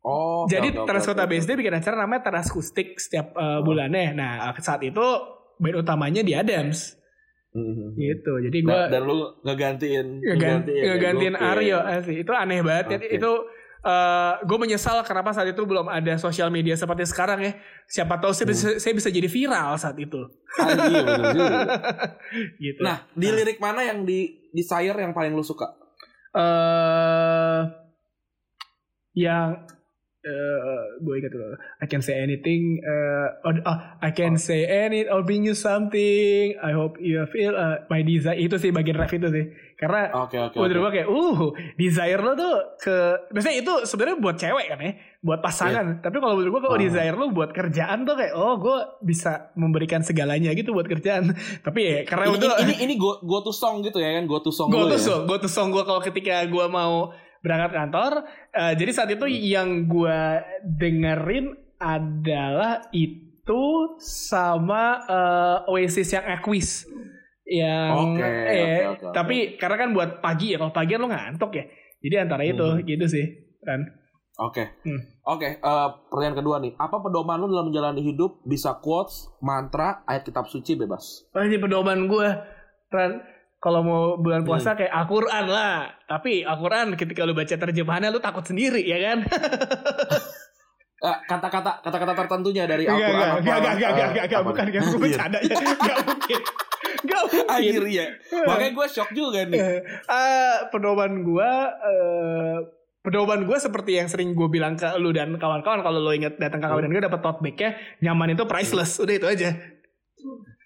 Oh, 0.00 0.42
jadi 0.46 0.68
oke, 0.72 0.86
teras 0.86 1.02
oke, 1.02 1.10
kota 1.10 1.22
oke. 1.22 1.30
BSD 1.32 1.50
bikin 1.54 1.74
acara 1.74 1.96
namanya 1.98 2.22
teras 2.24 2.48
kustik 2.48 2.96
setiap 2.96 3.34
uh, 3.34 3.58
bulannya 3.60 4.14
nah 4.14 4.32
saat 4.56 4.80
itu 4.80 5.02
band 5.56 5.76
utamanya 5.76 6.22
di 6.22 6.32
Adams 6.32 6.94
Mhm. 7.50 7.96
gitu 7.96 8.32
jadi 8.40 8.58
Nah, 8.60 8.68
gue 8.68 8.82
dan 8.88 9.00
lu 9.02 9.16
ngegantiin 9.42 10.06
ngegantiin, 10.22 10.82
ngegantiin. 10.86 11.34
Aryo 11.34 11.78
asli 11.80 12.20
itu 12.20 12.30
aneh 12.30 12.60
banget 12.60 12.86
ya. 12.86 12.98
Oke. 13.00 13.08
Itu 13.78 14.42
gue 14.42 14.58
menyesal 14.58 15.06
kenapa 15.06 15.30
saat 15.30 15.48
itu 15.48 15.62
belum 15.62 15.86
ada 15.86 16.18
sosial 16.18 16.50
media 16.50 16.74
seperti 16.74 17.06
sekarang 17.06 17.38
ya. 17.40 17.52
Siapa 17.86 18.18
tahu 18.18 18.34
saya, 18.34 18.50
Hmm. 18.50 18.54
bisa, 18.54 18.68
saya 18.82 18.92
bisa 18.92 19.08
jadi 19.08 19.28
viral 19.30 19.78
saat 19.78 19.94
itu. 19.96 20.18
Ah, 20.58 20.74
bener 20.74 21.66
gitu. 22.64 22.80
Nah, 22.82 23.06
di 23.14 23.28
lirik 23.30 23.58
mana 23.58 23.86
yang 23.86 24.02
di 24.02 24.50
Desire 24.50 24.98
yang 24.98 25.14
paling 25.14 25.30
lu 25.32 25.42
suka? 25.42 25.70
eh 26.28 27.62
yang 29.16 29.64
eh 30.18 30.58
gue 30.98 31.14
ingat 31.14 31.30
dulu. 31.30 31.54
I 31.78 31.86
can 31.86 32.02
say 32.02 32.18
anything. 32.18 32.82
Uh, 32.82 33.46
or, 33.46 33.52
oh, 33.62 33.78
I 34.02 34.10
can 34.10 34.34
say 34.34 34.66
any 34.66 35.06
or 35.06 35.22
bring 35.22 35.46
you 35.46 35.54
something. 35.54 36.58
I 36.58 36.74
hope 36.74 36.98
you 36.98 37.22
feel 37.30 37.54
uh, 37.54 37.86
my 37.86 38.02
desire. 38.02 38.34
Itu 38.34 38.58
sih 38.58 38.74
bagian 38.74 38.98
ref 38.98 39.14
itu 39.14 39.30
sih. 39.30 39.46
Karena 39.78 40.10
Oke 40.26 40.34
oke. 40.34 40.58
menurut 40.58 40.74
oke. 40.74 40.84
gue 40.84 40.92
kayak, 40.92 41.08
uh, 41.08 41.40
desire 41.78 42.18
lo 42.18 42.34
tuh 42.34 42.54
ke, 42.82 42.96
biasanya 43.30 43.56
itu 43.62 43.72
sebenarnya 43.86 44.16
buat 44.18 44.34
cewek 44.34 44.66
kan 44.66 44.78
ya, 44.82 44.92
buat 45.22 45.38
pasangan. 45.38 46.02
Tapi 46.02 46.16
kalau 46.18 46.34
menurut 46.34 46.50
gue 46.50 46.62
kalau 46.66 46.74
Ah. 46.74 46.82
desire 46.82 47.14
lo 47.14 47.26
buat 47.30 47.50
kerjaan 47.54 48.02
tuh 48.02 48.18
kayak, 48.18 48.34
oh 48.34 48.58
gue 48.58 48.78
bisa 49.06 49.54
memberikan 49.54 50.02
segalanya 50.02 50.50
gitu 50.50 50.74
buat 50.74 50.90
kerjaan. 50.90 51.30
Tapi 51.66 51.80
ya 51.86 51.98
karena 52.02 52.26
Ini, 52.26 52.34
udah, 52.34 52.48
ini, 52.58 52.58
ini, 52.66 52.74
ini 52.90 52.94
go, 52.98 53.22
go 53.22 53.38
to 53.38 53.54
song 53.54 53.86
gitu 53.86 54.02
ya 54.02 54.18
kan, 54.18 54.26
go 54.26 54.42
to 54.42 54.50
song 54.50 54.66
gue 54.66 54.82
lu 54.82 54.90
tuh 54.90 54.98
ya. 54.98 55.06
so, 55.06 55.14
gue 55.24 55.38
tuh 55.38 55.52
song 55.52 55.70
gue 55.70 55.86
kalau 55.86 56.02
ketika 56.02 56.42
gue 56.42 56.66
mau 56.66 57.14
berangkat 57.48 57.72
kantor. 57.72 58.12
eh, 58.52 58.72
jadi 58.76 58.90
saat 58.92 59.08
itu 59.08 59.24
Hmm. 59.24 59.40
yang 59.40 59.68
gue 59.86 60.20
dengerin 60.70 61.46
adalah 61.78 62.84
itu 62.90 63.64
sama 63.98 64.84
eh, 65.02 65.58
Oasis 65.66 66.12
yang 66.12 66.26
Aquis 66.28 66.84
yang 67.42 68.12
Oke, 68.12 68.20
eh, 68.20 68.84
oke, 68.84 69.08
oke. 69.08 69.14
tapi 69.16 69.36
karena 69.56 69.76
kan 69.78 69.90
buat 69.90 70.20
pagi 70.20 70.52
ya 70.52 70.60
kalau 70.60 70.68
pagi 70.68 70.92
lo 70.94 71.08
ngantuk 71.08 71.48
ya 71.50 71.64
jadi 71.98 72.22
antara 72.22 72.44
itu 72.44 72.60
Hmm. 72.62 72.84
gitu 72.84 73.06
sih 73.08 73.26
kan 73.60 73.88
Oke. 74.38 74.78
Hmm. 74.80 75.02
Oke, 75.26 75.58
eh, 75.58 75.88
pertanyaan 76.06 76.38
kedua 76.38 76.62
nih. 76.62 76.70
Apa 76.72 77.02
pedoman 77.02 77.42
lu 77.42 77.50
dalam 77.50 77.66
menjalani 77.66 77.98
hidup? 78.00 78.38
Bisa 78.46 78.78
quotes, 78.78 79.26
mantra, 79.42 80.06
ayat 80.06 80.22
kitab 80.22 80.46
suci 80.46 80.78
bebas. 80.78 81.26
oh, 81.34 81.42
ini 81.42 81.58
pedoman 81.58 82.06
gue 82.06 82.28
kan 82.86 83.18
kalau 83.58 83.80
mau 83.80 84.02
bulan 84.14 84.40
Hmm. 84.40 84.48
puasa 84.48 84.72
kayak 84.72 84.90
Al-Quran 84.90 85.44
lah 85.46 85.76
tapi 86.04 86.42
Al-Quran 86.42 86.94
ketika 86.94 87.22
lu 87.22 87.32
baca 87.32 87.50
terjemahannya 87.50 88.08
lu 88.08 88.18
takut 88.18 88.42
sendiri 88.42 88.80
ya 88.80 88.98
kan 89.04 89.18
Eh, 90.98 91.16
kata-kata 91.24 91.78
kata-kata 91.78 92.10
tertentunya 92.16 92.66
dari 92.66 92.82
Al-Qur'an 92.82 93.38
enggak, 93.38 93.38
enggak, 93.38 93.38
enggak, 93.38 93.70
enggak, 93.78 93.90
enggak, 94.10 94.24
enggak, 94.26 94.42
bukan, 94.42 94.64
enggak, 94.66 94.82
gue 94.82 94.90
Anjir. 94.90 95.02
bercanda 95.06 95.38
aja, 95.38 95.54
enggak 95.54 95.98
mungkin, 96.02 96.40
enggak 97.06 97.20
mungkin. 97.22 97.44
Anjir 97.48 97.84
ya. 97.86 98.06
Makanya 98.42 98.72
gue 98.74 98.86
shock 98.90 99.10
juga 99.12 99.40
nih. 99.46 99.60
Eh, 100.18 100.56
pedoman 100.68 101.12
gue, 101.22 101.50
eh, 101.86 102.56
pedoman 103.00 103.40
gue 103.40 103.56
seperti 103.56 103.90
yang 103.94 104.10
sering 104.10 104.34
gue 104.34 104.48
bilang 104.48 104.74
ke 104.74 104.90
lu 104.96 105.14
dan 105.14 105.30
kawan-kawan 105.32 105.86
kalau 105.86 106.02
lo 106.02 106.10
inget 106.10 106.34
datang 106.36 106.58
ke 106.58 106.66
Hmm. 106.66 106.74
kawan 106.74 106.90
gue 106.90 107.02
dapat 107.04 107.20
tote 107.22 107.40
bag-nya 107.40 107.70
nyaman 108.00 108.34
itu 108.34 108.42
priceless, 108.44 108.98
udah 108.98 109.14
itu 109.14 109.26
aja. 109.28 109.54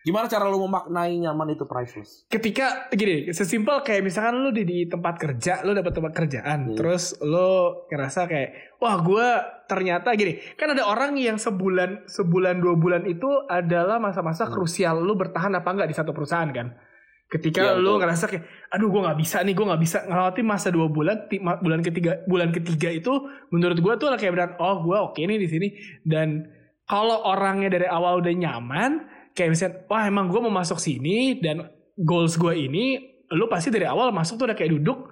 Gimana 0.02 0.26
cara 0.26 0.50
lu 0.50 0.58
memaknai 0.60 1.14
nyaman 1.16 1.54
itu 1.54 1.62
priceless? 1.62 2.26
Ketika 2.26 2.90
gini, 2.90 3.30
sesimpel 3.30 3.86
kayak 3.86 4.02
misalkan 4.02 4.34
lu 4.34 4.50
di, 4.50 4.66
di 4.66 4.78
tempat 4.84 5.14
kerja, 5.14 5.62
lu 5.62 5.72
dapat 5.72 5.94
tempat 5.94 6.12
kerjaan, 6.12 6.58
Hmm. 6.66 6.74
terus 6.74 7.14
lu 7.22 7.86
ngerasa 7.86 8.26
kayak, 8.26 8.50
wah 8.82 8.98
gue 8.98 9.28
ternyata 9.70 10.10
gini, 10.12 10.42
kan 10.58 10.74
ada 10.74 10.82
orang 10.82 11.14
yang 11.14 11.38
sebulan, 11.38 12.10
sebulan 12.10 12.58
dua 12.58 12.74
bulan 12.74 13.06
itu 13.06 13.30
adalah 13.46 14.02
masa-masa 14.02 14.50
Hmm. 14.50 14.52
krusial 14.52 14.98
lu 14.98 15.14
bertahan 15.14 15.54
apa 15.54 15.70
enggak 15.70 15.86
di 15.86 15.94
satu 15.94 16.10
perusahaan 16.10 16.50
kan. 16.50 16.74
Ketika 17.30 17.62
Iya, 17.64 17.78
lu 17.78 17.96
betul. 17.96 17.98
ngerasa 18.02 18.24
kayak, 18.26 18.44
aduh 18.74 18.88
gue 18.90 19.00
nggak 19.06 19.18
bisa 19.22 19.36
nih, 19.40 19.54
gue 19.54 19.64
nggak 19.64 19.80
bisa 19.80 19.98
ngelewatin 20.04 20.44
masa 20.44 20.68
dua 20.68 20.86
bulan, 20.90 21.16
bulan 21.62 21.80
ketiga, 21.80 22.12
bulan 22.26 22.50
ketiga 22.50 22.90
itu 22.90 23.12
menurut 23.48 23.78
gue 23.78 23.92
tuh 23.96 24.10
kayak 24.12 24.32
benar, 24.34 24.50
oh 24.58 24.82
gue 24.82 24.98
oke 24.98 25.16
nih 25.16 25.38
di 25.38 25.48
sini. 25.48 25.68
Dan 26.02 26.42
kalau 26.84 27.22
orangnya 27.24 27.70
dari 27.70 27.86
awal 27.86 28.20
udah 28.20 28.34
nyaman, 28.36 29.08
kayak 29.32 29.50
misalnya, 29.50 29.74
wah 29.86 30.04
emang 30.04 30.26
gue 30.26 30.40
mau 30.40 30.52
masuk 30.52 30.76
sini 30.76 31.38
dan 31.38 31.68
goals 31.94 32.36
gue 32.36 32.52
ini, 32.52 33.00
lu 33.30 33.46
pasti 33.46 33.68
dari 33.68 33.84
awal 33.84 34.10
masuk 34.10 34.36
tuh 34.36 34.46
udah 34.46 34.54
kayak 34.54 34.76
duduk, 34.76 35.08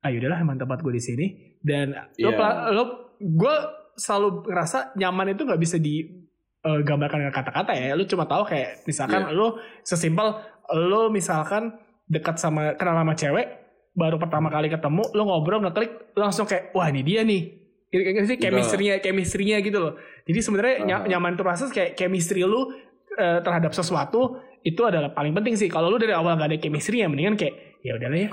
ah 0.00 0.08
yaudahlah 0.08 0.38
emang 0.38 0.56
tempat 0.56 0.78
gue 0.78 0.92
di 0.92 1.02
sini. 1.02 1.26
Dan 1.58 1.90
Iya. 2.14 2.30
pela- 2.32 2.70
lu 2.70 2.82
gue 3.18 3.54
selalu 3.94 4.46
ngerasa 4.46 4.94
nyaman 4.94 5.32
itu 5.32 5.42
nggak 5.42 5.58
bisa 5.58 5.76
digambarkan 5.76 7.18
dengan 7.20 7.34
kata-kata 7.34 7.72
ya. 7.74 7.94
Lu 7.94 8.04
cuma 8.04 8.24
tahu 8.24 8.46
kayak 8.46 8.82
misalkan 8.84 9.26
Iya. 9.26 9.34
lu 9.34 9.46
sesimpel 9.82 10.38
lu 10.68 11.08
misalkan 11.08 11.74
dekat 12.06 12.36
sama 12.36 12.76
kenal 12.76 12.94
sama 12.94 13.12
cewek 13.12 13.46
baru 13.92 14.16
pertama 14.16 14.48
kali 14.48 14.68
ketemu 14.68 15.02
lu 15.12 15.22
ngobrol 15.24 15.58
ngeklik 15.60 16.12
langsung 16.14 16.44
kayak 16.44 16.70
wah 16.70 16.86
ini 16.86 17.02
dia 17.02 17.24
nih 17.24 17.56
Ini 17.88 18.00
kayak 18.04 18.26
sih 18.28 18.36
chemistry-nya 18.36 18.94
chemistry-nya 19.00 19.64
gitu 19.64 19.80
loh. 19.80 19.96
Jadi 20.28 20.38
sebenarnya 20.38 20.74
ny- 20.84 20.92
Aha. 20.92 21.08
nyaman 21.08 21.32
itu 21.32 21.42
proses 21.42 21.72
kayak 21.72 21.96
chemistry 21.96 22.44
lu 22.44 22.68
eh, 23.16 23.38
terhadap 23.40 23.72
sesuatu 23.72 24.36
itu 24.60 24.82
adalah 24.84 25.14
paling 25.14 25.32
penting 25.32 25.56
sih. 25.56 25.70
Kalau 25.70 25.88
lu 25.88 25.96
dari 25.96 26.12
awal 26.12 26.36
gak 26.36 26.50
ada 26.52 26.58
chemistry 26.60 27.00
ya 27.00 27.08
mendingan 27.08 27.38
kayak 27.38 27.80
ya 27.80 27.96
udahlah 27.96 28.18
ya. 28.18 28.30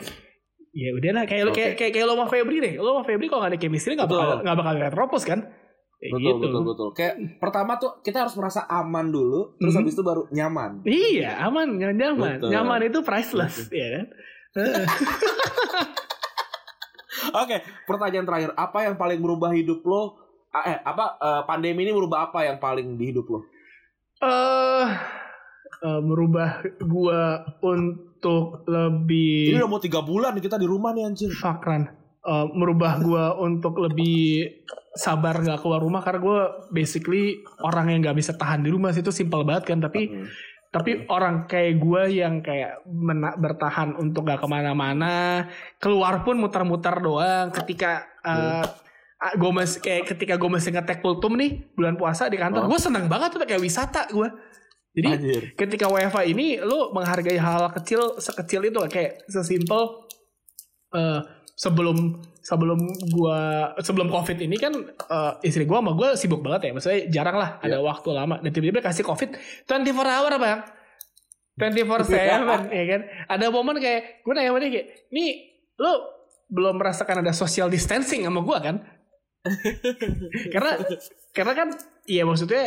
Ya 0.76 0.90
udahlah 0.92 1.24
kayak 1.24 1.44
lu 1.48 1.52
Oke. 1.56 1.60
kayak, 1.62 1.74
kayak 1.80 1.92
kayak 1.96 2.06
lo 2.10 2.14
sama 2.20 2.28
Febri 2.28 2.58
deh. 2.60 2.74
Lo 2.76 3.00
sama 3.00 3.04
Febri 3.08 3.32
kalau 3.32 3.42
gak 3.48 3.52
ada 3.56 3.60
chemistry 3.62 3.96
gak 3.96 4.10
bakal 4.12 4.42
Betul. 4.42 4.44
gak 4.44 4.58
bakal 4.60 4.74
retropus 4.76 5.24
kan? 5.24 5.40
Kayak 5.96 6.12
Betul, 6.12 6.28
gitu. 6.28 6.38
betul, 6.44 6.62
betul. 6.68 6.90
Kayak 6.92 7.14
pertama 7.40 7.72
tuh 7.80 7.92
kita 8.04 8.28
harus 8.28 8.36
merasa 8.36 8.68
aman 8.68 9.08
dulu, 9.08 9.56
terus 9.56 9.72
Hmm. 9.74 9.80
habis 9.88 9.96
itu 9.96 10.04
baru 10.04 10.28
nyaman. 10.28 10.84
Iya, 10.84 11.32
aman, 11.48 11.68
nyaman. 11.80 12.36
Betul. 12.44 12.50
Nyaman 12.52 12.80
itu 12.84 13.00
priceless, 13.00 13.72
ya 13.72 13.88
kan? 13.96 14.06
Oke, 17.42 17.58
pertanyaan 17.88 18.28
terakhir, 18.28 18.52
apa 18.56 18.80
yang 18.86 18.96
paling 18.96 19.20
merubah 19.20 19.52
hidup 19.52 19.82
lo? 19.88 20.20
Eh, 20.56 20.78
apa 20.84 21.20
eh, 21.20 21.42
pandemi 21.44 21.84
ini 21.84 21.92
merubah 21.92 22.32
apa 22.32 22.48
yang 22.48 22.60
paling 22.60 22.96
di 22.96 23.12
hidup 23.12 23.28
lo? 23.28 23.40
Eh 24.26 24.88
eh, 25.80 26.02
merubah 26.02 26.50
gua 26.82 27.22
untuk 27.62 28.66
Ini 28.66 28.68
lebih 28.68 29.54
udah 29.56 29.70
mau 29.70 29.78
tiga 29.78 30.02
bulan 30.02 30.34
nih 30.34 30.44
kita 30.44 30.58
di 30.58 30.66
rumah 30.66 30.92
nih 30.92 31.06
anjir. 31.06 31.30
fakran 31.32 31.86
Eh, 32.20 32.46
merubah 32.52 32.98
gua 32.98 33.38
untuk 33.38 33.78
lebih 33.78 34.50
sabar 34.92 35.38
nggak 35.38 35.62
keluar 35.62 35.78
rumah 35.78 36.02
karena 36.02 36.18
gua 36.18 36.40
basically 36.68 37.46
orang 37.60 37.94
yang 37.94 38.02
nggak 38.02 38.18
bisa 38.18 38.34
tahan 38.34 38.66
di 38.66 38.74
rumah 38.74 38.90
sih 38.90 39.00
itu 39.00 39.14
simpel 39.14 39.46
banget 39.46 39.70
kan 39.70 39.78
tapi 39.78 40.10
Hmm. 40.10 40.26
tapi 40.68 41.06
orang 41.06 41.46
kayak 41.46 41.78
gua 41.78 42.04
yang 42.04 42.42
kayak 42.42 42.82
mena- 42.84 43.38
bertahan 43.38 43.94
untuk 43.94 44.26
gak 44.26 44.42
ke 44.42 44.48
mana-mana 44.50 45.46
keluar 45.78 46.20
pun 46.20 46.36
muter-muter 46.36 46.98
doang 46.98 47.54
ketika 47.54 48.10
uh, 48.26 48.66
gue 49.16 49.52
masih 49.52 49.80
kayak 49.80 50.04
ketika 50.12 50.36
gue 50.36 50.50
masih 50.52 50.70
ngetek 50.76 51.00
kultum 51.00 51.40
nih 51.40 51.72
bulan 51.74 51.96
puasa 51.96 52.28
di 52.28 52.36
kantor 52.36 52.68
Oh. 52.68 52.70
gue 52.70 52.80
seneng 52.80 53.08
banget 53.08 53.32
tuh 53.34 53.40
kayak 53.42 53.64
wisata 53.64 54.12
gue 54.12 54.28
jadi 54.96 55.10
Anjir. 55.12 55.42
ketika 55.60 55.92
WFA 55.92 56.24
ini 56.24 56.60
lu 56.64 56.96
menghargai 56.96 57.36
hal 57.36 57.68
kecil 57.76 58.16
sekecil 58.16 58.64
itu 58.64 58.80
kayak 58.88 59.28
sesimpel 59.28 60.08
eh, 60.96 61.20
sebelum 61.56 62.20
sebelum 62.40 62.80
gua 63.12 63.72
sebelum 63.84 64.08
covid 64.08 64.40
ini 64.40 64.56
kan 64.56 64.72
eh, 64.88 65.34
istri 65.44 65.68
gua 65.68 65.84
sama 65.84 65.92
gua 66.00 66.10
sibuk 66.16 66.40
banget 66.40 66.70
ya 66.70 66.72
maksudnya 66.80 67.02
jarang 67.12 67.36
lah 67.36 67.60
ada 67.60 67.84
waktu 67.84 68.08
lama. 68.16 68.40
Dan 68.40 68.56
tiba-tiba 68.56 68.80
kasih 68.80 69.04
covid 69.04 69.36
24 69.68 69.84
hour 70.16 70.32
bang. 70.40 70.60
24 71.56 72.68
7 72.68 72.72
ya 72.72 72.86
kan? 72.92 73.02
Ada 73.32 73.46
momen 73.48 73.80
kayak 73.80 74.24
gue 74.28 74.32
nanya 74.36 74.52
sama 74.52 74.60
dia 74.60 74.72
kayak 74.80 74.88
nih 75.12 75.32
lu 75.80 75.94
belum 76.52 76.76
merasakan 76.80 77.20
ada 77.24 77.32
social 77.32 77.68
distancing 77.68 78.24
sama 78.24 78.40
gua 78.44 78.60
kan 78.64 78.76
karena 80.54 80.72
karena 81.32 81.54
kan 81.54 81.68
iya 82.06 82.24
maksudnya 82.24 82.64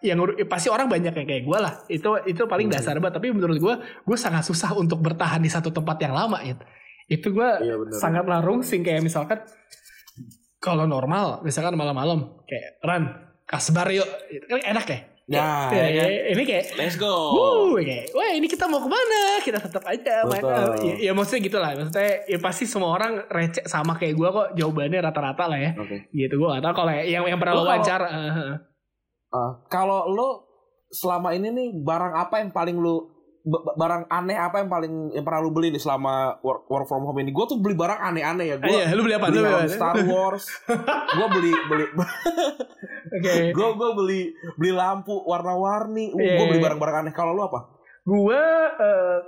yang 0.00 0.18
nguru- 0.18 0.34
pasti 0.46 0.66
orang 0.66 0.88
banyak 0.88 1.12
yang 1.12 1.26
kayak 1.26 1.44
gue 1.44 1.58
lah. 1.58 1.74
Itu 1.86 2.18
itu 2.24 2.42
paling 2.44 2.66
Hmm. 2.66 2.74
dasar 2.74 2.96
banget. 2.96 3.20
Tapi 3.20 3.30
menurut 3.30 3.58
gue 3.58 3.74
gue 4.02 4.16
sangat 4.16 4.42
susah 4.42 4.74
untuk 4.74 4.98
bertahan 4.98 5.38
di 5.38 5.50
satu 5.50 5.70
tempat 5.70 6.00
yang 6.00 6.12
lama 6.12 6.40
ya 6.40 6.56
itu 7.06 7.28
gue 7.28 7.48
Iya, 7.60 7.74
benar. 7.76 7.98
sangatlah 7.98 8.40
rungsing 8.40 8.80
kayak 8.80 9.02
misalkan 9.02 9.42
kalau 10.56 10.86
normal 10.86 11.42
misalkan 11.42 11.74
malam-malam 11.74 12.38
kayak 12.46 12.78
run 12.80 13.04
kasbar 13.44 13.90
yuk. 13.90 14.06
Itu 14.28 14.46
kan 14.48 14.60
enak 14.64 14.86
ya 14.86 14.98
Ya, 15.30 15.70
Ya, 15.70 15.86
ya 15.86 16.04
ini 16.34 16.42
kayak 16.42 16.74
Let's 16.74 16.98
go. 16.98 17.12
Wuh, 17.30 17.78
kayak, 17.78 18.10
wah 18.10 18.30
ini 18.34 18.46
kita 18.50 18.66
mau 18.66 18.82
ke 18.82 18.90
mana? 18.90 19.22
Kita 19.38 19.58
tetap 19.62 19.84
aja 19.86 20.26
main. 20.26 20.42
Ya, 20.82 21.10
ya 21.10 21.12
maksudnya 21.14 21.40
gitu 21.46 21.58
lah. 21.62 21.70
Maksudnya 21.78 22.26
ya 22.26 22.38
pasti 22.42 22.64
semua 22.66 22.90
orang 22.98 23.22
receh 23.30 23.62
sama 23.70 23.94
kayak 23.94 24.18
gue 24.18 24.28
kok 24.28 24.48
jawabannya 24.58 24.98
rata-rata 24.98 25.44
lah 25.46 25.58
ya. 25.62 25.70
Oke. 25.78 26.10
Gitu 26.10 26.34
gue 26.34 26.48
gak 26.48 26.62
tau 26.66 26.74
kalau 26.74 26.92
yang 26.98 27.24
yang 27.28 27.38
pernah 27.38 27.54
Lo 27.54 27.62
wawancara. 27.62 28.08
Ah, 29.32 29.52
kalau 29.70 30.10
lo 30.12 30.28
selama 30.92 31.32
ini 31.32 31.48
nih 31.54 31.68
barang 31.80 32.14
apa 32.18 32.44
yang 32.44 32.50
paling 32.52 32.76
lo 32.76 33.11
barang 33.50 34.06
aneh 34.06 34.38
apa 34.38 34.62
yang 34.62 34.70
paling 34.70 34.94
yang 35.18 35.24
pernah 35.26 35.42
lo 35.42 35.50
beli 35.50 35.74
nih 35.74 35.82
selama 35.82 36.38
work, 36.46 36.70
work 36.70 36.86
from 36.86 37.02
home 37.02 37.18
ini? 37.18 37.34
Gue 37.34 37.46
tuh 37.50 37.58
beli 37.58 37.74
barang 37.74 37.98
aneh-aneh 37.98 38.46
ya. 38.54 38.56
Gue 38.62 38.70
iya, 38.70 38.94
lu 38.94 39.02
beli 39.02 39.18
apa? 39.18 39.26
beli 39.34 39.42
Lu 39.42 39.50
beli? 39.50 39.70
Star 39.74 39.96
Wars. 40.06 40.46
gue 41.18 41.26
beli 41.34 41.52
beli 41.66 41.84
Oke. 43.18 43.34
gue 43.50 43.68
gue 43.74 43.90
beli 43.98 44.20
beli 44.54 44.70
lampu 44.70 45.14
warna-warni. 45.26 46.14
Iya, 46.14 46.38
gue 46.38 46.46
beli 46.54 46.58
iya. 46.62 46.66
barang-barang 46.70 46.96
aneh. 47.02 47.14
Kalau 47.14 47.34
lo 47.34 47.50
apa? 47.50 47.60
Gue 48.06 48.40
eh, 48.78 49.18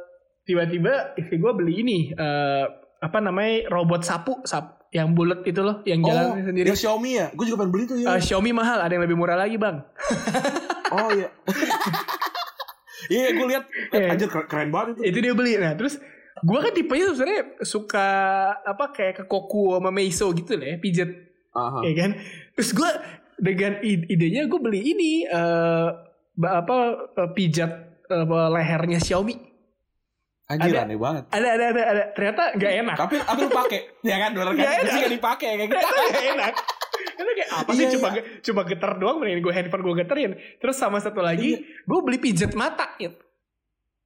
tiba-tiba 0.47 1.19
istri 1.19 1.43
gue 1.43 1.53
beli 1.55 1.83
ini 1.83 1.99
eh, 2.15 2.65
apa 3.03 3.19
namanya 3.19 3.67
robot 3.69 4.07
sapu 4.07 4.41
sap 4.47 4.87
yang 4.95 5.11
bulat 5.11 5.43
itu 5.43 5.59
loh 5.59 5.83
yang 5.83 6.07
jalan 6.07 6.27
oh, 6.31 6.39
sendiri. 6.39 6.71
yang 6.71 6.79
Xiaomi 6.79 7.11
ya? 7.19 7.27
Gue 7.35 7.51
juga 7.51 7.67
pengen 7.67 7.73
beli 7.75 7.85
tuh 7.91 7.99
ya. 7.99 8.15
Eh, 8.15 8.23
Xiaomi 8.23 8.55
mahal, 8.55 8.79
ada 8.79 8.95
yang 8.95 9.03
lebih 9.03 9.19
murah 9.19 9.35
lagi 9.35 9.59
bang. 9.59 9.83
oh 10.95 11.11
iya. 11.11 11.35
Iya, 13.07 13.29
gue 13.33 13.47
lihat 13.47 13.65
Iya. 13.91 14.07
anjir 14.11 14.29
keren, 14.29 14.69
banget 14.69 14.99
itu. 14.99 15.03
itu 15.07 15.19
dia 15.21 15.33
beli. 15.33 15.53
Nah 15.57 15.73
terus 15.73 15.97
gue 16.37 16.59
kan 16.59 16.71
tipenya 16.71 17.07
sebenarnya 17.09 17.43
suka 17.61 18.09
apa 18.61 18.85
kayak 18.91 19.15
ke 19.17 19.25
Koku 19.25 19.73
sama 19.73 19.89
Meiso 19.89 20.29
gitu 20.31 20.55
lah 20.55 20.67
ya, 20.67 20.77
pijet 20.77 21.11
Aha. 21.51 21.81
ya 21.81 21.93
kan 21.95 22.11
terus 22.53 22.71
gue 22.71 22.91
dengan 23.37 23.79
ide- 23.81 24.09
idenya 24.09 24.45
gue 24.45 24.59
beli 24.59 24.81
ini 24.85 25.13
ba- 26.33 26.59
apa 26.59 26.77
eh, 27.15 27.31
pijat 27.31 27.71
eh, 28.05 28.25
lehernya 28.27 28.99
Xiaomi 28.99 29.55
Anjir 30.45 30.77
Ada- 30.77 30.85
aneh 30.85 30.99
banget. 30.99 31.25
ada 31.31 31.49
ada 31.51 31.65
ada 31.71 31.83
ada 31.87 32.03
ternyata 32.13 32.43
nggak 32.53 32.73
enak 32.79 32.97
Tapi 32.99 33.17
tapi 33.17 33.41
lu 33.41 33.49
pakai. 33.49 33.81
ya 34.11 34.17
kan 34.19 34.31
bener 34.31 34.47
kan? 34.47 34.55
Nggak 34.55 34.75
enak. 34.77 34.93
Nggak 34.93 35.13
dipakai 35.17 35.49
kayak 35.57 35.69
gitu. 35.71 35.77
nggak 35.81 36.27
enak 36.37 36.53
apa 37.57 37.71
sih? 37.71 37.85
Iya, 37.85 37.95
cuma 37.95 38.09
cuma 38.41 38.63
getar 38.65 38.93
doang 38.97 39.17
mending 39.19 39.39
gue 39.39 39.53
handphone 39.53 39.83
gue 39.83 39.95
geterin. 40.01 40.33
Terus 40.59 40.75
sama 40.75 40.99
satu 40.99 41.21
lagi 41.21 41.55
gue 41.63 41.99
beli 42.01 42.19
pijat 42.19 42.53
mata 42.53 42.97
gitu 42.97 43.15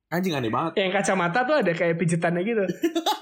Anjing 0.08 0.32
aneh 0.32 0.48
banget. 0.48 0.72
yang 0.80 0.88
kacamata 0.88 1.44
tuh 1.44 1.60
ada 1.60 1.68
kayak 1.70 1.96
pijetannya 1.96 2.40
gitu. 2.40 2.64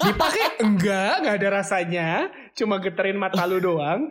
Dipakai? 0.01 0.63
Enggak 0.63 1.13
nggak 1.19 1.35
ada 1.35 1.49
rasanya. 1.59 2.07
Cuma 2.53 2.79
geterin 2.79 3.19
mata 3.19 3.43
lu 3.43 3.59
doang. 3.59 4.07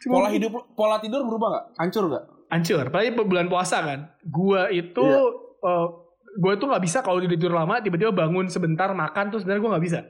Cuma 0.00 0.24
Pola 0.24 0.28
hidup 0.28 0.52
pola 0.72 0.96
tidur 0.98 1.20
berubah 1.22 1.48
nggak? 1.48 1.64
Hancur 1.78 2.04
nggak? 2.08 2.24
hancur 2.52 2.84
apalagi 2.84 3.16
bulan 3.16 3.48
puasa 3.48 3.80
kan. 3.80 4.00
Gua 4.22 4.68
itu 4.68 5.00
Iya. 5.00 5.24
eh, 5.64 5.86
gua 6.36 6.52
tuh 6.56 6.68
nggak 6.68 6.84
bisa 6.84 7.00
kalau 7.00 7.20
tidur 7.20 7.48
lama 7.48 7.80
tiba-tiba 7.80 8.12
bangun 8.12 8.48
sebentar 8.48 8.92
makan 8.92 9.28
tuh 9.28 9.40
sebenarnya 9.40 9.60
gua 9.60 9.70
nggak 9.76 9.84
bisa. 9.84 10.00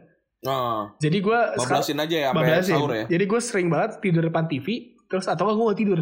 Nah, 0.42 0.90
jadi 0.98 1.22
sekarang 1.54 1.54
bablasin 1.54 1.98
aja 1.98 2.16
ya 2.18 2.28
sampai 2.34 2.62
sahur 2.66 2.90
ya. 2.90 3.04
jadi 3.06 3.24
gue 3.30 3.38
sering 3.38 3.70
banget 3.70 4.02
tidur 4.02 4.26
depan 4.26 4.50
TV 4.50 4.91
terus 5.12 5.28
atau 5.28 5.44
nggak 5.44 5.54
gue 5.54 5.66
nggak 5.68 5.80
tidur. 5.84 6.00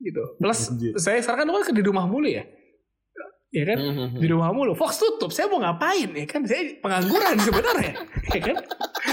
Gitu. 0.00 0.22
Plus 0.36 0.60
Anjir. 0.66 0.92
saya 0.98 1.22
sekarang 1.22 1.46
kan 1.46 1.70
di 1.70 1.84
rumah 1.84 2.04
mulu 2.04 2.26
ya. 2.26 2.42
Ya 3.50 3.66
kan? 3.66 3.78
Mhm. 3.82 4.22
di 4.22 4.26
rumah 4.26 4.50
mulu. 4.50 4.74
Fox 4.74 4.94
tutup 4.96 5.30
saya 5.30 5.46
mau 5.46 5.58
ngapain? 5.58 6.06
Ya 6.08 6.22
kan? 6.22 6.46
Saya 6.46 6.78
pengangguran 6.78 7.34
sebenarnya. 7.46 7.92
Ya 8.30 8.40
kan? 8.40 8.56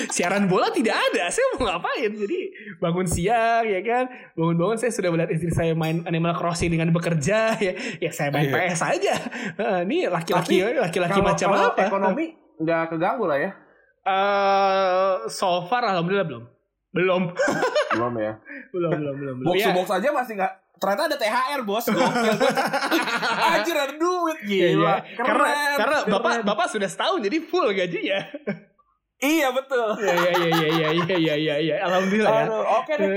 Siaran 0.07 0.45
bola 0.45 0.69
tidak 0.69 0.93
ada 0.93 1.25
saya 1.27 1.45
mau 1.53 1.65
ngapain? 1.65 2.13
Jadi 2.13 2.39
bangun 2.77 3.09
siang 3.09 3.65
ya 3.65 3.81
kan? 3.81 4.05
Bangun-bangun 4.33 4.77
saya 4.77 4.93
sudah 4.93 5.09
melihat 5.09 5.33
istri 5.33 5.49
saya 5.49 5.73
main 5.73 6.05
Animal 6.05 6.37
Crossing 6.37 6.69
dengan 6.69 6.93
bekerja 6.93 7.57
ya. 7.57 7.73
Ya 7.97 8.11
saya 8.13 8.29
main 8.29 8.45
Iya. 8.45 8.53
PS 8.69 8.81
aja. 8.85 9.13
Ini 9.81 10.05
laki-laki 10.07 10.61
Tapi 10.61 10.85
laki-laki 10.85 11.19
macam 11.19 11.47
kalau 11.51 11.69
apa? 11.73 11.81
ekonomi 11.83 12.25
nggak 12.57 12.81
keganggu 12.89 13.25
lah 13.25 13.37
ya. 13.37 13.51
Eh, 14.07 15.13
so 15.27 15.65
far 15.65 15.81
alhamdulillah 15.83 16.23
belum 16.23 16.43
belum 16.91 17.21
Belum 17.93 18.13
ya. 18.17 18.33
belum 18.73 18.91
belum 18.95 19.15
belum 19.17 19.35
belum 19.41 19.47
Box 19.47 19.55
Ya, 19.59 19.69
box 19.73 19.87
aja 19.91 20.09
masih 20.11 20.33
nggak. 20.37 20.53
Ternyata 20.77 21.03
ada 21.09 21.17
THR 21.17 21.61
bos. 21.65 21.85
Gokil. 21.95 22.35
Anjir 23.49 23.75
ada 23.75 23.93
duit 23.97 24.37
iya, 24.45 24.67
gila. 24.71 24.77
iya. 24.77 24.93
Keren. 25.17 25.25
karena 25.25 25.47
karena 25.73 25.97
Keren. 26.05 26.13
bapak 26.13 26.31
bapak 26.45 26.67
sudah 26.69 26.85
setahun 26.85 27.19
jadi 27.25 27.37
full 27.41 27.69
gajinya 27.73 28.19
Iya 29.17 29.49
betul. 29.49 29.97
ya 29.97 30.13
ya 30.13 30.29
ya 30.29 30.45
ya 30.45 30.69
ya 30.69 30.89
ya 30.93 31.15
ya 31.17 31.35
ya 31.41 31.55
ya 31.57 31.75
alhamdulillah 31.89 32.33
ya 32.37 32.57
oke 32.77 32.93
deh. 32.93 33.09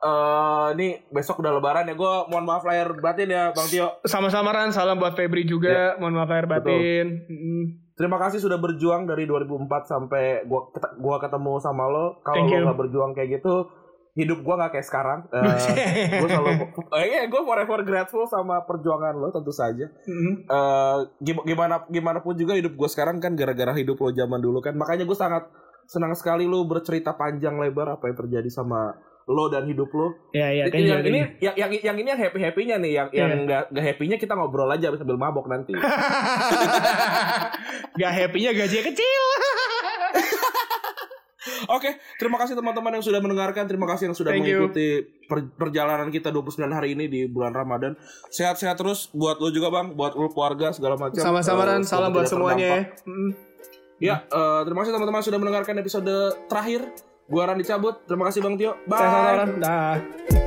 Eh 0.00 0.12
eh, 0.12 0.66
ini 0.76 0.88
besok 1.08 1.40
udah 1.44 1.56
lebaran 1.56 1.84
ya. 1.84 1.92
Gue 1.92 2.12
mohon 2.28 2.44
maaf 2.44 2.64
lahir 2.64 2.88
batin 2.96 3.28
ya 3.28 3.52
Bang 3.52 3.68
Tio. 3.68 4.00
Sama-sama 4.04 4.52
Ran, 4.52 4.72
salam 4.72 4.96
buat 4.96 5.12
Febri 5.12 5.44
juga. 5.44 5.96
Mohon 6.00 6.14
maaf 6.20 6.30
lahir 6.32 6.48
batin. 6.48 7.06
Mm. 7.28 7.85
Terima 7.96 8.20
kasih 8.20 8.44
sudah 8.44 8.60
berjuang 8.60 9.08
dari 9.08 9.24
2004 9.24 9.88
sampai 9.88 10.44
gua 10.44 10.68
gua 11.00 11.16
ketemu 11.16 11.52
sama 11.64 11.88
lo. 11.88 12.20
Kalau 12.20 12.44
lo 12.44 12.68
nggak 12.68 12.80
berjuang 12.84 13.16
kayak 13.16 13.40
gitu, 13.40 13.72
hidup 14.20 14.44
gua 14.44 14.60
nggak 14.60 14.76
kayak 14.76 14.86
sekarang. 14.86 15.20
Eh, 15.32 15.40
gue 16.20 16.28
selalu, 16.28 16.76
eh, 16.92 17.24
gue 17.24 17.40
forever 17.40 17.80
grateful 17.88 18.28
sama 18.28 18.68
perjuangan 18.68 19.16
lo 19.16 19.32
tentu 19.32 19.48
saja. 19.48 19.88
Mm. 20.04 20.34
Eh, 20.44 20.98
gim- 21.24 21.44
gimana 21.48 21.88
gimana 21.88 22.20
pun 22.20 22.36
juga 22.36 22.52
hidup 22.52 22.76
gue 22.76 22.88
sekarang 22.92 23.16
kan 23.16 23.32
gara-gara 23.32 23.72
hidup 23.72 23.96
lo 23.96 24.12
zaman 24.12 24.44
dulu 24.44 24.60
kan. 24.60 24.76
Makanya 24.76 25.08
gue 25.08 25.16
sangat 25.16 25.48
senang 25.88 26.12
sekali 26.12 26.44
lo 26.44 26.68
bercerita 26.68 27.16
panjang 27.16 27.56
lebar 27.56 27.96
apa 27.96 28.12
yang 28.12 28.18
terjadi 28.20 28.50
sama 28.52 28.92
lo 29.26 29.50
dan 29.50 29.66
hidup 29.66 29.90
lo. 29.90 30.14
Ya 30.30 30.54
ya, 30.54 30.70
thank 30.70 30.86
you, 30.86 30.94
yang 30.94 31.02
thank 31.02 31.10
ini 31.10 31.20
yang 31.42 31.54
yang 31.58 31.70
yang 31.74 31.96
ini 31.98 32.08
yang 32.14 32.20
happy 32.20 32.38
happynya 32.38 32.76
nih, 32.78 32.92
yang 32.94 33.08
yang 33.10 33.30
Iya. 33.30 33.42
nggak 33.42 33.62
nggak 33.74 33.84
happynya 33.84 34.16
kita 34.16 34.38
ngobrol 34.38 34.70
aja 34.70 34.94
sambil 34.94 35.18
mabok 35.18 35.50
nanti. 35.50 35.74
Gak 37.96 38.12
happy-nya 38.12 38.52
gajinya 38.52 38.92
kecil. 38.92 39.22
Oke, 41.66 41.96
terima 42.18 42.36
kasih 42.36 42.52
teman-teman 42.52 42.98
yang 42.98 43.04
sudah 43.04 43.22
mendengarkan, 43.22 43.64
terima 43.64 43.86
kasih 43.86 44.10
yang 44.10 44.16
sudah 44.18 44.34
Thank 44.34 44.44
mengikuti 44.44 45.00
per- 45.24 45.48
perjalanan 45.56 46.10
kita 46.10 46.28
29 46.28 46.58
hari 46.68 46.92
ini 46.92 47.06
di 47.06 47.24
bulan 47.24 47.54
Ramadan. 47.54 47.94
Sehat-sehat 48.28 48.76
terus 48.76 49.08
buat 49.10 49.38
lo 49.38 49.48
juga 49.48 49.70
Bang, 49.70 49.94
buat 49.94 50.12
lo 50.12 50.28
keluarga 50.28 50.74
segala 50.74 50.98
macam. 50.98 51.16
Sama-sama 51.16 51.64
Ran, 51.64 51.80
semoga 51.80 51.88
salam 51.88 52.10
buat 52.12 52.26
semuanya. 52.28 52.68
terdampak. 52.84 53.00
ya. 53.00 53.08
Mm. 53.08 53.30
Ya, 53.96 54.16
eh, 54.22 54.60
terima 54.62 54.80
kasih 54.84 54.92
teman-teman 54.92 55.22
sudah 55.24 55.38
mendengarkan 55.40 55.74
episode 55.78 56.14
terakhir. 56.46 56.82
Gua 57.26 57.42
Ran 57.50 57.58
dicabut. 57.58 58.06
Terima 58.06 58.30
kasih 58.30 58.40
Bang 58.42 58.54
Tio. 58.54 58.78
Bye. 58.86 59.02
Ran. 59.42 59.50
Dah. 59.58 60.45